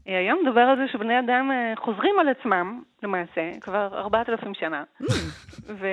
אה, 0.07 0.17
היום 0.17 0.39
נדבר 0.45 0.61
על 0.61 0.77
זה 0.77 0.87
שבני 0.91 1.19
אדם 1.19 1.51
אה, 1.51 1.73
חוזרים 1.75 2.19
על 2.19 2.29
עצמם, 2.29 2.81
למעשה, 3.03 3.51
כבר 3.61 3.89
4,000 3.93 4.53
שנה. 4.53 4.83
ו... 5.79 5.87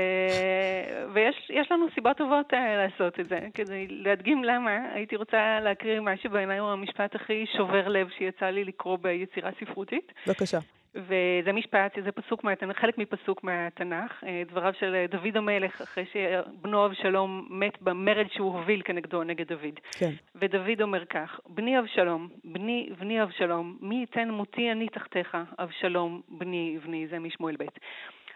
ויש 1.12 1.70
לנו 1.70 1.86
סיבות 1.94 2.16
טובות 2.16 2.52
uh, 2.52 2.56
לעשות 2.56 3.20
את 3.20 3.28
זה. 3.28 3.38
כדי 3.54 3.86
להדגים 3.90 4.44
למה, 4.44 4.70
הייתי 4.94 5.16
רוצה 5.16 5.60
להקריא 5.60 6.00
מה 6.00 6.16
שבעיניי 6.16 6.58
הוא 6.58 6.70
המשפט 6.70 7.14
הכי 7.14 7.46
שובר 7.56 7.88
לב 7.88 8.08
שיצא 8.18 8.46
לי 8.46 8.64
לקרוא 8.64 8.98
ביצירה 9.00 9.50
ספרותית. 9.60 10.12
בבקשה. 10.26 10.58
וזה 10.94 11.52
משפט, 11.52 11.98
זה 12.04 12.12
פסוק, 12.12 12.44
מהתנ"ך, 12.44 12.78
חלק 12.78 12.98
מפסוק 12.98 13.44
מהתנ"ך, 13.44 14.24
אה, 14.24 14.42
דבריו 14.48 14.74
של 14.74 15.06
דוד 15.08 15.36
המלך, 15.36 15.80
אחרי 15.80 16.04
שבנו 16.12 16.86
אבשלום 16.86 17.46
מת 17.50 17.82
במרד 17.82 18.26
שהוא 18.32 18.52
הוביל 18.52 18.82
כנגדו, 18.84 19.24
נגד 19.24 19.48
דוד. 19.48 19.80
כן. 19.98 20.10
ודוד 20.34 20.82
אומר 20.82 21.04
כך, 21.04 21.40
בני 21.46 21.78
אבשלום, 21.78 22.28
בני, 22.44 22.90
בני 22.98 23.22
אבשלום, 23.22 23.76
מי 23.80 23.94
ייתן 23.94 24.30
מותי 24.30 24.72
אני 24.72 24.88
תחתיך, 24.88 25.36
אבשלום, 25.58 26.20
בני, 26.28 26.78
בני, 26.84 27.06
זה 27.06 27.18
משמואל 27.18 27.56
ב'. 27.58 27.64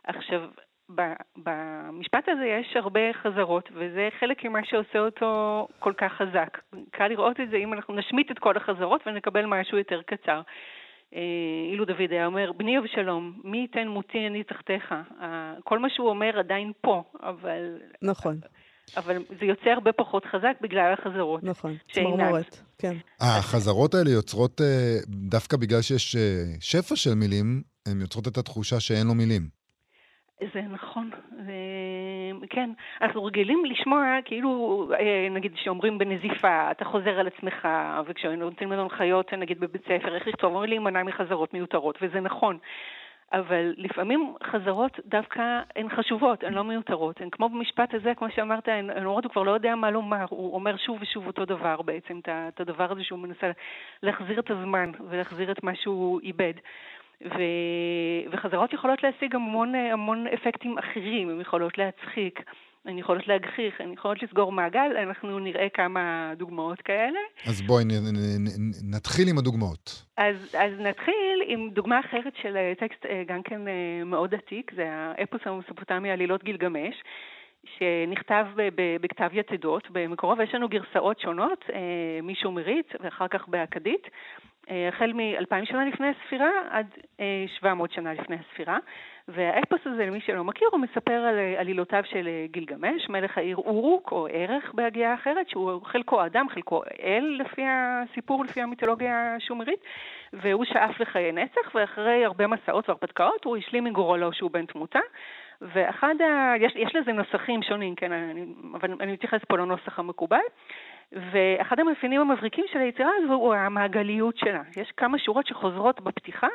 עכשיו, 0.04 0.40
במשפט 1.36 2.28
הזה 2.28 2.46
יש 2.46 2.76
הרבה 2.76 3.12
חזרות, 3.12 3.68
וזה 3.72 4.09
חלק 4.20 4.44
ממה 4.44 4.64
שעושה 4.64 4.98
אותו 4.98 5.68
כל 5.78 5.92
כך 5.96 6.12
חזק. 6.12 6.59
קל 6.90 7.09
לראות 7.09 7.40
את 7.40 7.50
זה 7.50 7.56
אם 7.56 7.72
אנחנו 7.72 7.94
נשמיט 7.94 8.30
את 8.30 8.38
כל 8.38 8.56
החזרות 8.56 9.06
ונקבל 9.06 9.46
משהו 9.46 9.78
יותר 9.78 10.02
קצר. 10.02 10.40
אה, 11.14 11.20
אילו 11.72 11.84
דוד 11.84 12.11
היה 12.11 12.26
אומר, 12.26 12.52
בני 12.52 12.78
אבשלום, 12.78 13.40
מי 13.44 13.59
ייתן 13.59 13.88
מותי 13.88 14.26
אני 14.26 14.44
תחתיך? 14.44 14.94
כל 15.64 15.78
מה 15.78 15.88
שהוא 15.90 16.09
אומר 16.09 16.38
עדיין 16.38 16.72
פה, 16.80 17.02
אבל... 17.22 17.78
נכון. 18.02 18.40
אבל 18.96 19.16
זה 19.40 19.46
יוצא 19.46 19.70
הרבה 19.70 19.92
פחות 19.92 20.24
חזק 20.24 20.52
בגלל 20.61 20.94
החזרות. 20.98 21.44
נכון, 21.44 21.76
צמרמורת, 21.94 22.61
כן. 22.78 22.96
החזרות 23.20 23.94
האלה 23.94 24.11
יוצרות, 24.11 24.61
אה, 24.61 24.98
דווקא 25.09 25.56
בגלל 25.56 25.82
שיש 25.82 26.16
אה, 26.16 26.44
שפע 26.61 26.96
של 26.96 27.14
מילים, 27.14 27.62
הן 27.86 28.00
יוצרות 28.00 28.28
את 28.28 28.38
התחושה 28.38 28.80
שאין 28.80 29.06
לו 29.06 29.14
מילים. 29.14 29.57
זה 30.55 30.62
נכון. 30.62 31.11
כן. 32.51 32.70
אנחנו 33.01 33.24
רגילים 33.24 33.64
לשמוע, 33.64 34.05
כאילו, 34.24 34.91
אה, 34.99 35.28
נגיד, 35.30 35.53
שאומרים 35.57 35.99
בנזיפה, 35.99 36.70
אתה 36.70 36.84
חוזר 36.84 37.20
על 37.20 37.26
עצמך, 37.26 37.68
וכשנותנים 38.07 38.72
לנו 38.72 38.82
הנחיות, 38.82 39.34
נגיד, 39.34 39.61
בבית 39.61 39.82
ספר, 39.84 40.14
איך 40.14 40.26
לכתוב, 40.26 40.53
אומרים 40.53 40.70
להימנע 40.70 41.03
מחזרות 41.03 41.55
מיותרות, 41.55 41.99
וזה 42.03 42.20
נכון. 42.20 42.59
אבל 43.32 43.74
לפעמים 43.76 44.34
חזרות 44.45 45.01
דווקא 45.07 45.61
הן 45.76 45.89
חשובות, 45.89 46.45
הן 46.45 46.55
לא 46.55 46.64
מיותרות. 46.64 47.20
הן 47.20 47.30
כמו 47.30 47.49
במשפט 47.49 47.95
הזה, 47.95 48.12
כמו 48.14 48.30
שאמרת, 48.30 48.68
הן 48.68 48.91
אומרות, 49.05 49.24
הוא 49.24 49.32
כבר 49.32 49.43
לא 49.43 49.51
יודע 49.51 49.74
מה 49.74 49.91
לומר, 49.91 50.24
הוא 50.28 50.55
אומר 50.55 50.76
שוב 50.76 50.99
ושוב 51.01 51.26
אותו 51.26 51.45
דבר 51.45 51.82
בעצם, 51.82 52.20
את 52.28 52.61
הדבר 52.61 52.93
הזה 52.93 53.05
שהוא 53.05 53.18
מנסה 53.18 53.51
להחזיר 54.03 54.41
את 54.41 54.51
הזמן 54.51 54.91
ולהחזיר 55.09 55.51
את 55.51 55.62
מה 55.62 55.74
שהוא 55.74 56.20
איבד. 56.20 56.55
ו... 57.24 57.38
וחזרות 58.32 58.72
יכולות 58.72 59.02
להשיג 59.02 59.34
המון, 59.34 59.74
המון 59.74 60.26
אפקטים 60.26 60.78
אחרים, 60.78 61.28
הן 61.28 61.40
יכולות 61.40 61.78
להצחיק, 61.78 62.42
הן 62.84 62.98
יכולות 62.98 63.28
להגחיך, 63.28 63.80
הן 63.80 63.92
יכולות 63.92 64.22
לסגור 64.22 64.52
מעגל, 64.52 64.96
אנחנו 65.02 65.38
נראה 65.38 65.68
כמה 65.74 66.32
דוגמאות 66.36 66.82
כאלה. 66.82 67.18
אז 67.46 67.62
בואי 67.62 67.84
נ, 67.84 67.88
נ, 67.88 68.44
נ, 68.44 68.94
נתחיל 68.94 69.28
עם 69.28 69.38
הדוגמאות. 69.38 70.04
אז, 70.16 70.54
אז 70.58 70.72
נתחיל 70.78 71.42
עם 71.46 71.70
דוגמה 71.70 72.00
אחרת 72.00 72.32
של 72.42 72.56
אה, 72.56 72.72
טקסט 72.78 73.06
אה, 73.06 73.22
גם 73.26 73.42
כן 73.42 73.68
אה, 73.68 74.04
מאוד 74.04 74.34
עתיק, 74.34 74.72
זה 74.76 74.84
האפוס 74.88 75.40
המסופוטמי 75.44 76.10
עלילות 76.10 76.44
גילגמש. 76.44 76.94
שנכתב 77.64 78.46
בכתב 79.00 79.30
יתדות 79.32 79.90
במקורו, 79.90 80.38
ויש 80.38 80.54
לנו 80.54 80.68
גרסאות 80.68 81.20
שונות, 81.20 81.64
משומרית 82.22 82.94
ואחר 83.00 83.28
כך 83.28 83.48
באכדית. 83.48 84.06
אה, 84.70 84.88
החל 84.88 85.12
מ-2,000 85.12 85.64
שנה 85.64 85.84
לפני 85.84 86.06
הספירה 86.09 86.50
עד 86.70 86.86
700 87.46 87.90
אה, 87.90 87.96
שנה 87.96 88.12
לפני 88.14 88.36
הספירה. 88.36 88.78
והאפוס 89.28 89.80
הזה, 89.86 90.06
למי 90.06 90.20
שלא 90.20 90.44
מכיר, 90.44 90.68
הוא 90.72 90.80
מספר 90.80 91.12
על 91.12 91.38
אה, 91.38 91.61
עלילותיו 91.61 92.02
של 92.04 92.28
גילגמש, 92.50 93.09
מלך 93.09 93.38
העיר 93.38 93.56
אורוק, 93.56 94.12
או 94.12 94.26
ערך 94.30 94.74
בהגיעה 94.74 95.14
אחרת, 95.14 95.48
שהוא 95.48 95.80
חלקו 95.84 96.26
אדם, 96.26 96.46
חלקו 96.48 96.82
אל, 97.02 97.40
לפי 97.40 97.62
הסיפור, 97.66 98.44
לפי 98.44 98.61
המיתולוגיה 98.62 99.34
השומרית, 99.36 99.80
והוא 100.32 100.64
שאף 100.64 101.00
לחיי 101.00 101.32
נצח, 101.32 101.74
ואחרי 101.74 102.24
הרבה 102.24 102.46
מסעות 102.46 102.88
והרפתקאות 102.88 103.44
הוא 103.44 103.56
השלים 103.56 103.84
מגורלו 103.84 104.32
שהוא 104.32 104.50
בן 104.50 104.66
תמותה. 104.66 105.00
ואחד 105.61 106.14
ה... 106.20 106.54
יש, 106.61 106.72
יש 106.76 106.94
לזה 106.94 107.12
נוסחים 107.12 107.62
שונים, 107.62 107.94
כן, 107.94 108.12
אני, 108.12 108.44
אבל 108.74 108.92
אני 109.00 109.12
מתייחס 109.12 109.40
פה 109.48 109.59
לנוסח 109.59 109.98
המקובל. 109.98 110.38
ואחד 111.12 111.80
המאפיינים 111.80 112.20
המבריקים 112.20 112.64
של 112.72 112.78
היצירה 112.78 113.11
הזו 113.16 113.32
הוא 113.32 113.54
המעגליות 113.54 114.36
שלה. 114.36 114.62
יש 114.76 114.92
כמה 114.96 115.18
שורות 115.18 115.46
שחוזרות 115.46 116.00
בפתיחה, 116.00 116.48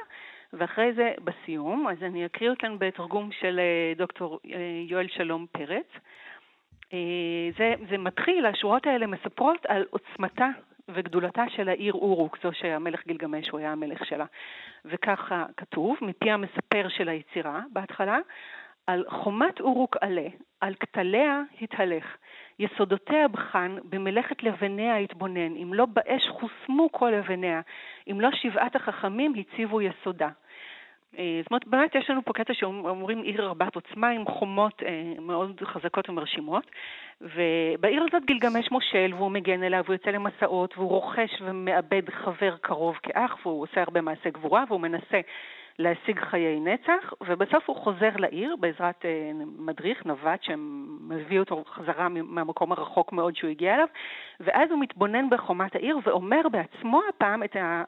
ואחרי 0.53 0.93
זה 0.93 1.11
בסיום, 1.23 1.87
אז 1.87 2.03
אני 2.03 2.25
אקריא 2.25 2.49
אותן 2.49 2.75
בתרגום 2.79 3.31
של 3.31 3.59
אה, 3.59 3.93
דוקטור 3.97 4.39
אה, 4.45 4.59
יואל 4.87 5.07
שלום 5.07 5.45
פרץ. 5.51 5.87
אה, 6.93 6.99
זה, 7.57 7.73
זה 7.89 7.97
מתחיל, 7.97 8.45
השורות 8.45 8.87
האלה 8.87 9.07
מספרות 9.07 9.65
על 9.67 9.85
עוצמתה 9.89 10.47
וגדולתה 10.89 11.43
של 11.49 11.69
העיר 11.69 11.93
אורוק, 11.93 12.37
זו 12.43 12.49
שהמלך 12.53 13.07
גילגמש 13.07 13.49
הוא 13.49 13.59
היה 13.59 13.71
המלך 13.71 14.05
שלה. 14.05 14.25
וככה 14.85 15.45
כתוב, 15.57 15.97
מפי 16.01 16.31
המספר 16.31 16.87
של 16.89 17.09
היצירה 17.09 17.61
בהתחלה, 17.71 18.19
על 18.87 19.03
חומת 19.09 19.59
אורוק 19.59 19.97
עלה, 20.01 20.27
על 20.61 20.73
כתליה 20.79 21.41
התהלך. 21.61 22.17
יסודותיה 22.59 23.27
בחן, 23.27 23.75
במלאכת 23.83 24.43
לבניה 24.43 24.97
התבונן, 24.97 25.55
אם 25.55 25.73
לא 25.73 25.85
באש 25.85 26.29
חוסמו 26.29 26.91
כל 26.91 27.09
לבניה, 27.09 27.61
אם 28.11 28.21
לא 28.21 28.29
שבעת 28.31 28.75
החכמים 28.75 29.33
הציבו 29.37 29.81
יסודה. 29.81 30.29
אה, 31.17 31.39
זאת 31.43 31.51
אומרת, 31.51 31.67
באמת 31.67 31.95
יש 31.95 32.09
לנו 32.09 32.25
פה 32.25 32.33
קטע 32.33 32.53
שאומרים 32.53 33.21
עיר 33.21 33.47
רבת 33.47 33.75
עוצמה 33.75 34.09
עם 34.09 34.25
חומות 34.25 34.83
אה, 34.85 35.13
מאוד 35.19 35.61
חזקות 35.63 36.09
ומרשימות, 36.09 36.71
ובעיר 37.21 38.03
הזאת 38.03 38.25
גילגמש 38.25 38.71
מושל 38.71 39.13
והוא 39.13 39.31
מגן 39.31 39.63
אליו, 39.63 39.83
הוא 39.87 39.93
יוצא 39.93 40.09
למסעות 40.09 40.77
והוא 40.77 40.89
רוכש 40.89 41.41
ומאבד 41.41 42.09
חבר 42.09 42.57
קרוב 42.61 42.95
כאח 43.03 43.45
והוא 43.45 43.61
עושה 43.63 43.81
הרבה 43.81 44.01
מעשי 44.01 44.31
גבורה 44.31 44.63
והוא 44.67 44.81
מנסה 44.81 45.21
להשיג 45.79 46.19
חיי 46.19 46.59
נצח, 46.59 47.13
ובסוף 47.21 47.69
הוא 47.69 47.75
חוזר 47.75 48.09
לעיר 48.15 48.55
בעזרת 48.59 49.05
אה, 49.05 49.31
מדריך, 49.57 50.05
נווט, 50.05 50.43
שמביא 50.43 51.39
אותו 51.39 51.63
חזרה 51.67 52.09
מהמקום 52.09 52.71
הרחוק 52.71 53.13
מאוד 53.13 53.35
שהוא 53.35 53.49
הגיע 53.49 53.73
אליו, 53.75 53.87
ואז 54.39 54.71
הוא 54.71 54.79
מתבונן 54.79 55.29
בחומת 55.29 55.75
העיר 55.75 55.99
ואומר 56.03 56.41
בעצמו 56.51 57.01
הפעם 57.09 57.43
את 57.43 57.55
ה... 57.55 57.83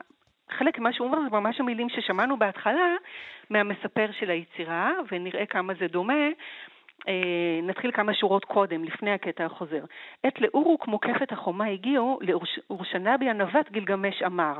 חלק 0.49 0.79
ממה 0.79 0.93
שהוא 0.93 1.07
אומר 1.07 1.17
זה 1.29 1.29
ממש 1.29 1.59
המילים 1.59 1.89
ששמענו 1.89 2.38
בהתחלה 2.38 2.95
מהמספר 3.49 4.11
של 4.11 4.29
היצירה, 4.29 4.91
ונראה 5.11 5.45
כמה 5.45 5.73
זה 5.79 5.88
דומה. 5.88 6.29
אה, 7.07 7.59
נתחיל 7.63 7.91
כמה 7.91 8.13
שורות 8.13 8.45
קודם, 8.45 8.83
לפני 8.83 9.11
הקטע 9.11 9.45
החוזר. 9.45 9.83
עת 10.23 10.41
לאורוק 10.41 10.88
מוקפת 10.88 11.31
החומה 11.31 11.65
הגיעו, 11.65 12.19
לאורשנבי 12.21 13.29
הנווט 13.29 13.71
גילגמש 13.71 14.23
אמר. 14.23 14.53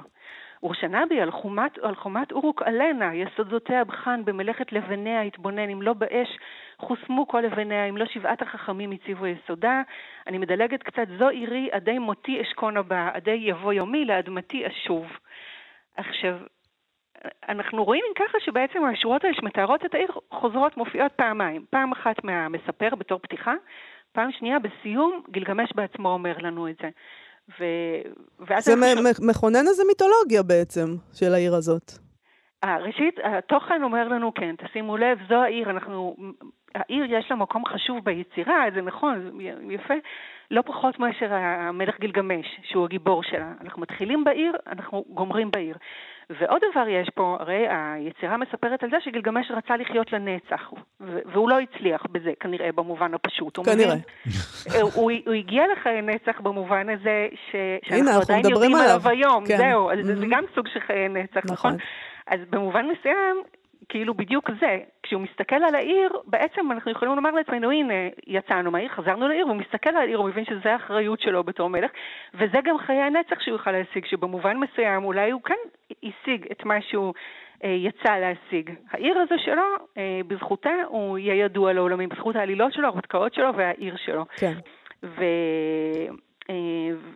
ורשנבי 0.64 1.22
על 1.22 1.32
חומת, 1.32 1.78
על 1.78 1.95
חומת 1.95 2.32
אורוק 2.32 2.62
עלנה, 2.62 3.16
יסודותיה 3.16 3.84
בחן, 3.84 4.26
במלאכת 4.26 4.72
לבניה 4.72 5.22
התבונן, 5.22 5.70
אם 5.70 5.82
לא 5.82 5.93
באש 5.93 6.38
חוסמו 6.80 7.28
כל 7.28 7.41
לבניה, 7.41 7.86
אם 7.86 7.97
לא 7.97 8.06
שבעת 8.06 8.41
החכמים 8.41 8.91
הציבו 8.91 9.28
יסודה. 9.28 9.82
אני 10.28 10.38
מדלגת 10.38 10.84
קצת, 10.84 11.08
זו 11.20 11.30
עירי, 11.30 11.70
עדי 11.72 11.99
מותי 11.99 12.41
אשכון 12.41 12.78
הבא, 12.78 13.10
עדי 13.14 13.39
יבוא 13.41 13.74
יומי, 13.74 14.06
לאדמתי 14.06 14.68
אשוב. 14.68 15.06
עכשיו, 15.97 16.38
אנחנו 17.49 17.84
רואים 17.84 18.06
ככה 18.16 18.38
שבעצם 18.39 18.86
השורות 18.86 19.24
האלה 19.24 19.36
שמתארות 19.36 19.86
את 19.86 19.93
העיר 19.93 20.08
חוזרות, 20.32 20.78
מופיעות 20.78 21.12
פעמיים. 21.12 21.66
פעם 21.70 21.91
אחת 21.91 22.24
מהמספר 22.24 22.95
בתור 22.95 23.20
פתיחה, 23.20 23.53
פעם 24.12 24.32
שנייה 24.32 24.60
בסיום, 24.60 25.22
גילגמש 25.30 25.70
בעצמו 25.76 26.10
אומר 26.10 26.36
לנו 26.38 26.68
את 26.68 26.76
זה. 26.82 26.89
ו... 27.50 27.64
זה 28.48 28.56
חושב... 28.60 29.26
מכונן 29.30 29.68
איזה 29.68 29.84
מיתולוגיה 29.88 30.43
בעצם 30.43 30.96
של 31.14 31.34
העיר 31.34 31.56
הזאת. 31.56 31.91
아, 32.66 32.68
ראשית, 32.68 33.16
התוכן 33.24 33.84
אומר 33.84 34.08
לנו, 34.08 34.34
כן, 34.34 34.56
תשימו 34.56 34.98
לב, 34.98 35.18
זו 35.30 35.36
העיר, 35.36 35.70
אנחנו 35.70 36.16
העיר 36.76 37.05
יש 37.09 37.32
לה 37.32 37.36
מקום 37.36 37.65
חשוב 37.65 37.99
ביצירה, 38.03 38.65
זה 38.76 38.82
נכון, 38.82 39.21
זה 39.21 39.73
יפה, 39.73 39.93
לא 40.51 40.61
פחות 40.61 40.99
מאשר 40.99 41.34
המלך 41.34 41.99
גילגמש, 41.99 42.45
שהוא 42.63 42.86
הגיבור 42.86 43.23
שלה. 43.23 43.51
אנחנו 43.61 43.82
מתחילים 43.82 44.23
בעיר, 44.23 44.53
אנחנו 44.67 45.05
גומרים 45.09 45.51
בעיר. 45.51 45.76
ועוד 46.30 46.61
דבר 46.71 46.88
יש 46.88 47.09
פה, 47.09 47.38
הרי 47.39 47.65
היצירה 47.69 48.38
מספרת 48.38 48.84
על 48.84 48.89
זה 48.89 48.97
שגילגמש 48.99 49.51
רצה 49.51 49.78
לחיות 49.78 50.11
לנצח, 50.11 50.71
והוא 50.99 51.49
לא 51.49 51.59
הצליח 51.59 52.05
בזה, 52.11 52.32
כנראה, 52.39 52.71
במובן 52.71 53.13
הפשוט. 53.13 53.59
כנראה. 53.65 53.95
הוא, 54.82 54.91
הוא, 54.95 55.11
הוא 55.26 55.34
הגיע 55.34 55.63
לחיי 55.73 56.01
נצח 56.01 56.39
במובן 56.39 56.89
הזה 56.89 57.28
ש, 57.51 57.55
שאנחנו 57.84 58.21
עדיין 58.21 58.45
יודעים 58.49 58.76
עליו 58.76 59.01
היום, 59.09 59.45
כן. 59.47 59.57
זהו, 59.57 59.91
mm-hmm. 59.91 60.03
זה 60.03 60.26
גם 60.30 60.43
סוג 60.55 60.67
של 60.67 60.80
חיי 60.80 61.09
נצח, 61.09 61.41
נכון? 61.45 61.53
נכון? 61.53 61.78
אז 62.28 62.39
במובן 62.49 62.86
מסוים, 62.86 63.36
כאילו 63.89 64.13
בדיוק 64.13 64.49
זה, 64.59 64.80
כשהוא 65.03 65.21
מסתכל 65.21 65.55
על 65.55 65.76
העיר, 65.76 66.09
בעצם 66.28 66.71
אנחנו 66.71 66.91
יכולים 66.91 67.15
לומר 67.15 67.32
לעצמנו, 67.32 67.71
הנה, 67.71 67.93
יצאנו 68.28 68.71
מהעיר, 68.71 68.89
חזרנו 68.89 69.28
לעיר, 69.28 69.47
והוא 69.47 69.57
מסתכל 69.57 69.89
על 69.89 69.97
העיר, 69.97 70.17
הוא 70.17 70.30
מבין 70.30 70.45
שזו 70.45 70.69
האחריות 70.69 71.19
שלו 71.19 71.43
בתור 71.43 71.69
מלך, 71.69 71.91
וזה 72.34 72.57
גם 72.63 72.78
חיי 72.78 73.01
הנצח 73.01 73.39
שהוא 73.39 73.55
יוכל 73.57 73.71
להשיג, 73.71 74.05
שבמובן 74.05 74.57
מסוים 74.57 75.03
אולי 75.03 75.32
הוא 75.32 75.41
כן 75.41 75.55
השיג 76.03 76.45
את 76.51 76.65
מה 76.65 76.82
שהוא 76.82 77.13
אה, 77.63 77.69
יצא 77.69 78.17
להשיג. 78.17 78.69
העיר 78.91 79.17
הזו 79.19 79.36
שלו, 79.38 79.63
אה, 79.97 80.21
בזכותה 80.28 80.73
הוא 80.88 81.17
יהיה 81.17 81.45
ידוע 81.45 81.73
לעולמים, 81.73 82.09
בזכות 82.09 82.36
העלילות 82.36 82.73
שלו, 82.73 82.88
ההרפתקאות 82.88 83.34
שלו 83.34 83.55
והעיר 83.55 83.95
שלו. 83.97 84.26
כן. 84.38 84.53
ו... 85.03 85.23
אה, 86.49 86.55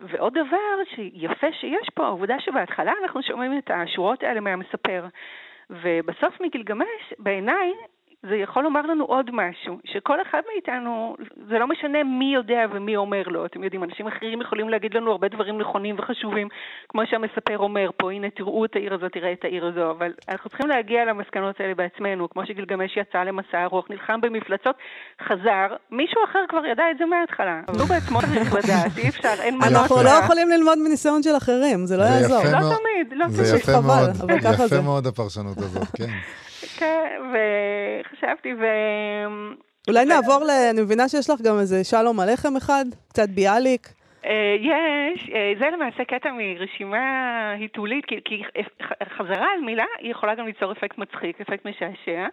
ועוד 0.02 0.32
דבר 0.32 0.94
שיפה 0.94 1.46
שיש 1.52 1.88
פה, 1.94 2.06
העובדה 2.06 2.40
שבהתחלה 2.40 2.92
אנחנו 3.02 3.22
שומעים 3.22 3.58
את 3.58 3.70
השורות 3.74 4.22
האלה 4.22 4.40
מהמספר. 4.40 5.06
ובסוף 5.70 6.40
מגילגמש, 6.40 7.14
בעיניי, 7.18 7.72
זה 8.28 8.36
יכול 8.36 8.62
לומר 8.62 8.82
לנו 8.82 9.04
עוד 9.04 9.30
משהו, 9.32 9.78
שכל 9.84 10.22
אחד 10.22 10.40
מאיתנו, 10.54 11.16
זה 11.48 11.58
לא 11.58 11.66
משנה 11.66 12.04
מי 12.04 12.34
יודע 12.34 12.60
ומי 12.72 12.96
אומר 12.96 13.22
לו, 13.26 13.46
אתם 13.46 13.64
יודעים, 13.64 13.84
אנשים 13.84 14.06
אחרים 14.06 14.40
יכולים 14.40 14.68
להגיד 14.68 14.94
לנו 14.94 15.10
הרבה 15.10 15.28
דברים 15.28 15.58
נכונים 15.58 15.96
וחשובים, 15.98 16.48
כמו 16.88 17.02
שהמספר 17.10 17.58
אומר 17.58 17.90
פה, 17.96 18.12
הנה 18.12 18.30
תראו 18.30 18.64
את 18.64 18.76
העיר 18.76 18.94
הזאת, 18.94 19.12
תראה 19.12 19.32
את 19.32 19.44
העיר 19.44 19.66
הזו, 19.66 19.90
אבל 19.90 20.12
אנחנו 20.28 20.50
צריכים 20.50 20.68
להגיע 20.68 21.04
למסקנות 21.04 21.60
האלה 21.60 21.74
בעצמנו, 21.74 22.30
כמו 22.30 22.46
שגילגמש 22.46 22.96
יצא 22.96 23.18
למסע 23.18 23.64
ארוך, 23.64 23.90
נלחם 23.90 24.20
במפלצות, 24.20 24.76
חזר, 25.28 25.66
מישהו 25.90 26.20
אחר 26.30 26.44
כבר 26.48 26.66
ידע 26.66 26.84
את 26.90 26.98
זה 26.98 27.04
מההתחלה, 27.06 27.60
אבל 27.68 27.80
הוא 27.80 27.88
בעצמו 27.88 28.20
צריך 28.20 28.54
לדעת, 28.64 28.98
אי 28.98 29.08
אפשר, 29.08 29.34
אין 29.40 29.54
מנוס. 29.54 29.72
אנחנו 29.72 30.02
לא 30.02 30.10
יכולים 30.10 30.48
ללמוד 30.48 30.78
מניסיון 30.78 31.22
של 31.22 31.36
אחרים, 31.36 31.86
זה 31.86 31.96
לא 31.96 32.02
יעזור. 32.02 32.44
לא 32.44 32.58
תמיד, 32.58 33.12
לא 33.12 33.24
תמיד. 33.24 33.30
זה 33.30 33.56
יפה 33.56 33.80
מאוד, 33.80 34.10
יפה 34.66 34.80
מאוד 34.80 35.06
הפרשנות 35.06 35.58
הזאת, 35.58 35.88
כן. 35.96 36.10
כן, 36.78 37.20
וחשבתי 37.32 38.54
ו... 38.54 38.64
אולי 39.88 40.04
נעבור 40.04 40.44
ל... 40.44 40.50
אני 40.70 40.82
מבינה 40.82 41.08
שיש 41.08 41.30
לך 41.30 41.40
גם 41.40 41.58
איזה 41.58 41.84
שלום 41.84 42.20
עליכם 42.20 42.56
אחד, 42.56 42.84
קצת 43.08 43.28
ביאליק. 43.28 43.88
אה, 44.26 44.56
יש, 44.60 45.30
אה, 45.34 45.52
זה 45.58 45.70
למעשה 45.70 46.04
קטע 46.04 46.30
מרשימה 46.32 47.50
היתולית, 47.58 48.04
כי 48.24 48.42
חזרה 49.16 49.46
על 49.54 49.60
מילה 49.64 49.84
היא 49.98 50.10
יכולה 50.10 50.34
גם 50.34 50.46
ליצור 50.46 50.72
אפקט 50.72 50.98
מצחיק, 50.98 51.40
אפקט 51.40 51.66
משעשע. 51.66 52.26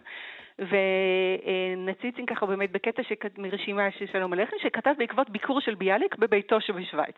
ונציצין 0.58 2.26
ככה 2.26 2.46
באמת 2.46 2.72
בקטע 2.72 3.02
שכת, 3.02 3.38
מרשימה 3.38 3.90
של 3.90 4.06
שלום 4.12 4.32
עליכם, 4.32 4.56
שכתב 4.62 4.94
בעקבות 4.98 5.30
ביקור 5.30 5.60
של 5.60 5.74
ביאליק 5.74 6.16
בביתו 6.16 6.60
שבשוויץ. 6.60 7.16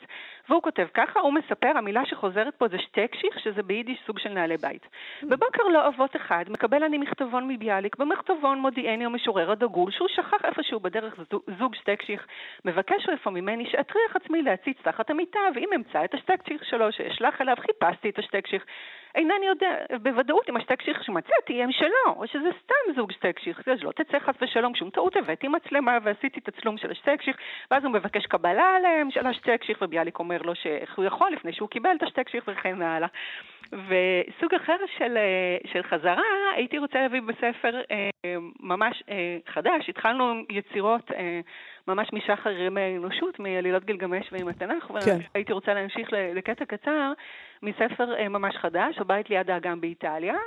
והוא 0.48 0.62
כותב 0.62 0.86
ככה, 0.94 1.20
הוא 1.20 1.32
מספר, 1.32 1.68
המילה 1.76 2.06
שחוזרת 2.06 2.54
פה 2.54 2.68
זה 2.68 2.78
שטקשיך, 2.78 3.38
שזה 3.38 3.62
ביידיש 3.62 3.98
סוג 4.06 4.18
של 4.18 4.28
נעלי 4.28 4.56
בית. 4.56 4.86
בבוקר 5.22 5.62
לא 5.72 5.88
אבות 5.88 6.16
אחד, 6.16 6.44
מקבל 6.48 6.84
אני 6.84 6.98
מכתבון 6.98 7.48
מביאליק, 7.48 7.96
במכתבון 7.96 8.58
מודיעני 8.58 9.04
המשורר 9.04 9.50
הדגול, 9.50 9.90
שהוא 9.90 10.08
שכח 10.08 10.44
איפשהו 10.44 10.80
בדרך 10.80 11.20
זוג 11.58 11.74
שטקשיך, 11.74 12.26
מבקש 12.64 13.08
איפה 13.08 13.30
ממני 13.30 13.66
שאטריח 13.70 14.16
עצמי 14.16 14.42
להציץ 14.42 14.76
תחת 14.82 15.10
המיטה, 15.10 15.40
ואם 15.54 15.68
אמצא 15.76 16.04
את 16.04 16.14
השטקשיך 16.14 16.64
שלו 16.64 16.92
שאשלח 16.92 17.40
אליו, 17.40 17.56
חיפשתי 17.60 18.10
את 18.10 18.18
השטקשיך. 18.18 18.64
אינני 19.14 19.46
יודע 19.46 19.76
בוודאות 20.02 20.48
אם 20.50 20.56
השטקשיך 20.56 21.04
שמצאתי 21.04 21.62
הם 21.62 21.72
שלו, 21.72 22.14
או 22.16 22.26
שזה 22.26 22.48
סתם 22.64 22.94
זוג 22.96 23.12
שטקשיך, 23.12 23.29
אז 23.72 23.82
לא 23.82 23.92
תצא 23.92 24.18
חס 24.18 24.34
ושלום 24.42 24.74
שום 24.74 24.90
טעות, 24.90 25.16
הבאתי 25.16 25.48
מצלמה 25.48 25.98
ועשיתי 26.02 26.40
תצלום 26.40 26.78
של 26.78 26.90
השטקשיך, 26.90 27.36
ואז 27.70 27.84
הוא 27.84 27.92
מבקש 27.92 28.26
קבלה 28.26 28.76
עליהם 28.76 29.10
של 29.10 29.26
השטקשיך, 29.26 29.78
וביאליק 29.82 30.18
אומר 30.18 30.42
לו 30.42 30.54
שאיך 30.54 30.96
הוא 30.96 31.04
יכול 31.04 31.32
לפני 31.32 31.52
שהוא 31.52 31.68
קיבל 31.68 31.90
את 31.96 32.02
השטקשיך 32.02 32.44
וכן 32.48 32.82
הלאה. 32.82 33.08
וסוג 33.72 34.54
אחר 34.54 34.76
של, 34.98 35.18
של 35.72 35.82
חזרה, 35.82 36.22
הייתי 36.54 36.78
רוצה 36.78 36.98
להביא 37.02 37.20
בספר 37.20 37.80
אה, 37.90 38.10
ממש 38.60 39.02
אה, 39.08 39.38
חדש, 39.46 39.88
התחלנו 39.88 40.30
עם 40.30 40.44
יצירות 40.50 41.12
אה, 41.12 41.40
ממש 41.88 42.08
משחר 42.12 42.50
ימי 42.50 42.80
האנושות, 42.80 43.38
מעלילות 43.38 43.84
גילגמש 43.84 44.32
ועם 44.32 44.48
התנ"ך, 44.48 44.84
כן. 45.04 45.18
והייתי 45.34 45.52
רוצה 45.52 45.74
להמשיך 45.74 46.08
לקטע 46.12 46.64
קצר 46.64 47.12
מספר 47.62 48.14
אה, 48.14 48.28
ממש 48.28 48.56
חדש, 48.56 48.98
הבית 48.98 49.30
ליד 49.30 49.50
האגם 49.50 49.80
באיטליה, 49.80 50.34
אה, 50.34 50.38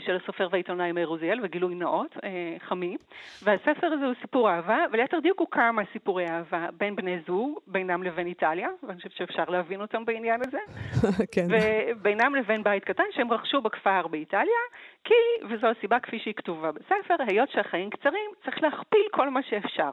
של 0.00 0.16
הסופר 0.16 0.48
והעיתונאי 0.50 0.92
מאיר 0.92 1.08
עוזיאל, 1.08 1.40
וגילוי 1.42 1.74
נאות, 1.74 2.16
אה, 2.24 2.56
חמי. 2.68 2.96
והספר 3.42 3.86
הזה 3.86 4.06
הוא 4.06 4.14
סיפור 4.20 4.50
אהבה, 4.50 4.78
וליתר 4.92 5.18
דיוק 5.20 5.40
הוא 5.40 5.48
כמה 5.50 5.82
סיפורי 5.92 6.28
אהבה 6.28 6.68
בין 6.78 6.96
בני 6.96 7.18
זוג, 7.26 7.58
בינם 7.66 8.02
לבין 8.02 8.26
איטליה, 8.26 8.68
ואני 8.82 8.96
חושבת 8.96 9.12
שאפשר 9.12 9.44
להבין 9.48 9.80
אותם 9.80 10.04
בעניין 10.04 10.40
הזה. 10.46 10.58
כן. 11.32 11.46
ובינם 11.50 12.34
לבין 12.34 12.62
בית 12.62 12.84
קטן 12.84 13.04
שהם 13.10 13.32
רכשו 13.32 13.60
בכפר 13.60 14.06
באיטליה, 14.06 14.60
כי, 15.04 15.14
וזו 15.48 15.66
הסיבה 15.66 16.00
כפי 16.00 16.18
שהיא 16.18 16.34
כתובה 16.34 16.72
בספר, 16.72 17.14
היות 17.18 17.50
שהחיים 17.50 17.90
קצרים, 17.90 18.30
צריך 18.44 18.62
להכפיל 18.62 19.06
כל 19.12 19.30
מה 19.30 19.42
שאפשר. 19.42 19.90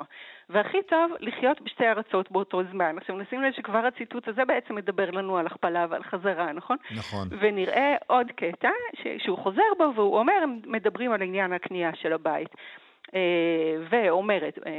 והכי 0.49 0.77
טוב 0.87 1.11
לחיות 1.19 1.61
בשתי 1.61 1.87
ארצות 1.87 2.31
באותו 2.31 2.61
זמן. 2.71 2.97
עכשיו 2.97 3.17
נשים 3.17 3.41
לב 3.41 3.53
שכבר 3.53 3.85
הציטוט 3.85 4.27
הזה 4.27 4.45
בעצם 4.45 4.75
מדבר 4.75 5.11
לנו 5.11 5.37
על 5.37 5.45
הכפלה 5.47 5.85
ועל 5.89 6.03
חזרה, 6.03 6.51
נכון? 6.51 6.77
נכון. 6.95 7.27
ונראה 7.39 7.95
עוד 8.07 8.31
קטע 8.31 8.69
ש- 8.95 9.23
שהוא 9.23 9.37
חוזר 9.37 9.61
בו 9.77 9.91
והוא 9.95 10.19
אומר, 10.19 10.33
הם 10.43 10.59
מדברים 10.65 11.11
על 11.11 11.21
עניין 11.21 11.53
הקנייה 11.53 11.91
של 11.95 12.13
הבית. 12.13 12.49
אה, 13.15 13.75
ואומרת 13.89 14.59
אה, 14.65 14.71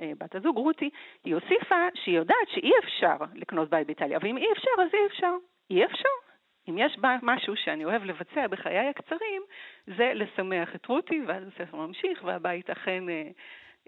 אה, 0.00 0.12
בת 0.18 0.34
הזוג 0.34 0.56
רותי, 0.56 0.90
היא 1.24 1.34
הוסיפה 1.34 1.88
שהיא 1.94 2.16
יודעת 2.16 2.48
שאי 2.48 2.70
אפשר 2.84 3.16
לקנות 3.34 3.70
בית 3.70 3.86
באיטליה, 3.86 4.18
ואם 4.22 4.36
אי 4.36 4.46
אפשר 4.52 4.70
אז 4.82 4.94
אי 4.94 5.06
אפשר. 5.06 5.32
אי 5.70 5.84
אפשר. 5.84 6.23
אם 6.68 6.78
יש 6.78 6.98
משהו 7.22 7.54
שאני 7.64 7.84
אוהב 7.84 8.02
לבצע 8.02 8.46
בחיי 8.50 8.88
הקצרים, 8.88 9.42
זה 9.86 10.12
לשמח 10.14 10.68
את 10.74 10.86
רותי, 10.86 11.20
ואז 11.28 11.42
הספר 11.54 11.76
ממשיך, 11.76 12.24
והבית 12.24 12.70
אכן 12.70 13.08
אה, 13.08 13.30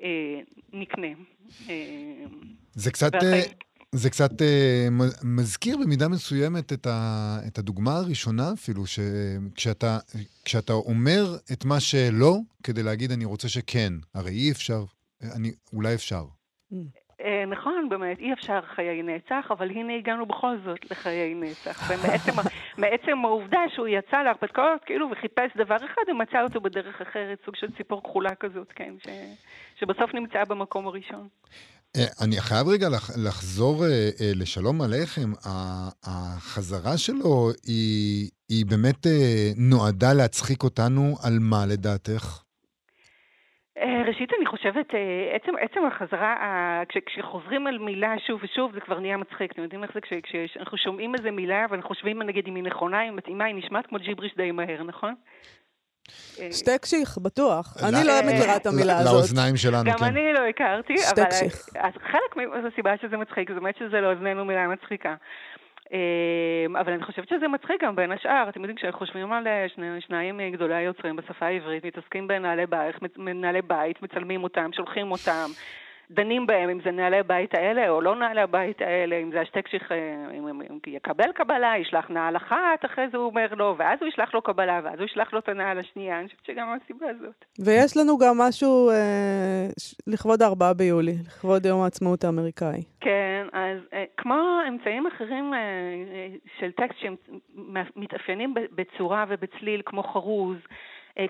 אה, 0.02 0.40
נקנה. 0.72 1.12
אה, 1.68 1.74
זה 2.72 2.90
קצת... 2.90 3.12
והחיים... 3.12 3.44
זה 3.92 4.10
קצת 4.10 4.30
uh, 4.30 4.44
מזכיר 5.24 5.76
במידה 5.76 6.08
מסוימת 6.08 6.72
את, 6.72 6.86
ה, 6.86 7.38
את 7.46 7.58
הדוגמה 7.58 7.96
הראשונה 7.96 8.52
אפילו, 8.52 8.82
שכשאתה 8.86 10.72
אומר 10.72 11.24
את 11.52 11.64
מה 11.64 11.80
שלא, 11.80 12.38
כדי 12.62 12.82
להגיד 12.82 13.10
אני 13.10 13.24
רוצה 13.24 13.48
שכן, 13.48 13.92
הרי 14.14 14.30
אי 14.30 14.50
אפשר, 14.50 14.84
אני, 15.36 15.52
אולי 15.72 15.94
אפשר. 15.94 16.24
אה, 17.20 17.44
נכון, 17.46 17.88
באמת, 17.88 18.18
אי 18.18 18.32
אפשר 18.32 18.60
חיי 18.74 19.02
נצח, 19.02 19.46
אבל 19.50 19.70
הנה 19.70 19.96
הגענו 19.96 20.26
בכל 20.26 20.56
זאת 20.64 20.90
לחיי 20.90 21.34
נצח. 21.34 21.90
ומעצם 22.78 23.18
העובדה 23.24 23.60
שהוא 23.74 23.88
יצא 23.88 24.22
להרפתקאות, 24.22 24.80
כאילו, 24.86 25.10
וחיפש 25.12 25.56
דבר 25.56 25.76
אחד, 25.76 26.02
ומצא 26.08 26.42
אותו 26.42 26.60
בדרך 26.60 27.00
אחרת, 27.00 27.38
סוג 27.44 27.56
של 27.56 27.66
ציפור 27.76 28.02
כחולה 28.02 28.34
כזאת, 28.34 28.72
כן, 28.74 28.94
ש... 29.04 29.08
שבסוף 29.80 30.14
נמצא 30.14 30.44
במקום 30.44 30.86
הראשון. 30.86 31.28
אה, 31.96 32.04
אני 32.20 32.40
חייב 32.40 32.68
רגע 32.68 32.88
לחזור 33.24 33.84
אה, 33.84 34.10
לשלום 34.20 34.82
עליכם. 34.82 35.32
החזרה 36.04 36.98
שלו 36.98 37.50
היא, 37.64 38.30
היא 38.48 38.66
באמת 38.66 39.06
נועדה 39.56 40.12
להצחיק 40.12 40.62
אותנו 40.62 41.16
על 41.22 41.38
מה 41.40 41.66
לדעתך? 41.66 42.45
אה, 43.78 44.02
ראשית, 44.06 44.30
אני 44.38 44.46
חושבת, 44.46 44.94
אה, 44.94 45.36
עצם, 45.36 45.52
עצם 45.60 45.80
החזרה, 45.86 46.36
כש, 46.88 46.96
כשחוזרים 47.06 47.66
על 47.66 47.78
מילה 47.78 48.14
שוב 48.26 48.40
ושוב, 48.44 48.72
זה 48.74 48.80
כבר 48.80 49.00
נהיה 49.00 49.16
מצחיק. 49.16 49.52
אתם 49.52 49.62
יודעים 49.62 49.82
איך 49.82 49.90
זה? 49.94 50.00
כש, 50.00 50.12
כשאנחנו 50.22 50.78
שומעים 50.78 51.14
איזה 51.14 51.30
מילה 51.30 51.66
ואנחנו 51.70 51.88
חושבים, 51.88 52.22
נגיד, 52.22 52.46
אם 52.48 52.54
היא 52.54 52.64
נכונה, 52.64 53.02
אם 53.02 53.08
היא 53.08 53.16
מתאימה, 53.16 53.44
היא 53.44 53.54
נשמעת 53.54 53.86
כמו 53.86 53.98
ג'יבריש 53.98 54.34
די 54.36 54.50
מהר, 54.50 54.82
נכון? 54.82 55.14
שטקשיך, 56.52 57.18
בטוח. 57.18 57.76
אני 57.88 58.06
לא 58.06 58.12
מכירה 58.26 58.56
את 58.56 58.66
המילה 58.66 58.98
הזאת. 58.98 59.12
לאוזניים 59.12 59.56
שלנו, 59.56 59.84
כן. 59.84 59.96
גם 59.98 60.04
אני 60.04 60.32
לא 60.32 60.40
הכרתי, 60.48 60.94
אבל 61.14 61.24
חלק 62.12 62.36
מהסיבה 62.64 62.94
שזה 63.02 63.16
מצחיק, 63.16 63.48
זה 63.48 63.60
באמת 63.60 63.76
שזה 63.76 64.00
לאוזנינו 64.00 64.44
מילה 64.44 64.68
מצחיקה. 64.68 65.14
אמ, 65.92 66.76
אבל 66.76 66.92
אני 66.92 67.04
חושבת 67.04 67.28
שזה 67.28 67.48
מצחיק 67.48 67.84
גם 67.84 67.96
בין 67.96 68.12
השאר. 68.12 68.46
אתם 68.48 68.60
יודעים, 68.60 68.76
כשחושבים 68.76 69.32
על 69.32 69.46
אה, 69.46 69.66
שני, 69.74 70.00
שניים 70.00 70.40
גדולי 70.52 70.74
היוצרים 70.74 71.16
בשפה 71.16 71.46
העברית, 71.46 71.84
מתעסקים 71.84 72.28
בנעלי 72.28 72.66
בית, 72.66 72.96
בית, 73.62 74.02
מצלמים 74.02 74.44
אותם, 74.44 74.70
שולחים 74.72 75.12
אותם. 75.12 75.46
דנים 76.10 76.46
בהם, 76.46 76.70
אם 76.70 76.78
זה 76.84 76.90
נעלי 76.90 77.18
הבית 77.18 77.54
האלה 77.54 77.88
או 77.88 78.00
לא 78.00 78.16
נעלי 78.16 78.40
הבית 78.40 78.80
האלה, 78.80 79.16
אם 79.16 79.30
זה 79.32 79.40
השטק 79.40 79.68
שלך, 79.68 79.92
אם, 80.34 80.48
אם, 80.48 80.60
אם 80.60 80.78
יקבל 80.86 81.32
קבלה, 81.34 81.72
ישלח 81.78 82.10
נעל 82.10 82.36
אחת, 82.36 82.84
אחרי 82.84 83.04
זה 83.12 83.16
הוא 83.16 83.26
אומר 83.26 83.46
לו, 83.56 83.74
ואז 83.78 83.98
הוא 84.00 84.08
ישלח 84.08 84.34
לו 84.34 84.42
קבלה, 84.42 84.80
ואז 84.84 84.98
הוא 84.98 85.04
ישלח 85.04 85.32
לו 85.32 85.38
את 85.38 85.48
הנעל 85.48 85.78
השנייה, 85.78 86.18
אני 86.20 86.28
חושבת 86.28 86.44
שגם 86.46 86.68
הסיבה 86.84 87.06
הזאת. 87.10 87.44
ויש 87.64 87.96
לנו 87.96 88.18
גם 88.18 88.38
משהו 88.38 88.90
אה, 88.90 89.66
ש- 89.80 89.94
לכבוד 90.06 90.42
ה-4 90.42 90.74
ביולי, 90.76 91.14
לכבוד 91.26 91.66
יום 91.66 91.80
העצמאות 91.82 92.24
האמריקאי. 92.24 92.82
כן, 93.00 93.46
אז 93.52 93.78
אה, 93.92 94.04
כמו 94.16 94.58
אמצעים 94.68 95.06
אחרים 95.06 95.54
אה, 95.54 95.58
אה, 95.58 96.28
של 96.60 96.72
טקסט 96.72 96.98
שמתאפיינים 96.98 98.54
בצורה 98.54 99.24
ובצליל, 99.28 99.82
כמו 99.86 100.02
חרוז, 100.02 100.56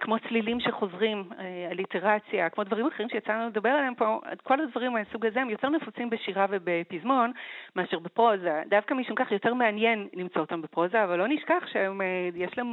כמו 0.00 0.18
צלילים 0.18 0.60
שחוזרים, 0.60 1.24
אה, 1.38 1.68
אליטרציה, 1.70 2.50
כמו 2.50 2.64
דברים 2.64 2.86
אחרים 2.86 3.08
שיצא 3.08 3.32
לנו 3.32 3.46
לדבר 3.46 3.68
עליהם 3.68 3.94
פה, 3.94 4.20
כל 4.42 4.60
הדברים 4.60 4.92
מהסוג 4.92 5.26
הזה 5.26 5.40
הם 5.40 5.50
יותר 5.50 5.68
נפוצים 5.68 6.10
בשירה 6.10 6.46
ובפזמון 6.50 7.32
מאשר 7.76 7.98
בפרוזה. 7.98 8.62
דווקא 8.68 8.94
משום 8.94 9.16
כך 9.16 9.32
יותר 9.32 9.54
מעניין 9.54 10.08
למצוא 10.14 10.40
אותם 10.40 10.62
בפרוזה, 10.62 11.04
אבל 11.04 11.18
לא 11.18 11.28
נשכח 11.28 11.64
שהם, 11.72 12.00
אה, 12.00 12.28
להם 12.56 12.66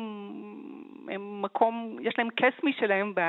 הם 1.08 1.42
מקום, 1.42 1.98
יש 2.02 2.14
להם 2.18 2.28
קסמי 2.30 2.74
שלהם 2.80 3.16
ב, 3.16 3.20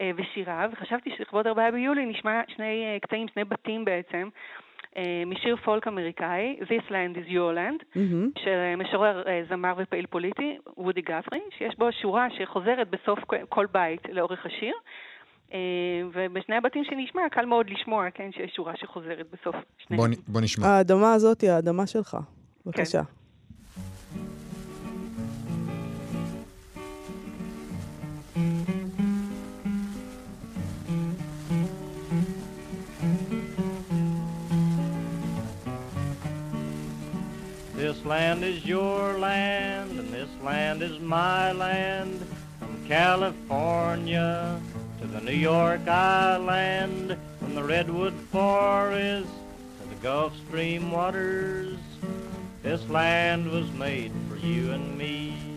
אה, 0.00 0.10
בשירה, 0.16 0.66
וחשבתי 0.72 1.10
שלכבוד 1.16 1.46
4 1.46 1.70
ביולי 1.70 2.06
נשמע 2.06 2.40
שני 2.48 2.84
אה, 2.84 2.98
קטעים, 3.00 3.28
שני 3.28 3.44
בתים 3.44 3.84
בעצם. 3.84 4.28
אה, 4.96 5.02
משיר 5.26 5.56
פולק 5.56 5.86
אמריקאי, 5.88 6.56
This 6.60 6.88
Land 6.90 7.26
is 7.26 7.30
Your 7.30 7.54
Land, 7.56 7.84
מהמם. 7.94 8.30
של 8.38 8.74
משורר, 8.76 9.22
אה, 9.26 9.42
זמר 9.48 9.74
ופעיל 9.76 10.06
פוליטי, 10.06 10.58
וודי 10.76 11.00
גפרי, 11.00 11.40
שיש 11.58 11.74
בו 11.78 11.92
שורה 12.02 12.26
שחוזרת 12.38 12.88
בסוף 12.90 13.18
כל- 13.48 13.66
בית 13.72 14.00
לאורך 14.12 14.46
השיר. 14.46 14.74
אה, 15.52 15.58
ובשני 16.12 16.56
הבתים 16.56 16.84
שנשמע, 16.84 17.22
קל 17.30 17.44
מאוד 17.44 17.70
לשמוע, 17.70 18.10
כן, 18.14 18.30
שיש 18.32 18.52
שורה 18.56 18.72
שחוזרת 18.76 19.26
בסוף 19.32 19.56
שני 19.78 19.96
בוא, 19.96 20.06
בוא 20.28 20.40
נשמע. 20.40 20.66
האדמה 20.66 21.12
הזאת 21.12 21.40
היא 21.40 21.50
האדמה 21.50 21.86
שלך. 21.86 22.16
בבקשה. 22.66 23.00
This 37.84 38.02
land 38.06 38.42
is 38.42 38.64
your 38.64 39.18
land, 39.18 40.00
and 40.00 40.08
this 40.08 40.30
land 40.42 40.80
is 40.80 40.98
my 41.00 41.52
land. 41.52 42.18
From 42.58 42.88
California 42.88 44.58
to 45.02 45.06
the 45.06 45.20
New 45.20 45.36
York 45.36 45.86
Island, 45.86 47.14
from 47.38 47.54
the 47.54 47.62
Redwood 47.62 48.14
Forest 48.32 49.28
to 49.82 49.88
the 49.90 49.96
Gulf 49.96 50.32
Stream 50.48 50.90
waters. 50.90 51.76
This 52.62 52.88
land 52.88 53.50
was 53.50 53.70
made 53.72 54.12
for 54.30 54.36
you 54.36 54.72
and 54.72 54.96
me. 54.96 55.53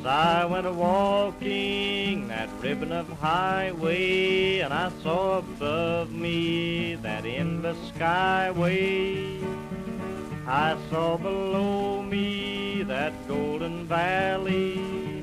As 0.00 0.06
I 0.06 0.46
went 0.46 0.66
a 0.66 0.72
walking 0.72 2.28
that 2.28 2.48
ribbon 2.62 2.90
of 2.90 3.06
highway, 3.18 4.60
and 4.60 4.72
I 4.72 4.90
saw 5.02 5.40
above 5.40 6.10
me 6.10 6.94
that 6.94 7.26
endless 7.26 7.76
skyway. 7.90 9.44
I 10.46 10.78
saw 10.88 11.18
below 11.18 12.00
me 12.00 12.82
that 12.84 13.12
golden 13.28 13.84
valley. 13.84 15.22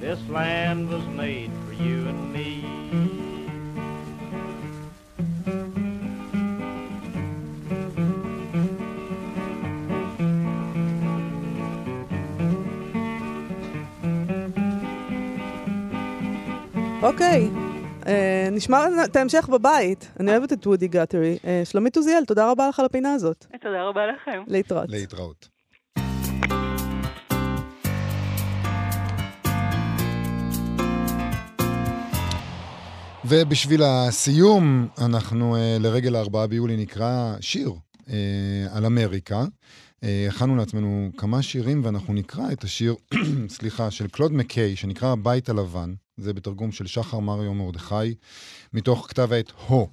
This 0.00 0.26
land 0.30 0.88
was 0.88 1.06
made 1.08 1.50
for 1.66 1.74
you 1.74 2.08
and 2.08 2.32
me. 2.32 3.23
אוקיי, 17.04 17.50
אה, 18.06 18.48
נשמע 18.52 18.86
את 19.04 19.16
ההמשך 19.16 19.48
בבית. 19.52 20.10
אני 20.20 20.30
אוהבת 20.30 20.52
את 20.52 20.66
וודי 20.66 20.88
גאטרי. 20.88 21.38
אה, 21.46 21.62
שלומית 21.64 21.96
עוזיאל, 21.96 22.24
תודה 22.24 22.50
רבה 22.50 22.68
לך 22.68 22.80
על 22.80 22.86
הפינה 22.86 23.12
הזאת. 23.12 23.46
תודה 23.60 23.82
רבה 23.82 24.00
לכם. 24.06 24.42
להתראות. 24.46 24.88
להתראות. 24.88 25.48
ובשביל 33.24 33.82
הסיום, 33.82 34.88
אנחנו 34.98 35.56
אה, 35.56 35.76
לרגל 35.80 36.16
הארבעה 36.16 36.46
ביולי 36.46 36.76
נקרא 36.76 37.34
שיר 37.40 37.72
אה, 38.10 38.66
על 38.72 38.86
אמריקה. 38.86 39.44
אה, 40.04 40.26
הכנו 40.28 40.56
לעצמנו 40.56 41.10
כמה 41.16 41.42
שירים, 41.42 41.84
ואנחנו 41.84 42.14
נקרא 42.14 42.52
את 42.52 42.64
השיר, 42.64 42.94
סליחה, 43.56 43.90
של 43.90 44.08
קלוד 44.08 44.32
מקיי, 44.32 44.76
שנקרא 44.76 45.08
הבית 45.08 45.48
הלבן. 45.48 45.94
זה 46.16 46.32
בתרגום 46.32 46.72
של 46.72 46.86
שחר 46.86 47.18
מריו 47.18 47.54
מרדכי, 47.54 48.14
מתוך 48.72 49.06
כתב 49.08 49.32
העת 49.32 49.52
הו. 49.66 49.88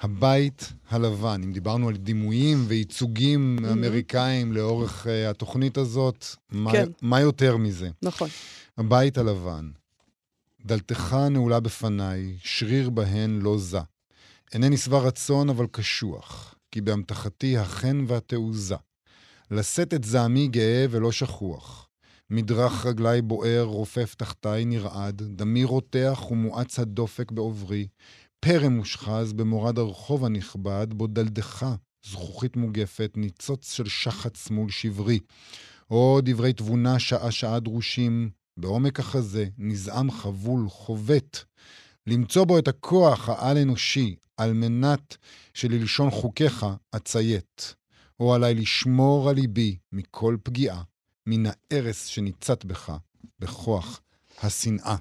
הבית 0.00 0.72
הלבן, 0.88 1.40
אם 1.44 1.52
דיברנו 1.52 1.88
על 1.88 1.96
דימויים 1.96 2.64
וייצוגים 2.68 3.58
אמריקאים 3.72 4.52
לאורך 4.52 5.06
uh, 5.06 5.30
התוכנית 5.30 5.78
הזאת, 5.78 6.26
מה, 6.50 6.72
כן. 6.72 6.88
מה 7.02 7.20
יותר 7.20 7.56
מזה? 7.56 7.90
נכון. 8.02 8.28
הבית 8.78 9.18
הלבן, 9.18 9.70
דלתך 10.66 11.16
נעולה 11.30 11.60
בפניי, 11.60 12.36
שריר 12.38 12.90
בהן 12.90 13.38
לא 13.42 13.58
זע. 13.58 13.82
אינני 14.54 14.76
שבע 14.76 14.98
רצון 14.98 15.50
אבל 15.50 15.66
קשוח, 15.70 16.54
כי 16.70 16.80
באמתחתי 16.80 17.58
החן 17.58 18.04
והתעוזה. 18.06 18.76
לשאת 19.50 19.94
את 19.94 20.04
זעמי 20.04 20.48
גאה 20.48 20.86
ולא 20.90 21.12
שכוח. 21.12 21.88
מדרך 22.30 22.86
רגלי 22.86 23.22
בוער, 23.22 23.62
רופף 23.64 24.14
תחתיי 24.14 24.64
נרעד, 24.64 25.22
דמי 25.22 25.64
רותח 25.64 26.30
ומואץ 26.30 26.78
הדופק 26.78 27.32
בעוברי. 27.32 27.86
פרם 28.40 28.72
מושחז 28.72 29.32
במורד 29.32 29.78
הרחוב 29.78 30.24
הנכבד, 30.24 30.86
בו 30.90 31.06
דלדך, 31.06 31.66
זכוכית 32.06 32.56
מוגפת, 32.56 33.12
ניצוץ 33.16 33.72
של 33.72 33.88
שחץ 33.88 34.50
מול 34.50 34.70
שברי. 34.70 35.18
או 35.90 36.20
דברי 36.22 36.52
תבונה 36.52 36.98
שעה-שעה 36.98 37.60
דרושים, 37.60 38.30
בעומק 38.56 39.00
החזה, 39.00 39.46
נזעם 39.58 40.10
חבול, 40.10 40.68
חובט. 40.68 41.38
למצוא 42.06 42.44
בו 42.44 42.58
את 42.58 42.68
הכוח 42.68 43.28
העל-אנושי, 43.28 44.16
על 44.36 44.52
מנת 44.52 45.16
שללשון 45.54 46.10
חוקיך 46.10 46.66
אציית. 46.96 47.74
או 48.20 48.34
עליי 48.34 48.54
לשמור 48.54 49.28
על 49.28 49.34
ליבי 49.34 49.76
מכל 49.92 50.36
פגיעה, 50.42 50.82
מן 51.26 51.42
הארס 51.46 52.06
שניצת 52.06 52.64
בך, 52.64 52.92
בכוח 53.38 54.00
השנאה. 54.42 54.96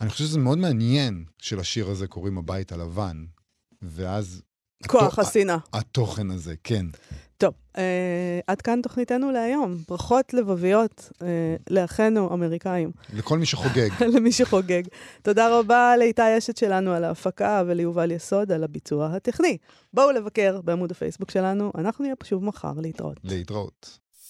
אני 0.00 0.10
חושב 0.10 0.24
שזה 0.24 0.38
מאוד 0.38 0.58
מעניין 0.58 1.24
שלשיר 1.38 1.90
הזה 1.90 2.06
קוראים 2.06 2.38
הבית 2.38 2.72
הלבן, 2.72 3.24
ואז... 3.82 4.42
כוח 4.86 5.18
התו- 5.18 5.22
השנאה. 5.28 5.56
התוכן 5.72 6.30
הזה, 6.30 6.54
כן. 6.64 6.86
טוב, 7.38 7.54
אה, 7.78 8.40
עד 8.46 8.62
כאן 8.62 8.80
תוכניתנו 8.82 9.30
להיום. 9.30 9.76
ברכות 9.88 10.34
לבביות 10.34 11.10
אה, 11.22 11.26
לאחינו 11.70 12.34
אמריקאים, 12.34 12.90
לכל 13.12 13.38
מי 13.38 13.46
שחוגג. 13.46 13.88
למי 14.14 14.32
שחוגג. 14.32 14.82
תודה 15.22 15.58
רבה 15.58 15.94
לאיתי 15.98 16.38
אשת 16.38 16.56
שלנו 16.56 16.92
על 16.92 17.04
ההפקה 17.04 17.62
וליובל 17.66 18.10
יסוד 18.10 18.52
על 18.52 18.64
הביצוע 18.64 19.06
הטכני. 19.06 19.58
בואו 19.94 20.10
לבקר 20.10 20.60
בעמוד 20.60 20.90
הפייסבוק 20.90 21.30
שלנו, 21.30 21.72
אנחנו 21.78 22.04
נהיה 22.04 22.16
פה 22.16 22.24
שוב 22.24 22.44
מחר 22.44 22.72
להתראות. 22.76 23.16
להתראות. 23.24 23.98